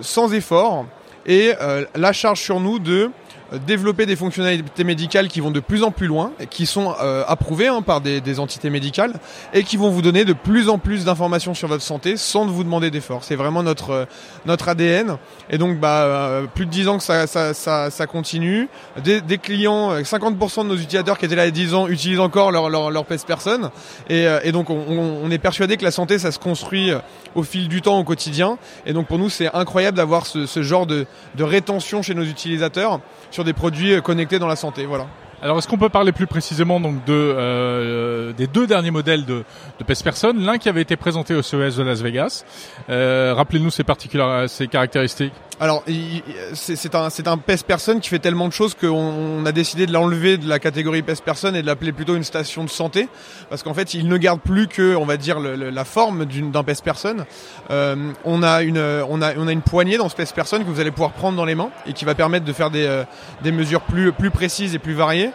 sans 0.01 0.32
effort. 0.34 0.86
Et 1.25 1.51
la 1.95 2.13
charge 2.13 2.39
sur 2.39 2.60
nous 2.60 2.80
de 2.80 3.10
développer 3.58 4.06
des 4.06 4.16
fonctionnalités 4.16 4.84
médicales 4.84 5.28
qui 5.28 5.42
vont 5.42 5.52
de 5.52 5.60
plus 5.60 5.84
en 5.84 5.92
plus 5.92 6.08
loin, 6.08 6.32
qui 6.50 6.66
sont 6.66 6.94
euh, 7.02 7.24
approuvées 7.28 7.68
hein, 7.68 7.82
par 7.82 8.02
des, 8.02 8.40
entités 8.40 8.70
médicales, 8.70 9.14
et 9.54 9.64
qui 9.64 9.78
vont 9.78 9.90
vous 9.90 10.02
donner 10.02 10.26
de 10.26 10.34
plus 10.34 10.70
en 10.70 10.78
plus 10.78 11.06
d'informations 11.06 11.54
sur 11.54 11.68
votre 11.68 11.84
santé 11.84 12.18
sans 12.18 12.46
vous 12.46 12.64
demander 12.64 12.92
d'efforts. 12.92 13.24
C'est 13.24 13.36
vraiment 13.36 13.64
notre 13.64 13.92
euh, 13.92 14.06
notre 14.46 14.70
ADN. 14.70 15.18
Et 15.50 15.58
donc, 15.58 15.80
bah, 15.80 16.42
plus 16.56 16.66
de 16.66 16.72
10 16.72 16.88
ans 16.88 16.98
que 16.98 17.04
ça, 17.04 17.28
ça, 17.28 18.08
continue. 18.08 18.70
Des, 19.04 19.22
des, 19.22 19.38
clients, 19.38 19.94
50% 19.96 20.64
de 20.64 20.70
nos 20.70 20.76
utilisateurs 20.76 21.18
qui 21.18 21.26
étaient 21.26 21.36
là 21.36 21.44
il 21.44 21.48
y 21.48 21.50
a 21.50 21.52
10 21.52 21.74
ans 21.74 21.88
utilisent 21.88 22.20
encore 22.20 22.52
leur, 22.52 22.70
leur, 22.70 22.90
leur 22.90 23.06
personne. 23.06 23.70
Et, 24.10 24.52
donc, 24.52 24.70
on, 24.70 25.20
on, 25.24 25.30
est 25.30 25.38
persuadé 25.38 25.78
que 25.78 25.84
la 25.84 25.92
santé, 25.92 26.20
ça 26.20 26.32
se 26.32 26.40
construit 26.40 26.92
au 27.36 27.44
fil 27.44 27.67
du 27.67 27.82
temps, 27.82 28.00
au 28.00 28.04
quotidien. 28.04 28.58
Et 28.86 28.94
donc, 28.94 29.08
pour 29.08 29.17
nous, 29.17 29.30
c'est 29.30 29.54
incroyable 29.54 29.98
d'avoir 29.98 30.26
ce, 30.26 30.63
genre 30.63 30.86
de, 30.86 31.06
de 31.36 31.44
rétention 31.44 32.02
chez 32.02 32.13
nos 32.13 32.24
utilisateurs 32.24 33.00
sur 33.30 33.44
des 33.44 33.54
produits 33.54 33.94
euh, 33.94 34.02
connectés 34.02 34.39
dans 34.39 34.48
la 34.48 34.56
santé. 34.56 34.86
Voilà. 34.86 35.08
Alors, 35.43 35.58
est-ce 35.58 35.67
qu'on 35.67 35.77
peut 35.77 35.89
parler 35.89 36.12
plus 36.12 36.27
précisément 36.27 36.80
donc 36.80 37.04
de 37.06 37.13
euh, 37.13 38.32
des 38.34 38.45
deux 38.45 38.67
derniers 38.67 38.91
modèles 38.91 39.25
de, 39.25 39.43
de 39.80 39.84
PES 39.84 40.04
Person 40.04 40.34
L'un 40.38 40.60
qui 40.60 40.69
avait 40.69 40.84
été 40.84 40.95
présenté 40.95 41.34
au 41.34 41.41
CES 41.41 41.77
de 41.77 41.84
Las 41.84 42.01
Vegas. 42.01 42.45
Euh, 42.91 43.34
rappelez-nous 43.36 43.71
ses, 43.71 43.84
ses 44.47 44.67
caractéristiques. 44.67 45.34
Alors, 45.60 45.84
c'est 46.54 46.95
un, 46.95 47.12
c'est 47.12 47.27
un 47.27 47.38
PES 47.38 47.63
Person 47.67 47.99
qui 47.99 48.10
fait 48.10 48.17
tellement 48.17 48.47
de 48.47 48.54
choses 48.54 48.73
qu'on 48.73 49.45
a 49.45 49.51
décidé 49.51 49.86
de 49.86 49.93
l'enlever 49.93 50.38
de 50.38 50.49
la 50.49 50.58
catégorie 50.58 51.04
PES 51.04 51.21
Person 51.23 51.54
et 51.54 51.62
de 51.62 51.67
l'appeler 51.67 51.91
plutôt 51.91 52.15
une 52.15 52.23
station 52.23 52.63
de 52.63 52.69
santé, 52.69 53.08
parce 53.49 53.62
qu'en 53.62 53.75
fait, 53.75 53.93
il 53.93 54.08
ne 54.08 54.17
garde 54.17 54.41
plus 54.41 54.67
que, 54.67 54.95
on 54.95 55.06
va 55.06 55.17
dire, 55.17 55.39
la 55.39 55.86
forme 55.86 56.25
d'un 56.25 56.63
PES 56.63 56.82
Person. 56.84 57.25
Euh, 57.69 57.95
on 58.25 58.41
a 58.41 58.63
une, 58.63 58.80
on 58.80 59.21
a, 59.21 59.36
on 59.38 59.47
a 59.47 59.51
une 59.51 59.62
poignée 59.62 59.97
dans 59.97 60.10
ce 60.10 60.15
PES 60.15 60.34
Person 60.34 60.60
que 60.60 60.63
vous 60.63 60.80
allez 60.80 60.91
pouvoir 60.91 61.12
prendre 61.12 61.38
dans 61.38 61.45
les 61.45 61.56
mains 61.56 61.69
et 61.86 61.93
qui 61.93 62.06
va 62.06 62.15
permettre 62.15 62.45
de 62.45 62.54
faire 62.54 62.71
des, 62.71 62.86
euh, 62.86 63.04
des 63.43 63.51
mesures 63.51 63.82
plus, 63.82 64.12
plus 64.12 64.32
précises 64.32 64.73
et 64.73 64.80
plus 64.80 64.93
variées. 64.93 65.31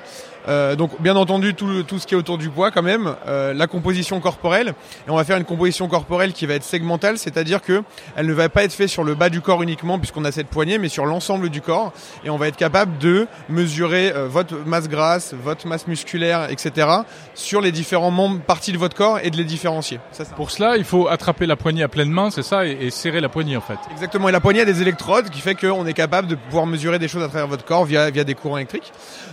Euh, 0.49 0.77
donc 0.77 1.01
bien 1.01 1.17
entendu 1.17 1.55
tout, 1.55 1.83
tout, 1.83 1.99
ce 1.99 2.07
qui 2.07 2.15
est 2.15 2.17
autour 2.17 2.39
du 2.39 2.51
poids 2.51 2.71
quand 2.71 2.83
même, 2.83 3.17
euh, 3.27 3.53
la 3.53 3.67
composition 3.67 4.21
corporelle, 4.21 4.75
et 5.07 5.11
on 5.11 5.17
va 5.17 5.25
faire 5.25 5.37
une 5.37 5.45
composition 5.45 5.89
corporelle 5.89 6.33
qui 6.33 6.47
va 6.47 6.55
être 6.55 6.63
segmentale, 6.63 7.19
c'est-à-dire 7.19 7.61
que 7.61 7.83
elle 8.15 8.27
ne 8.27 8.33
va 8.33 8.49
pas 8.49 8.65
être 8.65 8.73
faite 8.73 8.89
sur 8.89 9.03
le 9.03 9.15
bas 9.15 9.29
du 9.29 9.41
corps 9.41 9.63
uniquement 9.63 9.99
puisqu'on 9.99 10.25
a 10.25 10.31
cette 10.31 10.47
poignée, 10.47 10.79
mais 10.79 10.89
sur 10.89 11.05
l'ensemble 11.05 11.51
du 11.51 11.61
corps, 11.61 11.93
et 12.25 12.31
on 12.31 12.37
va 12.37 12.47
être 12.49 12.57
capable 12.57 12.97
de 12.99 13.27
mesurer 13.49 14.13
euh, 14.13 14.29
votre 14.29 14.55
masse 14.67 14.89
grasse, 14.89 15.35
votre 15.35 15.67
masse 15.67 15.89
musculaire, 15.89 16.49
etc. 16.51 16.89
sur 17.35 17.61
les 17.61 17.73
différents 17.73 18.13
membres, 18.13 18.41
parties 18.41 18.73
de 18.73 18.79
votre 18.79 18.97
corps 18.97 19.19
et 19.23 19.31
de 19.31 19.37
les 19.37 19.45
différencier. 19.45 19.99
Ça, 20.13 20.25
ça. 20.25 20.35
Pour 20.37 20.53
cela, 20.53 20.77
il 20.77 20.85
faut 20.85 21.09
attraper 21.09 21.47
la 21.47 21.57
poignée 21.57 21.83
à 21.83 21.89
pleine 21.89 22.11
main, 22.11 22.31
c'est 22.31 22.43
ça, 22.43 22.67
et, 22.67 22.79
et, 22.81 22.91
serrer 22.91 23.21
la 23.21 23.29
poignée 23.29 23.57
en 23.57 23.61
fait. 23.61 23.79
Exactement, 23.91 24.29
et 24.29 24.33
la 24.33 24.41
poignée 24.41 24.61
a 24.61 24.65
des 24.65 24.81
électrodes 24.81 25.29
qui 25.29 25.41
fait 25.41 25.57
qu'on 25.57 25.87
est 25.87 25.93
capable 25.93 26.29
de 26.29 26.37
pouvoir 26.37 26.67
mesurer 26.67 27.01
des 27.01 27.09
choses 27.09 27.25
à 27.25 27.29
travers 27.29 27.49
votre 27.49 27.65
corps 27.65 27.85
via, 27.85 28.11
via 28.11 28.23
des 28.23 28.35
courants 28.35 28.59
électriques. 28.59 28.93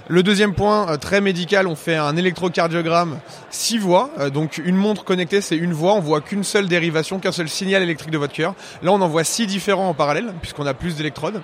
Le 0.10 0.22
deuxième 0.22 0.54
point, 0.54 0.98
très 0.98 1.22
médical, 1.22 1.66
on 1.68 1.76
fait 1.76 1.96
un 1.96 2.18
électrocardiogramme 2.18 3.20
6 3.52 3.78
voies. 3.78 4.10
Euh, 4.20 4.30
donc 4.30 4.62
une 4.64 4.76
montre 4.76 5.06
connectée, 5.06 5.40
c'est 5.40 5.56
une 5.56 5.72
voie, 5.72 5.94
on 5.94 6.02
voit 6.02 6.20
qu'une 6.20 6.44
seule 6.44 6.68
dérivation, 6.68 7.20
qu'un 7.20 7.32
seul 7.32 7.48
signal 7.48 7.82
électrique 7.82 8.12
de 8.12 8.18
votre 8.18 8.34
cœur. 8.34 8.54
Là, 8.82 8.92
on 8.92 9.00
en 9.00 9.08
voit 9.08 9.24
6 9.24 9.48
différents 9.48 9.90
en 9.90 9.94
parallèle, 9.94 10.34
puisqu'on 10.42 10.66
a 10.66 10.74
plus 10.74 10.96
d'électrodes. 10.96 11.42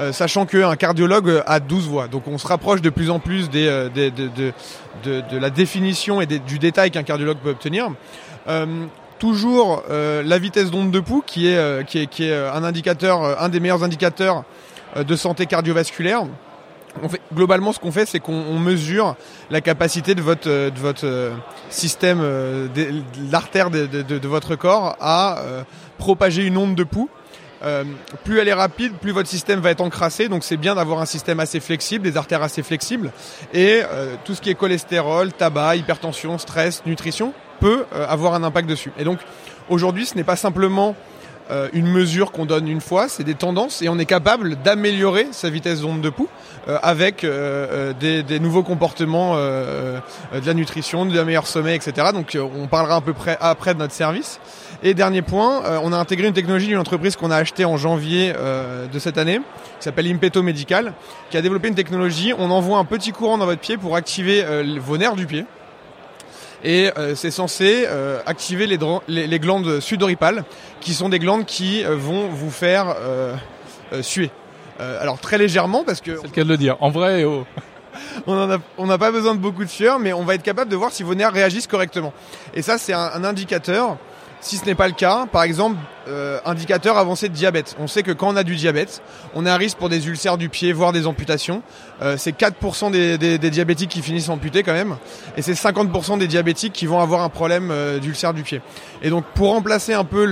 Euh, 0.00 0.10
sachant 0.10 0.46
qu'un 0.46 0.74
cardiologue 0.74 1.42
a 1.46 1.60
12 1.60 1.86
voies. 1.86 2.08
Donc 2.08 2.26
on 2.26 2.38
se 2.38 2.46
rapproche 2.46 2.80
de 2.80 2.88
plus 2.88 3.10
en 3.10 3.18
plus 3.18 3.50
euh, 3.54 3.90
de, 3.90 5.38
la 5.38 5.50
définition 5.50 6.22
et 6.22 6.26
du 6.26 6.58
détail 6.58 6.90
qu'un 6.90 7.02
cardiologue 7.02 7.36
peut 7.38 7.50
obtenir. 7.50 7.90
Euh, 8.48 8.86
toujours 9.18 9.82
euh, 9.90 10.22
la 10.24 10.38
vitesse 10.38 10.70
d'onde 10.70 10.90
de 10.90 11.00
pouls, 11.00 11.22
qui 11.26 11.46
est, 11.48 11.86
qui 11.86 11.98
est, 11.98 12.06
qui 12.06 12.24
est 12.24 12.34
un 12.34 12.64
indicateur, 12.64 13.40
un 13.40 13.48
des 13.50 13.60
meilleurs 13.60 13.84
indicateurs 13.84 14.44
de 14.96 15.16
santé 15.16 15.46
cardiovasculaire 15.46 16.24
fait, 17.08 17.20
globalement, 17.34 17.72
ce 17.72 17.78
qu'on 17.78 17.92
fait, 17.92 18.06
c'est 18.06 18.20
qu'on 18.20 18.58
mesure 18.58 19.16
la 19.50 19.60
capacité 19.60 20.14
de 20.14 20.22
votre, 20.22 20.48
de 20.48 20.78
votre 20.78 21.06
euh, 21.06 21.32
système, 21.70 22.20
euh, 22.22 22.68
de, 22.68 23.02
l'artère 23.30 23.70
de, 23.70 23.86
de, 23.86 24.02
de, 24.02 24.28
votre 24.28 24.56
corps 24.56 24.96
à 25.00 25.40
euh, 25.40 25.62
propager 25.98 26.46
une 26.46 26.56
onde 26.56 26.74
de 26.74 26.84
pouls. 26.84 27.08
Euh, 27.64 27.84
plus 28.24 28.40
elle 28.40 28.48
est 28.48 28.54
rapide, 28.54 28.94
plus 28.94 29.12
votre 29.12 29.28
système 29.28 29.60
va 29.60 29.70
être 29.70 29.80
encrassé. 29.80 30.28
Donc 30.28 30.44
c'est 30.44 30.56
bien 30.56 30.74
d'avoir 30.74 31.00
un 31.00 31.06
système 31.06 31.40
assez 31.40 31.60
flexible, 31.60 32.04
des 32.04 32.16
artères 32.16 32.42
assez 32.42 32.62
flexibles. 32.62 33.12
Et 33.54 33.82
tout 34.24 34.34
ce 34.34 34.40
qui 34.40 34.50
est 34.50 34.54
cholestérol, 34.54 35.32
tabac, 35.32 35.76
hypertension, 35.76 36.38
stress, 36.38 36.82
nutrition 36.86 37.32
peut 37.60 37.84
avoir 37.92 38.34
un 38.34 38.42
impact 38.42 38.68
dessus. 38.68 38.90
Et 38.98 39.04
donc 39.04 39.20
aujourd'hui, 39.68 40.06
ce 40.06 40.16
n'est 40.16 40.24
pas 40.24 40.34
simplement 40.34 40.96
euh, 41.50 41.68
une 41.72 41.86
mesure 41.86 42.32
qu'on 42.32 42.46
donne 42.46 42.68
une 42.68 42.80
fois, 42.80 43.08
c'est 43.08 43.24
des 43.24 43.34
tendances 43.34 43.82
et 43.82 43.88
on 43.88 43.98
est 43.98 44.06
capable 44.06 44.56
d'améliorer 44.62 45.26
sa 45.32 45.50
vitesse 45.50 45.80
d'onde 45.80 46.00
de 46.00 46.08
pouls 46.08 46.28
euh, 46.28 46.41
avec 46.66 47.24
euh, 47.24 47.92
des, 47.98 48.22
des, 48.22 48.40
nouveaux 48.40 48.62
comportements 48.62 49.36
de 49.36 50.00
la 50.46 50.54
nutrition, 50.54 51.04
d'un 51.06 51.24
meilleur 51.24 51.46
sommeil, 51.46 51.76
etc. 51.76 52.08
Donc 52.12 52.36
on 52.36 52.66
parlera 52.66 52.96
à 52.96 53.00
peu 53.00 53.12
près 53.12 53.36
après 53.40 53.74
de 53.74 53.78
notre 53.78 53.94
service. 53.94 54.40
Et 54.82 54.94
dernier 54.94 55.22
point, 55.22 55.62
on 55.82 55.92
a 55.92 55.96
intégré 55.96 56.26
une 56.26 56.34
technologie 56.34 56.66
d'une 56.66 56.78
entreprise 56.78 57.16
qu'on 57.16 57.30
a 57.30 57.36
achetée 57.36 57.64
en 57.64 57.76
janvier 57.76 58.32
de 58.92 58.98
cette 58.98 59.16
année, 59.18 59.38
qui 59.78 59.84
s'appelle 59.84 60.10
Impeto 60.10 60.42
Medical, 60.42 60.92
qui 61.30 61.36
a 61.36 61.42
développé 61.42 61.68
une 61.68 61.74
technologie. 61.74 62.32
On 62.36 62.50
envoie 62.50 62.78
un 62.78 62.84
petit 62.84 63.12
courant 63.12 63.38
dans 63.38 63.46
votre 63.46 63.60
pied 63.60 63.76
pour 63.76 63.94
activer 63.94 64.44
vos 64.80 64.98
nerfs 64.98 65.14
du 65.14 65.26
pied 65.26 65.46
et 66.64 66.90
euh, 66.96 67.14
c'est 67.14 67.30
censé 67.30 67.84
euh, 67.86 68.20
activer 68.26 68.66
les, 68.66 68.78
les, 69.08 69.26
les, 69.26 69.38
glandes 69.38 69.80
sudoripales, 69.80 70.44
qui 70.80 70.94
sont 70.94 71.08
des 71.08 71.18
glandes 71.18 71.44
qui 71.44 71.84
euh, 71.84 71.96
vont 71.96 72.28
vous 72.28 72.50
faire 72.50 72.94
suer. 74.00 74.30
Alors 75.00 75.18
très 75.18 75.38
légèrement 75.38 75.84
parce 75.84 76.00
que 76.00 76.16
c'est 76.16 76.26
le 76.26 76.32
cas 76.32 76.44
de 76.44 76.48
le 76.48 76.56
dire. 76.56 76.76
En 76.80 76.90
vrai, 76.90 77.24
oh. 77.24 77.44
on 78.26 78.86
n'a 78.86 78.98
pas 78.98 79.10
besoin 79.10 79.34
de 79.34 79.40
beaucoup 79.40 79.64
de 79.64 79.70
sueur, 79.70 79.98
mais 79.98 80.12
on 80.12 80.24
va 80.24 80.34
être 80.34 80.42
capable 80.42 80.70
de 80.70 80.76
voir 80.76 80.92
si 80.92 81.02
vos 81.02 81.14
nerfs 81.14 81.32
réagissent 81.32 81.66
correctement. 81.66 82.12
Et 82.54 82.62
ça, 82.62 82.78
c'est 82.78 82.92
un, 82.92 83.10
un, 83.14 83.24
indicateur 83.24 83.96
si 84.42 84.56
ce 84.56 84.64
n'est 84.64 84.74
pas 84.74 84.88
le 84.88 84.92
cas, 84.92 85.26
par 85.30 85.44
exemple, 85.44 85.76
euh, 86.08 86.40
indicateur 86.44 86.98
avancé 86.98 87.28
de 87.28 87.32
diabète. 87.32 87.76
On 87.78 87.86
sait 87.86 88.02
que 88.02 88.10
quand 88.10 88.32
on 88.32 88.36
a 88.36 88.42
du 88.42 88.56
diabète, 88.56 89.00
on 89.34 89.46
est 89.46 89.50
à 89.50 89.56
risque 89.56 89.78
pour 89.78 89.88
des 89.88 90.08
ulcères 90.08 90.36
du 90.36 90.48
pied, 90.48 90.72
voire 90.72 90.92
des 90.92 91.06
amputations. 91.06 91.62
Euh, 92.02 92.16
c'est 92.18 92.36
4% 92.36 92.90
des, 92.90 93.18
des, 93.18 93.38
des, 93.38 93.50
diabétiques 93.50 93.90
qui 93.90 94.02
finissent 94.02 94.28
amputés 94.28 94.64
quand 94.64 94.72
même, 94.72 94.96
et 95.36 95.42
c'est 95.42 95.52
50% 95.52 96.18
des 96.18 96.26
diabétiques 96.26 96.72
qui 96.72 96.86
vont 96.86 96.98
avoir 96.98 97.22
un 97.22 97.28
problème 97.28 97.70
euh, 97.70 98.00
d'ulcère 98.00 98.34
du 98.34 98.42
pied. 98.42 98.60
Et 99.02 99.10
donc, 99.10 99.24
pour 99.34 99.50
remplacer 99.50 99.94
un 99.94 100.04
peu 100.04 100.24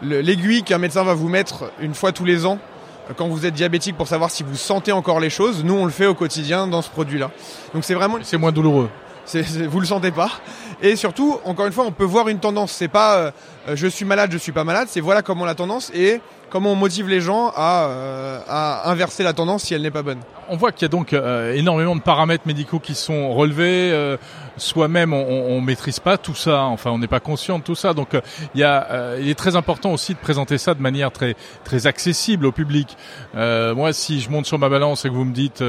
l'aiguille 0.00 0.62
qu'un 0.62 0.78
médecin 0.78 1.04
va 1.04 1.12
vous 1.12 1.28
mettre 1.28 1.70
une 1.80 1.94
fois 1.94 2.12
tous 2.12 2.24
les 2.24 2.46
ans 2.46 2.58
euh, 2.58 2.77
quand 3.16 3.28
vous 3.28 3.46
êtes 3.46 3.54
diabétique 3.54 3.96
pour 3.96 4.08
savoir 4.08 4.30
si 4.30 4.42
vous 4.42 4.56
sentez 4.56 4.92
encore 4.92 5.20
les 5.20 5.30
choses, 5.30 5.64
nous 5.64 5.74
on 5.74 5.84
le 5.84 5.90
fait 5.90 6.06
au 6.06 6.14
quotidien 6.14 6.66
dans 6.66 6.82
ce 6.82 6.90
produit-là. 6.90 7.30
Donc 7.74 7.84
c'est 7.84 7.94
vraiment 7.94 8.18
c'est 8.22 8.36
moins 8.36 8.52
douloureux. 8.52 8.90
C'est, 9.24 9.42
vous 9.42 9.80
le 9.80 9.86
sentez 9.86 10.10
pas. 10.10 10.30
Et 10.80 10.96
surtout, 10.96 11.38
encore 11.44 11.66
une 11.66 11.72
fois, 11.72 11.84
on 11.84 11.92
peut 11.92 12.04
voir 12.04 12.28
une 12.28 12.38
tendance. 12.38 12.72
C'est 12.72 12.88
pas 12.88 13.16
euh, 13.16 13.30
je 13.74 13.86
suis 13.86 14.06
malade, 14.06 14.30
je 14.32 14.38
suis 14.38 14.52
pas 14.52 14.64
malade. 14.64 14.88
C'est 14.90 15.00
voilà 15.00 15.22
comment 15.22 15.44
la 15.44 15.54
tendance 15.54 15.90
et 15.94 16.20
comment 16.50 16.72
on 16.72 16.76
motive 16.76 17.08
les 17.08 17.20
gens 17.20 17.52
à, 17.54 17.86
euh, 17.88 18.40
à 18.48 18.90
inverser 18.90 19.22
la 19.22 19.32
tendance 19.32 19.64
si 19.64 19.74
elle 19.74 19.82
n'est 19.82 19.90
pas 19.90 20.02
bonne. 20.02 20.20
On 20.50 20.56
voit 20.56 20.72
qu'il 20.72 20.82
y 20.82 20.86
a 20.86 20.88
donc 20.88 21.12
euh, 21.12 21.52
énormément 21.54 21.94
de 21.94 22.00
paramètres 22.00 22.46
médicaux 22.46 22.78
qui 22.78 22.94
sont 22.94 23.34
relevés. 23.34 23.90
Euh, 23.92 24.16
Soi-même, 24.56 25.12
on, 25.12 25.24
on 25.24 25.60
maîtrise 25.60 26.00
pas 26.00 26.18
tout 26.18 26.34
ça. 26.34 26.64
Enfin, 26.64 26.90
on 26.90 26.98
n'est 26.98 27.06
pas 27.06 27.20
conscient 27.20 27.58
de 27.58 27.62
tout 27.62 27.76
ça. 27.76 27.92
Donc, 27.92 28.08
il 28.54 28.60
y 28.60 28.64
a, 28.64 29.14
il 29.20 29.28
est 29.28 29.38
très 29.38 29.54
important 29.54 29.92
aussi 29.92 30.14
de 30.14 30.18
présenter 30.18 30.58
ça 30.58 30.74
de 30.74 30.82
manière 30.82 31.12
très 31.12 31.36
très 31.62 31.86
accessible 31.86 32.44
au 32.44 32.50
public. 32.50 32.96
moi, 33.34 33.92
si 33.92 34.20
je 34.20 34.28
monte 34.30 34.46
sur 34.46 34.58
ma 34.58 34.68
balance 34.68 35.04
et 35.04 35.10
que 35.10 35.14
vous 35.14 35.24
me 35.24 35.32
dites 35.32 35.62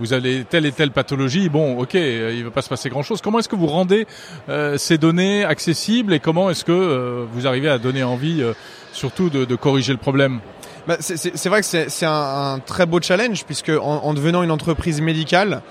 vous 0.00 0.12
avez 0.12 0.42
telle 0.42 0.66
et 0.66 0.72
telle 0.72 0.90
pathologie, 0.90 1.48
bon, 1.48 1.78
ok, 1.78 1.94
il 1.94 2.42
va 2.42 2.50
pas 2.50 2.62
se 2.62 2.68
passer 2.68 2.88
grand-chose. 2.88 3.20
Comment 3.20 3.38
est-ce 3.38 3.48
que 3.48 3.54
vous 3.54 3.68
rendez 3.68 4.08
ces 4.78 4.98
données 4.98 5.44
accessibles 5.44 6.12
et 6.12 6.18
comment 6.18 6.50
est-ce 6.50 6.64
que 6.64 7.24
vous 7.32 7.46
arrivez 7.46 7.68
à 7.68 7.78
donner 7.78 8.02
envie 8.02 8.42
surtout 8.98 9.30
de, 9.30 9.54
corriger 9.54 9.92
le 9.92 9.98
problème 9.98 10.40
bah, 10.86 10.96
C'est 11.00 11.48
vrai 11.48 11.62
que 11.62 11.66
c'est 11.66 12.06
un, 12.06 12.60
très 12.64 12.86
beau 12.86 13.00
challenge 13.00 13.44
puisque 13.44 13.70
en, 13.70 14.04
en 14.04 14.14
devenant 14.14 14.42
une 14.42 14.50
entreprise 14.50 15.00
médicale, 15.00 15.62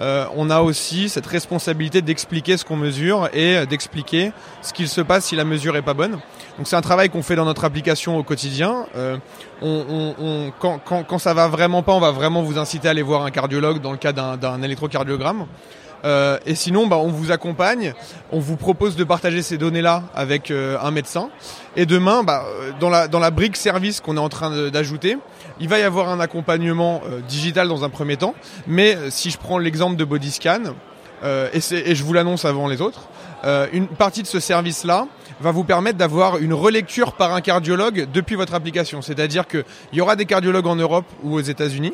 euh, 0.00 0.26
on 0.34 0.50
a 0.50 0.60
aussi 0.60 1.08
cette 1.08 1.26
responsabilité 1.26 2.02
d'expliquer 2.02 2.56
ce 2.56 2.64
qu'on 2.64 2.76
mesure 2.76 3.28
et 3.32 3.64
d'expliquer 3.66 4.32
ce 4.60 4.72
qu'il 4.72 4.88
se 4.88 5.00
passe 5.00 5.26
si 5.26 5.36
la 5.36 5.44
mesure 5.44 5.76
est 5.76 5.82
pas 5.82 5.94
bonne. 5.94 6.18
Donc 6.58 6.66
c'est 6.66 6.76
un 6.76 6.80
travail 6.80 7.10
qu'on 7.10 7.22
fait 7.22 7.36
dans 7.36 7.44
notre 7.44 7.64
application 7.64 8.18
au 8.18 8.22
quotidien. 8.22 8.86
Euh, 8.96 9.16
quand, 9.60 10.80
quand, 10.84 11.04
quand, 11.04 11.18
ça 11.18 11.32
va 11.32 11.48
vraiment 11.48 11.82
pas, 11.82 11.92
on 11.92 12.00
va 12.00 12.10
vraiment 12.10 12.42
vous 12.42 12.58
inciter 12.58 12.88
à 12.88 12.90
aller 12.90 13.02
voir 13.02 13.24
un 13.24 13.30
cardiologue 13.30 13.80
dans 13.80 13.92
le 13.92 13.98
cas 13.98 14.12
d'un 14.12 14.62
électrocardiogramme. 14.62 15.46
Euh, 16.04 16.38
et 16.46 16.54
sinon, 16.54 16.86
bah, 16.86 16.96
on 16.98 17.08
vous 17.08 17.32
accompagne, 17.32 17.94
on 18.30 18.38
vous 18.38 18.56
propose 18.56 18.96
de 18.96 19.04
partager 19.04 19.42
ces 19.42 19.58
données-là 19.58 20.04
avec 20.14 20.50
euh, 20.50 20.76
un 20.82 20.90
médecin. 20.90 21.30
Et 21.76 21.86
demain, 21.86 22.22
bah, 22.22 22.44
euh, 22.46 22.70
dans, 22.78 22.90
la, 22.90 23.08
dans 23.08 23.18
la 23.18 23.30
brique 23.30 23.56
service 23.56 24.00
qu'on 24.00 24.16
est 24.16 24.20
en 24.20 24.28
train 24.28 24.68
d'ajouter, 24.68 25.16
il 25.60 25.68
va 25.68 25.78
y 25.78 25.82
avoir 25.82 26.08
un 26.08 26.20
accompagnement 26.20 27.02
digital 27.28 27.68
dans 27.68 27.84
un 27.84 27.88
premier 27.88 28.16
temps. 28.16 28.34
Mais 28.66 28.96
si 29.10 29.30
je 29.30 29.38
prends 29.38 29.58
l'exemple 29.58 29.96
de 29.96 30.04
Bodyscan, 30.04 30.74
et, 31.24 31.58
et 31.72 31.94
je 31.94 32.02
vous 32.02 32.12
l'annonce 32.12 32.44
avant 32.44 32.66
les 32.66 32.80
autres, 32.80 33.08
une 33.72 33.86
partie 33.86 34.22
de 34.22 34.26
ce 34.26 34.40
service-là 34.40 35.06
va 35.40 35.50
vous 35.50 35.64
permettre 35.64 35.98
d'avoir 35.98 36.38
une 36.38 36.54
relecture 36.54 37.12
par 37.12 37.34
un 37.34 37.40
cardiologue 37.40 38.08
depuis 38.12 38.36
votre 38.36 38.54
application. 38.54 39.02
C'est-à-dire 39.02 39.46
qu'il 39.46 39.64
y 39.92 40.00
aura 40.00 40.16
des 40.16 40.26
cardiologues 40.26 40.66
en 40.66 40.76
Europe 40.76 41.06
ou 41.22 41.34
aux 41.34 41.40
États-Unis. 41.40 41.92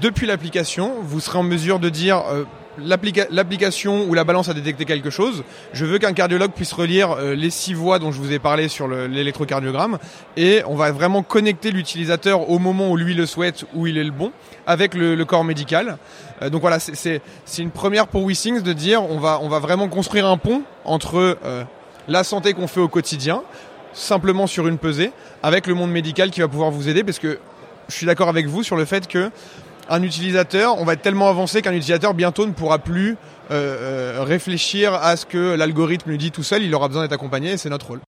Depuis 0.00 0.26
l'application, 0.26 0.94
vous 1.02 1.20
serez 1.20 1.38
en 1.38 1.42
mesure 1.42 1.78
de 1.78 1.88
dire 1.88 2.22
euh, 2.30 2.44
l'application 2.80 4.04
ou 4.08 4.14
la 4.14 4.24
balance 4.24 4.48
a 4.48 4.54
détecté 4.54 4.84
quelque 4.84 5.10
chose. 5.10 5.44
Je 5.72 5.84
veux 5.84 5.98
qu'un 5.98 6.12
cardiologue 6.12 6.52
puisse 6.52 6.72
relire 6.72 7.12
euh, 7.12 7.34
les 7.34 7.50
six 7.50 7.74
voies 7.74 7.98
dont 7.98 8.12
je 8.12 8.18
vous 8.18 8.32
ai 8.32 8.38
parlé 8.38 8.68
sur 8.68 8.88
l'électrocardiogramme 8.88 9.98
et 10.36 10.62
on 10.66 10.74
va 10.74 10.92
vraiment 10.92 11.22
connecter 11.22 11.70
l'utilisateur 11.70 12.50
au 12.50 12.58
moment 12.58 12.90
où 12.90 12.96
lui 12.96 13.14
le 13.14 13.26
souhaite, 13.26 13.64
où 13.74 13.86
il 13.86 13.98
est 13.98 14.04
le 14.04 14.10
bon, 14.10 14.32
avec 14.66 14.94
le, 14.94 15.22
corps 15.24 15.44
médical. 15.44 15.98
Euh, 16.42 16.50
donc 16.50 16.60
voilà, 16.60 16.78
c'est 16.78 17.20
une 17.58 17.70
première 17.70 18.06
pour 18.06 18.24
WeSings 18.24 18.62
de 18.62 18.72
dire 18.72 19.02
on 19.02 19.18
va, 19.18 19.58
vraiment 19.58 19.88
construire 19.88 20.26
un 20.26 20.38
pont 20.38 20.62
entre 20.84 21.38
euh, 21.44 21.64
la 22.06 22.24
santé 22.24 22.54
qu'on 22.54 22.66
fait 22.66 22.80
au 22.80 22.88
quotidien, 22.88 23.42
simplement 23.92 24.46
sur 24.46 24.68
une 24.68 24.78
pesée, 24.78 25.12
avec 25.42 25.66
le 25.66 25.74
monde 25.74 25.90
médical 25.90 26.30
qui 26.30 26.40
va 26.40 26.48
pouvoir 26.48 26.70
vous 26.70 26.88
aider 26.88 27.04
parce 27.04 27.18
que 27.18 27.38
je 27.88 27.94
suis 27.94 28.06
d'accord 28.06 28.28
avec 28.28 28.46
vous 28.46 28.62
sur 28.62 28.76
le 28.76 28.84
fait 28.84 29.08
que 29.08 29.30
un 29.88 30.02
utilisateur, 30.02 30.78
on 30.78 30.84
va 30.84 30.94
être 30.94 31.02
tellement 31.02 31.28
avancé 31.28 31.62
qu'un 31.62 31.72
utilisateur 31.72 32.14
bientôt 32.14 32.46
ne 32.46 32.52
pourra 32.52 32.78
plus 32.78 33.16
euh, 33.50 34.16
euh, 34.18 34.22
réfléchir 34.22 34.94
à 34.94 35.16
ce 35.16 35.26
que 35.26 35.54
l'algorithme 35.54 36.10
lui 36.10 36.18
dit 36.18 36.30
tout 36.30 36.42
seul, 36.42 36.62
il 36.62 36.74
aura 36.74 36.88
besoin 36.88 37.02
d'être 37.02 37.12
accompagné 37.12 37.52
et 37.52 37.56
c'est 37.56 37.70
notre 37.70 37.86
rôle. 37.86 38.00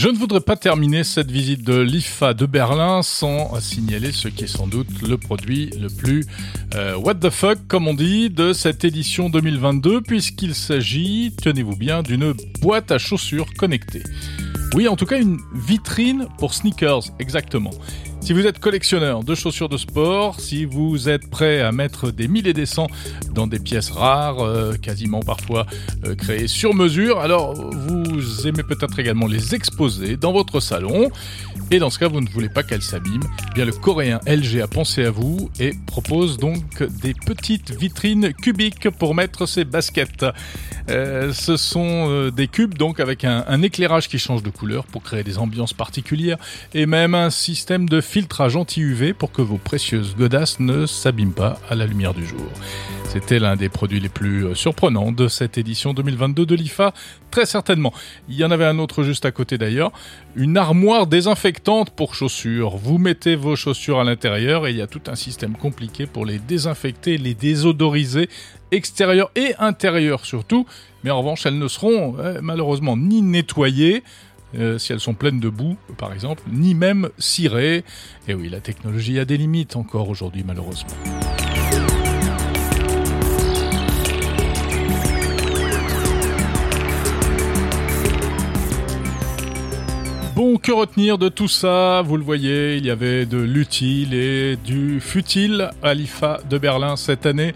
Je 0.00 0.08
ne 0.08 0.16
voudrais 0.16 0.40
pas 0.40 0.56
terminer 0.56 1.04
cette 1.04 1.30
visite 1.30 1.62
de 1.62 1.78
l'IFA 1.78 2.32
de 2.32 2.46
Berlin 2.46 3.02
sans 3.02 3.60
signaler 3.60 4.12
ce 4.12 4.28
qui 4.28 4.44
est 4.44 4.46
sans 4.46 4.66
doute 4.66 4.88
le 5.06 5.18
produit 5.18 5.68
le 5.78 5.88
plus 5.88 6.24
euh, 6.74 6.96
what 6.96 7.16
the 7.16 7.28
fuck, 7.28 7.58
comme 7.68 7.86
on 7.86 7.92
dit, 7.92 8.30
de 8.30 8.54
cette 8.54 8.82
édition 8.82 9.28
2022, 9.28 10.00
puisqu'il 10.00 10.54
s'agit, 10.54 11.34
tenez-vous 11.42 11.76
bien, 11.76 12.02
d'une 12.02 12.32
boîte 12.62 12.90
à 12.92 12.96
chaussures 12.96 13.52
connectée. 13.58 14.02
Oui, 14.74 14.88
en 14.88 14.96
tout 14.96 15.04
cas, 15.04 15.20
une 15.20 15.36
vitrine 15.54 16.28
pour 16.38 16.54
sneakers, 16.54 17.02
exactement. 17.18 17.72
Si 18.22 18.34
vous 18.34 18.46
êtes 18.46 18.58
collectionneur 18.58 19.24
de 19.24 19.34
chaussures 19.34 19.70
de 19.70 19.78
sport, 19.78 20.38
si 20.38 20.66
vous 20.66 21.08
êtes 21.08 21.28
prêt 21.30 21.62
à 21.62 21.72
mettre 21.72 22.10
des 22.10 22.28
milliers 22.28 22.50
et 22.50 22.52
des 22.52 22.66
cents 22.66 22.86
dans 23.32 23.46
des 23.46 23.58
pièces 23.58 23.90
rares, 23.90 24.40
euh, 24.40 24.74
quasiment 24.74 25.20
parfois 25.20 25.66
euh, 26.04 26.14
créées 26.14 26.46
sur 26.46 26.74
mesure, 26.74 27.18
alors 27.18 27.54
vous 27.54 28.46
aimez 28.46 28.62
peut-être 28.62 28.98
également 28.98 29.26
les 29.26 29.54
exposer 29.54 30.16
dans 30.16 30.32
votre 30.32 30.60
salon. 30.60 31.10
Et 31.72 31.78
dans 31.78 31.88
ce 31.88 31.98
cas, 31.98 32.08
vous 32.08 32.20
ne 32.20 32.28
voulez 32.28 32.48
pas 32.48 32.62
qu'elles 32.62 32.82
s'abîment. 32.82 33.26
Eh 33.50 33.54
bien, 33.54 33.64
le 33.64 33.72
coréen 33.72 34.20
LG 34.26 34.60
a 34.60 34.66
pensé 34.66 35.04
à 35.04 35.10
vous 35.10 35.50
et 35.58 35.72
propose 35.86 36.36
donc 36.36 36.82
des 37.00 37.14
petites 37.14 37.70
vitrines 37.70 38.34
cubiques 38.34 38.90
pour 38.90 39.14
mettre 39.14 39.46
ses 39.46 39.64
baskets. 39.64 40.26
Euh, 40.90 41.32
ce 41.32 41.56
sont 41.56 42.30
des 42.30 42.48
cubes 42.48 42.74
donc 42.74 43.00
avec 43.00 43.24
un, 43.24 43.44
un 43.46 43.62
éclairage 43.62 44.08
qui 44.08 44.18
change 44.18 44.42
de 44.42 44.50
couleur 44.50 44.84
pour 44.84 45.02
créer 45.02 45.22
des 45.22 45.38
ambiances 45.38 45.72
particulières 45.72 46.38
et 46.74 46.86
même 46.86 47.14
un 47.14 47.30
système 47.30 47.88
de 47.88 48.00
filtrage 48.10 48.56
anti-UV 48.56 49.12
pour 49.12 49.30
que 49.30 49.40
vos 49.40 49.56
précieuses 49.56 50.16
godasses 50.16 50.58
ne 50.58 50.84
s'abîment 50.84 51.32
pas 51.32 51.60
à 51.68 51.76
la 51.76 51.86
lumière 51.86 52.12
du 52.12 52.26
jour. 52.26 52.44
C'était 53.04 53.38
l'un 53.38 53.54
des 53.54 53.68
produits 53.68 54.00
les 54.00 54.08
plus 54.08 54.46
euh, 54.46 54.54
surprenants 54.56 55.12
de 55.12 55.28
cette 55.28 55.58
édition 55.58 55.94
2022 55.94 56.44
de 56.44 56.54
l'IFA, 56.56 56.92
très 57.30 57.46
certainement. 57.46 57.94
Il 58.28 58.34
y 58.34 58.44
en 58.44 58.50
avait 58.50 58.64
un 58.64 58.80
autre 58.80 59.04
juste 59.04 59.26
à 59.26 59.30
côté 59.30 59.58
d'ailleurs, 59.58 59.92
une 60.34 60.56
armoire 60.56 61.06
désinfectante 61.06 61.90
pour 61.90 62.16
chaussures. 62.16 62.76
Vous 62.76 62.98
mettez 62.98 63.36
vos 63.36 63.54
chaussures 63.54 64.00
à 64.00 64.04
l'intérieur 64.04 64.66
et 64.66 64.70
il 64.70 64.76
y 64.76 64.82
a 64.82 64.88
tout 64.88 65.02
un 65.06 65.14
système 65.14 65.56
compliqué 65.56 66.06
pour 66.06 66.26
les 66.26 66.40
désinfecter, 66.40 67.16
les 67.16 67.34
désodoriser, 67.34 68.28
extérieur 68.72 69.30
et 69.36 69.54
intérieur 69.60 70.26
surtout. 70.26 70.66
Mais 71.04 71.10
en 71.10 71.18
revanche, 71.18 71.46
elles 71.46 71.58
ne 71.58 71.68
seront 71.68 72.16
euh, 72.18 72.40
malheureusement 72.42 72.96
ni 72.96 73.22
nettoyées, 73.22 74.02
euh, 74.58 74.78
si 74.78 74.92
elles 74.92 75.00
sont 75.00 75.14
pleines 75.14 75.40
de 75.40 75.48
boue, 75.48 75.76
par 75.96 76.12
exemple, 76.12 76.42
ni 76.50 76.74
même 76.74 77.08
cirées. 77.18 77.84
Et 78.28 78.34
oui, 78.34 78.48
la 78.48 78.60
technologie 78.60 79.18
a 79.18 79.24
des 79.24 79.36
limites 79.36 79.76
encore 79.76 80.08
aujourd'hui, 80.08 80.44
malheureusement. 80.46 80.90
Bon, 90.34 90.56
que 90.56 90.72
retenir 90.72 91.18
de 91.18 91.28
tout 91.28 91.48
ça? 91.48 92.02
Vous 92.02 92.16
le 92.16 92.24
voyez, 92.24 92.76
il 92.76 92.86
y 92.86 92.90
avait 92.90 93.26
de 93.26 93.36
l'utile 93.36 94.14
et 94.14 94.56
du 94.56 94.98
futile 95.00 95.70
à 95.82 95.92
l'IFA 95.92 96.40
de 96.48 96.56
Berlin 96.56 96.96
cette 96.96 97.26
année. 97.26 97.52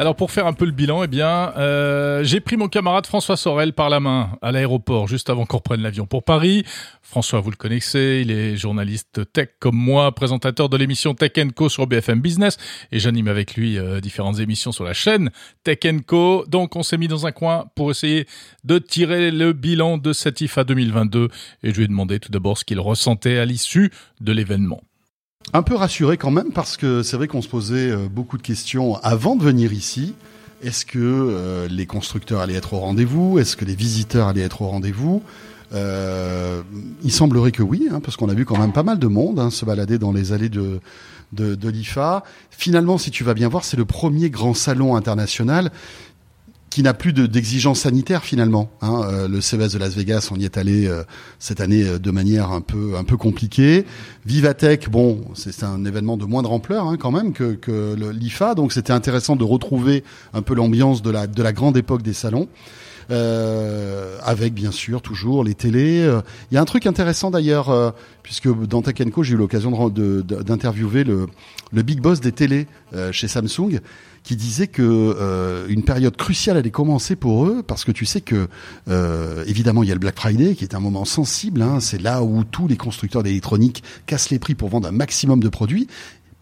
Alors 0.00 0.16
pour 0.16 0.30
faire 0.30 0.46
un 0.46 0.54
peu 0.54 0.64
le 0.64 0.70
bilan, 0.70 1.04
eh 1.04 1.08
bien, 1.08 1.52
euh, 1.58 2.24
j'ai 2.24 2.40
pris 2.40 2.56
mon 2.56 2.68
camarade 2.68 3.04
François 3.04 3.36
Sorel 3.36 3.74
par 3.74 3.90
la 3.90 4.00
main 4.00 4.30
à 4.40 4.50
l'aéroport 4.50 5.06
juste 5.06 5.28
avant 5.28 5.44
qu'on 5.44 5.58
reprenne 5.58 5.82
l'avion 5.82 6.06
pour 6.06 6.24
Paris. 6.24 6.64
François, 7.02 7.40
vous 7.40 7.50
le 7.50 7.56
connaissez, 7.56 8.22
il 8.24 8.30
est 8.30 8.56
journaliste 8.56 9.30
tech 9.34 9.50
comme 9.58 9.76
moi, 9.76 10.10
présentateur 10.12 10.70
de 10.70 10.78
l'émission 10.78 11.12
Tech 11.12 11.32
Co 11.54 11.68
sur 11.68 11.86
BFM 11.86 12.22
Business 12.22 12.56
et 12.92 12.98
j'anime 12.98 13.28
avec 13.28 13.56
lui 13.56 13.76
euh, 13.76 14.00
différentes 14.00 14.40
émissions 14.40 14.72
sur 14.72 14.84
la 14.84 14.94
chaîne 14.94 15.30
Tech 15.64 15.80
Co. 16.06 16.46
Donc 16.48 16.76
on 16.76 16.82
s'est 16.82 16.96
mis 16.96 17.06
dans 17.06 17.26
un 17.26 17.32
coin 17.32 17.66
pour 17.74 17.90
essayer 17.90 18.26
de 18.64 18.78
tirer 18.78 19.30
le 19.30 19.52
bilan 19.52 19.98
de 19.98 20.14
cette 20.14 20.40
IFA 20.40 20.64
2022 20.64 21.28
et 21.62 21.72
je 21.72 21.76
lui 21.76 21.84
ai 21.84 21.88
demandé 21.88 22.20
tout 22.20 22.32
d'abord 22.32 22.56
ce 22.56 22.64
qu'il 22.64 22.80
ressentait 22.80 23.36
à 23.36 23.44
l'issue 23.44 23.90
de 24.22 24.32
l'événement. 24.32 24.80
Un 25.52 25.62
peu 25.62 25.74
rassuré 25.74 26.16
quand 26.16 26.30
même 26.30 26.52
parce 26.52 26.76
que 26.76 27.02
c'est 27.02 27.16
vrai 27.16 27.26
qu'on 27.26 27.42
se 27.42 27.48
posait 27.48 27.90
euh, 27.90 28.08
beaucoup 28.08 28.36
de 28.36 28.42
questions 28.42 28.96
avant 29.02 29.34
de 29.36 29.42
venir 29.42 29.72
ici. 29.72 30.14
Est-ce 30.62 30.84
que 30.84 30.98
euh, 30.98 31.66
les 31.66 31.86
constructeurs 31.86 32.40
allaient 32.40 32.54
être 32.54 32.74
au 32.74 32.78
rendez-vous? 32.78 33.38
Est-ce 33.38 33.56
que 33.56 33.64
les 33.64 33.74
visiteurs 33.74 34.28
allaient 34.28 34.42
être 34.42 34.62
au 34.62 34.68
rendez-vous? 34.68 35.22
Euh, 35.72 36.62
Il 37.02 37.10
semblerait 37.10 37.52
que 37.52 37.62
oui, 37.62 37.88
hein, 37.90 38.00
parce 38.00 38.16
qu'on 38.16 38.28
a 38.28 38.34
vu 38.34 38.44
quand 38.44 38.58
même 38.58 38.72
pas 38.72 38.82
mal 38.82 38.98
de 38.98 39.06
monde 39.06 39.40
hein, 39.40 39.50
se 39.50 39.64
balader 39.64 39.98
dans 39.98 40.12
les 40.12 40.32
allées 40.32 40.50
de, 40.50 40.80
de, 41.32 41.54
de 41.54 41.68
l'IFA. 41.68 42.22
Finalement, 42.50 42.98
si 42.98 43.10
tu 43.10 43.24
vas 43.24 43.34
bien 43.34 43.48
voir, 43.48 43.64
c'est 43.64 43.78
le 43.78 43.86
premier 43.86 44.30
grand 44.30 44.54
salon 44.54 44.94
international 44.94 45.72
qui 46.70 46.84
n'a 46.84 46.94
plus 46.94 47.12
d'exigences 47.12 47.80
sanitaires 47.80 48.24
finalement. 48.24 48.70
Hein. 48.80 49.02
Euh, 49.04 49.28
le 49.28 49.40
CES 49.40 49.72
de 49.72 49.78
Las 49.78 49.94
Vegas, 49.94 50.28
on 50.30 50.36
y 50.36 50.44
est 50.44 50.56
allé 50.56 50.86
euh, 50.86 51.02
cette 51.40 51.60
année 51.60 51.82
euh, 51.82 51.98
de 51.98 52.10
manière 52.12 52.52
un 52.52 52.60
peu 52.60 52.96
un 52.96 53.02
peu 53.02 53.16
compliquée. 53.16 53.84
Vivatech, 54.24 54.88
bon, 54.88 55.20
c'est 55.34 55.64
un 55.64 55.84
événement 55.84 56.16
de 56.16 56.24
moindre 56.24 56.52
ampleur 56.52 56.86
hein, 56.86 56.96
quand 56.96 57.10
même 57.10 57.32
que, 57.32 57.54
que 57.54 57.96
l'IFA, 58.12 58.54
donc 58.54 58.72
c'était 58.72 58.92
intéressant 58.92 59.34
de 59.34 59.44
retrouver 59.44 60.04
un 60.32 60.42
peu 60.42 60.54
l'ambiance 60.54 61.02
de 61.02 61.10
la 61.10 61.26
de 61.26 61.42
la 61.42 61.52
grande 61.52 61.76
époque 61.76 62.02
des 62.02 62.14
salons. 62.14 62.48
Euh, 63.10 64.18
avec 64.22 64.54
bien 64.54 64.70
sûr 64.70 65.02
toujours 65.02 65.42
les 65.42 65.54
télés. 65.54 66.08
Il 66.50 66.54
y 66.54 66.58
a 66.58 66.60
un 66.60 66.64
truc 66.64 66.86
intéressant 66.86 67.32
d'ailleurs, 67.32 67.94
puisque 68.22 68.48
dans 68.48 68.82
Tech 68.82 68.94
j'ai 69.22 69.34
eu 69.34 69.36
l'occasion 69.36 69.88
d'interviewer 69.88 71.02
le, 71.02 71.26
le 71.72 71.82
big 71.82 72.00
boss 72.00 72.20
des 72.20 72.30
télés 72.30 72.68
chez 73.10 73.26
Samsung, 73.26 73.80
qui 74.22 74.36
disait 74.36 74.66
que 74.66 74.82
euh, 74.82 75.66
une 75.68 75.82
période 75.82 76.16
cruciale 76.16 76.56
allait 76.56 76.70
commencer 76.70 77.16
pour 77.16 77.46
eux 77.46 77.62
parce 77.66 77.84
que 77.84 77.92
tu 77.92 78.04
sais 78.04 78.20
que 78.20 78.48
euh, 78.88 79.44
évidemment 79.46 79.82
il 79.82 79.88
y 79.88 79.92
a 79.92 79.94
le 79.94 80.00
Black 80.00 80.16
Friday 80.16 80.54
qui 80.54 80.64
est 80.64 80.74
un 80.74 80.80
moment 80.80 81.04
sensible. 81.04 81.62
Hein, 81.62 81.80
c'est 81.80 82.00
là 82.00 82.22
où 82.22 82.44
tous 82.44 82.68
les 82.68 82.76
constructeurs 82.76 83.22
d'électronique 83.22 83.82
cassent 84.06 84.30
les 84.30 84.38
prix 84.38 84.54
pour 84.54 84.68
vendre 84.68 84.88
un 84.88 84.92
maximum 84.92 85.40
de 85.40 85.48
produits. 85.48 85.88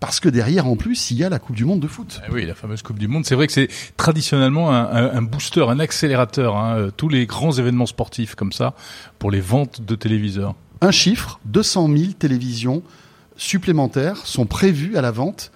Parce 0.00 0.20
que 0.20 0.28
derrière, 0.28 0.68
en 0.68 0.76
plus, 0.76 1.10
il 1.10 1.16
y 1.16 1.24
a 1.24 1.28
la 1.28 1.40
Coupe 1.40 1.56
du 1.56 1.64
Monde 1.64 1.80
de 1.80 1.88
foot. 1.88 2.20
Eh 2.28 2.32
oui, 2.32 2.46
la 2.46 2.54
fameuse 2.54 2.82
Coupe 2.82 3.00
du 3.00 3.08
Monde. 3.08 3.24
C'est 3.26 3.34
vrai 3.34 3.48
que 3.48 3.52
c'est 3.52 3.68
traditionnellement 3.96 4.70
un, 4.72 4.86
un, 4.92 5.22
booster, 5.22 5.62
un 5.68 5.80
accélérateur. 5.80 6.56
Hein, 6.56 6.76
euh, 6.76 6.90
tous 6.96 7.08
les 7.08 7.26
grands 7.26 7.50
événements 7.50 7.86
sportifs 7.86 8.36
comme 8.36 8.52
ça 8.52 8.74
pour 9.18 9.32
les 9.32 9.40
ventes 9.40 9.82
de 9.82 9.96
téléviseurs. 9.96 10.54
Un 10.82 10.92
chiffre 10.92 11.40
200 11.46 11.88
000 11.88 12.12
télévisions 12.12 12.84
supplémentaires 13.36 14.18
sont 14.18 14.46
prévues 14.46 14.96
à 14.96 15.00
la 15.00 15.10
vente 15.10 15.50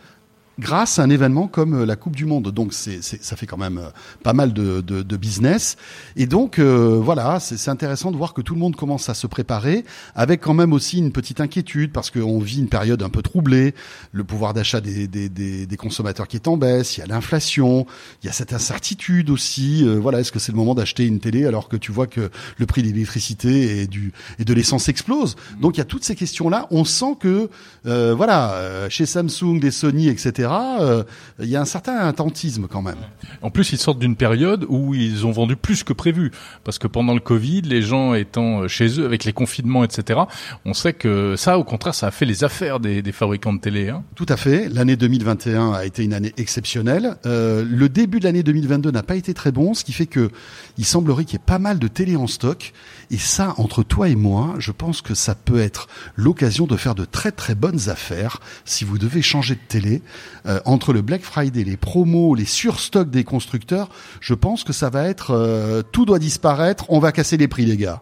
grâce 0.58 0.98
à 0.98 1.02
un 1.02 1.10
événement 1.10 1.48
comme 1.48 1.82
euh, 1.82 1.86
la 1.86 1.96
Coupe 1.96 2.16
du 2.16 2.26
Monde. 2.26 2.50
Donc 2.52 2.72
c'est, 2.72 3.02
ça 3.02 3.36
fait 3.36 3.46
quand 3.46 3.56
même 3.56 3.78
euh, 3.78 3.88
pas 4.22 4.32
mal 4.32 4.52
de, 4.52 4.80
de, 4.80 5.02
de 5.02 5.16
business. 5.16 5.76
Et 6.16 6.26
donc 6.26 6.58
euh, 6.58 7.00
voilà, 7.02 7.40
c'est, 7.40 7.70
intéressant 7.70 8.10
de 8.10 8.16
voir 8.16 8.34
que 8.34 8.42
tout 8.42 8.54
le 8.54 8.60
monde 8.60 8.76
commence 8.76 9.08
à 9.08 9.14
se 9.14 9.26
préparer, 9.26 9.84
avec 10.14 10.40
quand 10.40 10.54
même 10.54 10.72
aussi 10.72 10.98
une 10.98 11.12
petite 11.12 11.40
inquiétude 11.40 11.92
parce 11.92 12.10
qu'on 12.10 12.38
vit 12.38 12.58
une 12.58 12.68
période 12.68 13.02
un 13.02 13.08
peu 13.08 13.22
troublée. 13.22 13.74
Le 14.12 14.24
pouvoir 14.24 14.52
d'achat 14.52 14.80
des, 14.80 15.06
des, 15.06 15.28
des, 15.28 15.76
consommateurs 15.76 16.28
qui 16.28 16.36
est 16.36 16.48
en 16.48 16.56
baisse, 16.56 16.96
il 16.96 17.00
y 17.00 17.02
a 17.02 17.06
l'inflation, 17.06 17.86
il 18.22 18.26
y 18.26 18.28
a 18.28 18.32
cette 18.32 18.52
incertitude 18.52 19.30
aussi. 19.30 19.84
voilà, 19.98 20.20
est-ce 20.20 20.32
que 20.32 20.38
c'est 20.38 20.52
le 20.52 20.58
moment 20.58 20.74
d'acheter 20.74 21.06
une 21.06 21.18
télé 21.18 21.46
alors 21.46 21.68
que 21.68 21.76
tu 21.76 21.92
vois 21.92 22.06
que 22.06 22.30
le 22.58 22.66
prix 22.66 22.82
de 22.82 22.88
l'électricité 22.88 23.80
et 23.80 23.86
du 23.86 24.12
et 24.38 24.44
de 24.44 24.54
l'essence 24.54 24.88
explose? 24.88 25.36
Donc 25.60 25.76
il 25.76 25.78
y 25.78 25.82
a 25.82 25.86
toutes 25.86 26.04
ces 26.04 26.14
questions 26.14 26.50
là. 26.50 26.66
On 26.70 26.84
sent 26.84 27.16
que 27.20 27.48
voilà, 27.84 28.88
chez 28.90 29.06
Samsung, 29.06 29.58
des 29.60 29.70
Sony, 29.70 30.08
etc 30.08 30.42
euh, 30.80 31.02
il 31.40 31.48
y 31.48 31.56
a 31.56 31.60
un 31.60 31.66
certain 31.66 31.96
attentisme 31.96 32.66
quand 32.68 32.82
même. 32.82 32.98
En 33.42 33.50
plus, 33.50 33.72
ils 33.72 33.78
sortent 33.78 33.98
d'une 33.98 34.16
période 34.16 34.66
où 34.68 34.94
ils 34.94 35.26
ont 35.26 35.32
vendu 35.32 35.56
plus 35.56 35.84
que 35.84 35.92
prévu, 35.92 36.30
parce 36.64 36.78
que 36.78 36.86
pendant 36.86 37.14
le 37.14 37.20
Covid, 37.20 37.62
les 37.62 37.82
gens 37.82 38.14
étant 38.14 38.68
chez 38.68 39.00
eux 39.00 39.04
avec 39.04 39.24
les 39.24 39.32
confinements, 39.32 39.84
etc., 39.84 40.20
on 40.64 40.74
sait 40.74 40.92
que 40.92 41.36
ça, 41.36 41.58
au 41.58 41.64
contraire, 41.64 41.94
ça 41.94 42.08
a 42.08 42.10
fait 42.10 42.24
les 42.24 42.44
affaires 42.44 42.80
des, 42.80 43.02
des 43.02 43.12
fabricants 43.12 43.52
de 43.52 43.60
télé. 43.60 43.88
Hein. 43.88 44.02
Tout 44.14 44.26
à 44.28 44.36
fait. 44.36 44.68
L'année 44.68 44.96
2021 44.96 45.72
a 45.72 45.84
été 45.84 46.04
une 46.04 46.14
année 46.14 46.32
exceptionnelle. 46.36 47.16
Euh, 47.26 47.64
le 47.68 47.88
début 47.88 48.20
de 48.20 48.24
l'année 48.24 48.42
2022 48.42 48.90
n'a 48.90 49.02
pas 49.02 49.16
été 49.16 49.34
très 49.34 49.52
bon, 49.52 49.74
ce 49.74 49.84
qui 49.84 49.92
fait 49.92 50.06
que 50.06 50.30
il 50.78 50.84
semblerait 50.84 51.24
qu'il 51.24 51.34
y 51.34 51.42
ait 51.42 51.44
pas 51.44 51.58
mal 51.58 51.78
de 51.78 51.88
télé 51.88 52.16
en 52.16 52.26
stock. 52.26 52.72
Et 53.12 53.18
ça, 53.18 53.52
entre 53.58 53.82
toi 53.82 54.08
et 54.08 54.14
moi, 54.14 54.54
je 54.58 54.72
pense 54.72 55.02
que 55.02 55.14
ça 55.14 55.34
peut 55.34 55.60
être 55.60 55.86
l'occasion 56.16 56.66
de 56.66 56.78
faire 56.78 56.94
de 56.94 57.04
très 57.04 57.30
très 57.30 57.54
bonnes 57.54 57.90
affaires 57.90 58.40
si 58.64 58.86
vous 58.86 58.96
devez 58.96 59.20
changer 59.20 59.54
de 59.54 59.60
télé. 59.68 60.02
Euh, 60.46 60.60
entre 60.64 60.94
le 60.94 61.02
Black 61.02 61.20
Friday, 61.20 61.62
les 61.62 61.76
promos, 61.76 62.34
les 62.34 62.46
surstocks 62.46 63.10
des 63.10 63.22
constructeurs, 63.22 63.90
je 64.20 64.32
pense 64.32 64.64
que 64.64 64.72
ça 64.72 64.88
va 64.88 65.06
être 65.08 65.32
euh, 65.32 65.82
tout 65.82 66.06
doit 66.06 66.18
disparaître, 66.18 66.86
on 66.88 67.00
va 67.00 67.12
casser 67.12 67.36
les 67.36 67.48
prix 67.48 67.66
les 67.66 67.76
gars. 67.76 68.00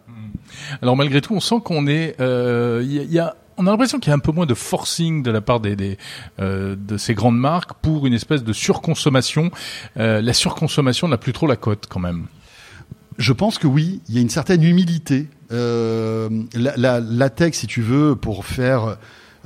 Alors 0.80 0.96
malgré 0.96 1.20
tout, 1.20 1.34
on 1.34 1.40
sent 1.40 1.56
qu'on 1.64 1.88
est, 1.88 2.14
il 2.18 2.24
euh, 2.24 2.84
y, 2.84 3.18
a 3.18 3.34
on 3.56 3.66
a 3.66 3.70
l'impression 3.72 3.98
qu'il 3.98 4.10
y 4.10 4.12
a 4.12 4.16
un 4.16 4.20
peu 4.20 4.32
moins 4.32 4.46
de 4.46 4.54
forcing 4.54 5.24
de 5.24 5.32
la 5.32 5.40
part 5.40 5.58
des, 5.58 5.74
des 5.74 5.98
euh, 6.38 6.76
de 6.78 6.96
ces 6.96 7.14
grandes 7.14 7.38
marques 7.38 7.72
pour 7.82 8.06
une 8.06 8.14
espèce 8.14 8.44
de 8.44 8.52
surconsommation. 8.52 9.50
La 9.96 10.32
surconsommation 10.32 11.08
n'a 11.08 11.18
plus 11.18 11.32
trop 11.32 11.48
la 11.48 11.56
cote 11.56 11.86
quand 11.88 12.00
même. 12.00 12.28
Je 13.20 13.34
pense 13.34 13.58
que 13.58 13.66
oui, 13.66 14.00
il 14.08 14.14
y 14.14 14.18
a 14.18 14.22
une 14.22 14.30
certaine 14.30 14.62
humilité. 14.62 15.28
Euh, 15.52 16.30
la, 16.54 16.74
la, 16.78 17.00
la 17.00 17.28
tech, 17.28 17.54
si 17.54 17.66
tu 17.66 17.82
veux, 17.82 18.16
pour 18.16 18.46
faire 18.46 18.96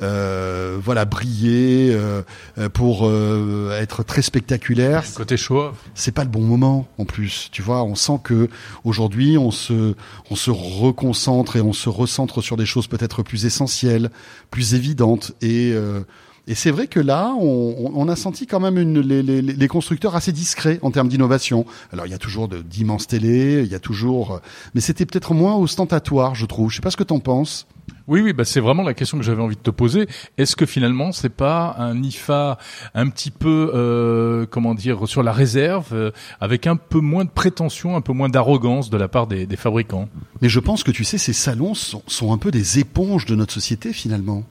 euh, 0.03 0.77
voilà 0.83 1.05
briller 1.05 1.93
euh, 1.93 2.23
euh, 2.59 2.69
pour 2.69 3.11
être 3.73 4.05
très 4.05 4.23
spectaculaire. 4.23 5.05
Côté 5.15 5.37
show. 5.37 5.71
C'est 5.95 6.13
pas 6.13 6.23
le 6.23 6.31
bon 6.31 6.43
moment 6.43 6.87
en 6.99 7.05
plus. 7.05 7.49
Tu 7.51 7.63
vois, 7.63 7.83
on 7.83 7.97
sent 7.97 8.21
que 8.23 8.49
aujourd'hui 8.85 9.39
on 9.39 9.51
se 9.51 9.95
on 10.31 10.37
se 10.37 10.53
reconcentre 10.53 11.57
et 11.57 11.61
on 11.61 11.73
se 11.73 11.89
recentre 11.89 12.43
sur 12.43 12.57
des 12.57 12.67
choses 12.67 12.87
peut-être 12.87 13.25
plus 13.25 13.45
essentielles, 13.45 14.11
plus 14.53 14.75
évidentes 14.75 15.33
et 15.43 15.75
et 16.47 16.55
c'est 16.55 16.71
vrai 16.71 16.89
que 16.89 17.01
là, 17.01 17.35
on, 17.39 17.91
on, 17.95 18.09
a 18.09 18.17
senti 18.17 18.47
quand 18.47 18.61
même 18.61 18.77
une, 18.77 19.01
les, 19.01 19.23
les, 19.23 19.41
les, 19.41 19.69
constructeurs 19.69 20.15
assez 20.15 20.31
discrets 20.31 20.79
en 20.83 20.91
termes 20.91 21.09
d'innovation. 21.09 21.65
Alors 21.91 22.07
il 22.07 22.11
y 22.11 22.15
a 22.15 22.19
toujours 22.19 22.49
d'immenses 22.49 23.07
télé, 23.07 23.63
il 23.65 23.73
y 23.73 23.75
a 23.75 23.81
toujours, 23.81 24.41
mais 24.75 24.83
c'était 24.83 25.07
peut-être 25.07 25.33
moins 25.33 25.55
ostentatoire, 25.55 26.35
je 26.35 26.45
trouve. 26.45 26.71
Je 26.71 26.77
sais 26.77 26.83
pas 26.83 26.91
ce 26.91 26.99
que 26.99 27.03
t'en 27.03 27.19
penses. 27.19 27.67
Oui, 28.07 28.21
oui, 28.21 28.35
bah 28.35 28.45
c'est 28.45 28.61
vraiment 28.61 28.83
la 28.83 28.93
question 28.93 29.17
que 29.17 29.25
j'avais 29.25 29.41
envie 29.43 29.57
de 29.57 29.63
te 29.63 29.71
poser. 29.71 30.07
Est-ce 30.37 30.57
que 30.57 30.67
finalement 30.67 31.13
c'est 31.13 31.31
pas 31.31 31.75
un 31.79 32.03
IFA 32.03 32.59
un 32.95 33.09
petit 33.09 33.31
peu, 33.31 33.71
euh, 33.75 34.45
comment 34.45 34.75
dire, 34.75 35.09
sur 35.09 35.23
la 35.23 35.33
réserve, 35.33 35.89
euh, 35.95 36.11
avec 36.41 36.67
un 36.67 36.77
peu 36.77 37.01
moins 37.01 37.25
de 37.25 37.31
prétention, 37.31 37.97
un 37.97 38.03
peu 38.03 38.13
moins 38.13 38.29
d'arrogance 38.29 38.91
de 38.91 38.99
la 38.99 39.09
part 39.09 39.27
des, 39.27 39.47
des, 39.47 39.57
fabricants? 39.57 40.11
Mais 40.43 40.51
je 40.51 40.61
pense 40.61 40.83
que 40.83 40.91
tu 40.91 41.05
sais, 41.05 41.17
ces 41.17 41.33
salons 41.33 41.73
sont, 41.73 42.03
sont 42.07 42.35
un 42.35 42.39
peu 42.39 42.51
des 42.51 42.79
éponges 42.79 43.25
de 43.25 43.35
notre 43.35 43.55
société 43.55 43.95
finalement. 43.95 44.45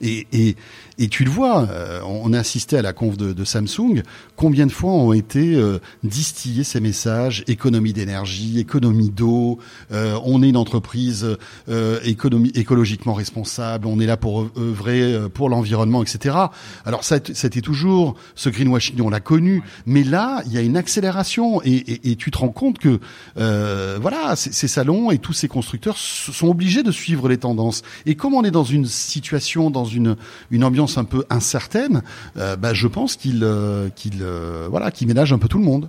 Et, 0.00 0.26
et, 0.32 0.56
et, 1.00 1.08
tu 1.08 1.24
le 1.24 1.30
vois, 1.30 1.66
euh, 1.70 2.00
on 2.04 2.32
a 2.32 2.38
assisté 2.38 2.76
à 2.76 2.82
la 2.82 2.92
conf 2.92 3.16
de, 3.16 3.32
de 3.32 3.44
Samsung. 3.44 4.02
Combien 4.36 4.66
de 4.66 4.72
fois 4.72 4.92
ont 4.92 5.12
été 5.12 5.54
euh, 5.54 5.78
distillés 6.04 6.62
ces 6.62 6.80
messages? 6.80 7.42
Économie 7.48 7.92
d'énergie, 7.92 8.60
économie 8.60 9.10
d'eau. 9.10 9.58
Euh, 9.92 10.18
on 10.24 10.42
est 10.42 10.50
une 10.50 10.56
entreprise 10.56 11.26
euh, 11.68 12.00
économie, 12.04 12.52
écologiquement 12.54 13.14
responsable. 13.14 13.86
On 13.86 13.98
est 13.98 14.06
là 14.06 14.16
pour 14.16 14.50
œuvrer 14.58 15.28
pour 15.32 15.48
l'environnement, 15.48 16.02
etc. 16.02 16.36
Alors 16.84 17.04
ça, 17.04 17.16
c'était 17.32 17.62
toujours 17.62 18.14
ce 18.34 18.50
greenwashing, 18.50 19.00
on 19.00 19.10
l'a 19.10 19.20
connu. 19.20 19.62
Mais 19.86 20.04
là, 20.04 20.42
il 20.46 20.52
y 20.52 20.58
a 20.58 20.60
une 20.60 20.76
accélération 20.76 21.62
et, 21.64 22.10
et 22.10 22.16
tu 22.16 22.30
te 22.30 22.38
rends 22.38 22.48
compte 22.48 22.78
que 22.78 23.00
voilà, 23.36 24.36
ces 24.36 24.68
salons 24.68 25.10
et 25.10 25.18
tous 25.18 25.32
ces 25.32 25.48
constructeurs 25.48 25.96
sont 25.96 26.48
obligés 26.48 26.82
de 26.82 26.92
suivre 26.92 27.28
les 27.28 27.38
tendances. 27.38 27.82
Et 28.06 28.14
comme 28.14 28.34
on 28.34 28.44
est 28.44 28.50
dans 28.50 28.64
une 28.64 28.86
situation, 28.86 29.70
dans 29.70 29.84
une, 29.84 30.16
une 30.50 30.64
ambiance 30.64 30.89
un 30.98 31.04
peu 31.04 31.24
incertaine, 31.30 32.02
euh, 32.36 32.56
bah, 32.56 32.74
je 32.74 32.86
pense 32.86 33.16
qu'il 33.16 33.42
euh, 33.42 33.88
qu'il 33.90 34.22
euh, 34.22 34.66
voilà, 34.70 34.90
qu'il 34.90 35.08
ménage 35.08 35.32
un 35.32 35.38
peu 35.38 35.48
tout 35.48 35.58
le 35.58 35.64
monde. 35.64 35.88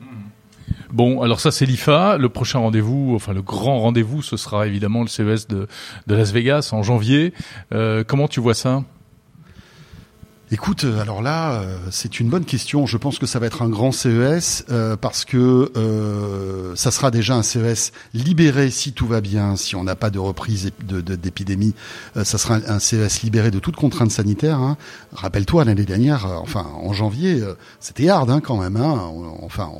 Bon, 0.91 1.21
alors 1.21 1.39
ça 1.39 1.51
c'est 1.51 1.65
l'IFA. 1.65 2.17
Le 2.17 2.29
prochain 2.29 2.59
rendez-vous, 2.59 3.13
enfin 3.15 3.33
le 3.33 3.41
grand 3.41 3.79
rendez-vous, 3.79 4.21
ce 4.21 4.35
sera 4.37 4.67
évidemment 4.67 5.01
le 5.01 5.07
CES 5.07 5.47
de, 5.47 5.67
de 6.07 6.15
Las 6.15 6.31
Vegas 6.31 6.69
en 6.73 6.83
janvier. 6.83 7.33
comment 8.07 8.27
tu 8.27 8.39
vois 8.39 8.53
ça? 8.53 8.83
Écoute, 10.53 10.83
euh, 10.83 10.99
alors 10.99 11.21
là, 11.21 11.53
euh, 11.53 11.77
c'est 11.91 12.19
une 12.19 12.27
bonne 12.27 12.43
question. 12.43 12.85
Je 12.85 12.97
pense 12.97 13.19
que 13.19 13.25
ça 13.25 13.39
va 13.39 13.45
être 13.45 13.61
un 13.61 13.69
grand 13.69 13.93
CES 13.93 14.65
euh, 14.69 14.97
parce 14.97 15.23
que 15.23 15.71
euh, 15.77 16.75
ça 16.75 16.91
sera 16.91 17.09
déjà 17.09 17.35
un 17.35 17.41
CES 17.41 17.93
libéré 18.13 18.69
si 18.69 18.91
tout 18.91 19.07
va 19.07 19.21
bien, 19.21 19.55
si 19.55 19.77
on 19.77 19.85
n'a 19.85 19.95
pas 19.95 20.09
de 20.09 20.19
reprise 20.19 20.73
d'épidémie. 20.81 21.73
De, 22.17 22.25
ça 22.25 22.37
sera 22.37 22.55
un, 22.67 22.79
CES 22.79 23.21
libéré 23.21 23.49
de 23.49 23.59
toute 23.59 23.77
contrainte 23.77 24.11
sanitaire. 24.11 24.59
Hein. 24.59 24.75
Rappelle-toi 25.13 25.63
l'année 25.63 25.85
dernière, 25.85 26.27
enfin 26.41 26.67
en 26.83 26.91
janvier, 26.91 27.41
c'était 27.79 28.09
hard 28.09 28.29
hein, 28.29 28.41
quand 28.41 28.57
même. 28.57 28.75
Hein. 28.75 29.09
Enfin, 29.43 29.71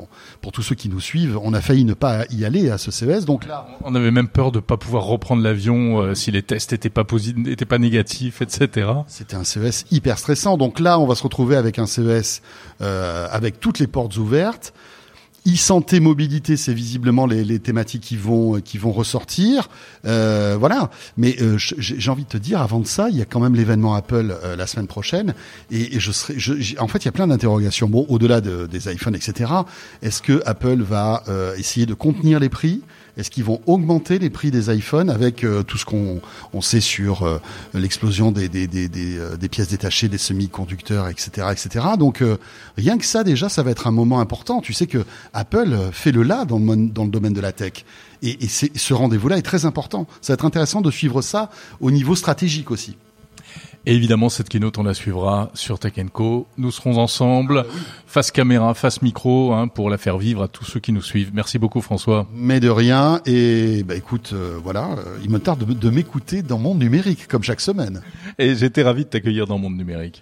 pour 0.42 0.54
tous 0.54 0.62
ceux 0.62 0.76
qui 0.76 0.88
nous 0.88 1.02
suivent, 1.02 1.38
on 1.44 1.54
a 1.54 1.60
failli 1.60 1.84
ne 1.84 1.94
pas 1.94 2.24
y 2.30 2.46
aller 2.46 2.70
à 2.70 2.78
ce 2.78 2.92
CES. 2.92 3.26
Donc 3.26 3.46
là, 3.46 3.68
on 3.84 3.94
avait 3.94 4.12
même 4.12 4.30
peur 4.30 4.54
de 4.54 4.62
pas 4.62 4.78
pouvoir 4.78 5.04
reprendre 5.04 5.44
l'avion 5.44 6.16
si 6.16 6.32
les 6.32 6.44
tests 6.44 6.72
étaient 6.72 6.90
pas 6.90 7.04
positifs, 7.04 7.46
étaient 7.48 7.66
pas 7.66 7.78
négatifs, 7.78 8.42
etc. 8.42 8.90
C'était 9.08 9.36
un 9.36 9.44
CES 9.44 9.84
hyper 9.92 10.18
stressant. 10.18 10.61
Donc 10.62 10.80
là, 10.80 11.00
on 11.00 11.08
va 11.08 11.16
se 11.16 11.24
retrouver 11.24 11.56
avec 11.56 11.80
un 11.80 11.88
CES 11.88 12.44
euh, 12.82 13.28
avec 13.32 13.60
toutes 13.60 13.80
les 13.80 13.88
portes 13.88 14.16
ouvertes. 14.18 14.76
E-santé, 15.48 16.00
mobilité, 16.00 16.56
c'est 16.56 16.76
visiblement 16.76 17.26
les, 17.26 17.58
thématiques 17.58 18.04
qui 18.04 18.16
vont 18.16 18.92
ressortir. 18.92 19.70
Euh, 20.06 20.56
voilà. 20.60 20.92
Mais 21.18 21.36
euh, 21.42 21.56
j'ai 21.58 22.12
envie 22.12 22.26
de 22.26 22.30
te 22.30 22.38
dire, 22.38 22.62
avant 22.62 22.80
de 22.80 22.86
ça, 22.86 23.10
il 23.10 23.18
y 23.18 23.24
a 23.24 23.26
quand 23.26 23.40
même 23.40 23.56
l'événement 23.56 23.96
Apple 23.96 24.38
la 24.56 24.68
semaine 24.68 24.86
prochaine, 24.86 25.34
et, 25.72 25.98
en 26.78 26.88
fait, 26.88 27.00
il 27.00 27.06
y 27.06 27.10
a 27.10 27.12
plein 27.12 27.26
d'interrogations. 27.26 27.90
Bon, 27.90 28.06
au-delà 28.08 28.40
des 28.40 28.94
iPhones, 28.94 29.16
etc. 29.16 29.52
Est-ce 30.04 30.22
que 30.22 30.44
Apple 30.46 30.84
va 30.84 31.24
essayer 31.58 31.88
de 31.88 31.96
contenir 31.96 32.40
les 32.40 32.50
prix? 32.50 32.84
Est-ce 33.18 33.30
qu'ils 33.30 33.44
vont 33.44 33.62
augmenter 33.66 34.20
les 34.20 34.30
prix 34.30 34.52
des 34.52 34.74
iPhones 34.74 35.10
avec 35.10 35.44
euh, 35.44 35.64
tout 35.64 35.78
ce 35.78 35.86
qu'on 35.86 36.22
on 36.54 36.62
sait 36.62 36.80
sur 36.80 37.24
euh, 37.24 37.40
l'explosion 37.74 38.34
euh, 38.38 39.38
des 39.38 39.50
pièces 39.50 39.70
détachées, 39.70 40.08
des 40.08 40.18
semi-conducteurs, 40.18 41.08
etc., 41.08 41.48
etc. 41.52 41.86
Donc 41.98 42.24
rien 42.78 42.98
que 42.98 43.06
ça 43.06 43.24
déjà, 43.24 43.50
ça 43.50 43.64
va 43.64 43.72
être 43.72 43.88
un 43.88 43.92
moment 43.92 44.20
important. 44.20 44.62
Tu 44.62 44.74
sais 44.74 44.88
que 44.88 45.06
Apple 45.34 45.78
fait 45.92 46.12
le 46.12 46.24
là 46.24 46.46
dans 46.46 46.60
le, 46.60 46.88
dans 46.90 47.04
le 47.04 47.12
domaine 47.12 47.34
de 47.34 47.42
la 47.42 47.52
tech. 47.52 47.86
Et, 48.22 48.46
et 48.46 48.48
ce 48.48 48.94
rendez-vous-là 48.94 49.38
est 49.38 49.42
très 49.42 49.66
important. 49.66 50.08
Ça 50.22 50.34
va 50.34 50.36
être 50.36 50.46
intéressant 50.46 50.82
de 50.82 50.92
suivre 50.92 51.22
ça 51.22 51.50
au 51.80 51.92
niveau 51.92 52.16
stratégique 52.16 52.72
aussi. 52.72 52.96
Et 53.86 53.96
évidemment, 53.96 54.30
cette 54.30 54.50
keynote, 54.50 54.78
on 54.78 54.84
la 54.84 54.94
suivra 54.94 55.50
sur 55.54 55.80
Tech 55.80 55.94
Co. 56.14 56.48
Nous 56.58 56.72
serons 56.72 56.98
ensemble, 56.98 57.66
ah 57.68 57.74
face 58.06 58.30
caméra, 58.30 58.74
face 58.74 59.02
micro, 59.02 59.54
hein, 59.54 59.68
pour 59.68 59.90
la 59.90 59.98
faire 59.98 60.18
vivre 60.18 60.44
à 60.44 60.48
tous 60.48 60.66
ceux 60.66 60.80
qui 60.80 60.92
nous 60.92 61.02
suivent. 61.02 61.32
Merci 61.34 61.58
beaucoup, 61.58 61.82
François. 61.82 62.28
Mais 62.34 62.60
de 62.60 62.70
rien. 62.70 63.22
Et 63.26 63.84
bah, 63.84 63.96
écoute, 63.96 64.32
euh, 64.34 64.60
voilà, 64.64 64.92
euh, 64.92 65.18
il 65.24 65.32
me 65.32 65.40
tarde 65.40 65.66
de, 65.66 65.74
de 65.74 65.90
m'écouter 65.90 66.44
dans 66.44 66.60
Monde 66.60 66.80
Numérique, 66.80 67.28
comme 67.28 67.44
chaque 67.44 67.62
semaine. 67.62 68.02
Et 68.38 68.56
j'étais 68.56 68.84
ravi 68.84 69.06
de 69.06 69.10
t'accueillir 69.10 69.48
dans 69.48 69.58
Monde 69.58 69.78
Numérique. 69.78 70.22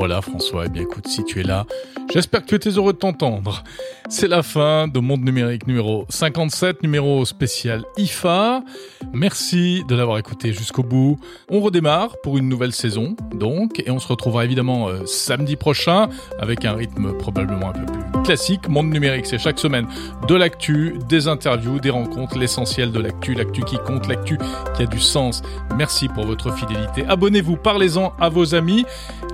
Voilà 0.00 0.22
François, 0.22 0.64
eh 0.64 0.70
bien 0.70 0.84
écoute, 0.84 1.06
si 1.06 1.22
tu 1.24 1.40
es 1.40 1.42
là, 1.42 1.66
j'espère 2.10 2.40
que 2.40 2.46
tu 2.46 2.54
étais 2.54 2.70
heureux 2.70 2.94
de 2.94 2.98
t'entendre. 2.98 3.62
C'est 4.08 4.28
la 4.28 4.42
fin 4.42 4.88
de 4.88 4.98
Monde 4.98 5.20
Numérique 5.20 5.66
numéro 5.66 6.06
57, 6.08 6.82
numéro 6.82 7.26
spécial 7.26 7.84
IFA. 7.98 8.64
Merci 9.12 9.84
de 9.86 9.94
l'avoir 9.94 10.16
écouté 10.16 10.54
jusqu'au 10.54 10.82
bout. 10.82 11.18
On 11.50 11.60
redémarre 11.60 12.16
pour 12.22 12.38
une 12.38 12.48
nouvelle 12.48 12.72
saison, 12.72 13.14
donc, 13.34 13.78
et 13.86 13.90
on 13.90 13.98
se 13.98 14.08
retrouvera 14.08 14.46
évidemment 14.46 14.88
euh, 14.88 15.04
samedi 15.04 15.56
prochain 15.56 16.08
avec 16.38 16.64
un 16.64 16.72
rythme 16.72 17.12
probablement 17.18 17.68
un 17.68 17.72
peu 17.72 17.84
plus 17.84 18.22
classique. 18.22 18.68
Monde 18.68 18.90
Numérique, 18.90 19.26
c'est 19.26 19.38
chaque 19.38 19.58
semaine 19.58 19.86
de 20.26 20.34
l'actu, 20.34 20.94
des 21.10 21.28
interviews, 21.28 21.78
des 21.78 21.90
rencontres, 21.90 22.38
l'essentiel 22.38 22.90
de 22.90 23.00
l'actu, 23.00 23.34
l'actu 23.34 23.62
qui 23.64 23.76
compte, 23.76 24.08
l'actu 24.08 24.38
qui 24.74 24.82
a 24.82 24.86
du 24.86 24.98
sens. 24.98 25.42
Merci 25.76 26.08
pour 26.08 26.24
votre 26.24 26.54
fidélité. 26.56 27.04
Abonnez-vous, 27.06 27.56
parlez-en 27.56 28.14
à 28.18 28.30
vos 28.30 28.54
amis, 28.54 28.86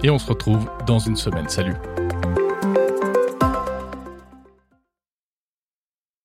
et 0.02 0.10
on 0.10 0.18
se 0.18 0.26
dans 0.86 0.98
une 0.98 1.16
semaine. 1.16 1.48
Salut 1.48 1.74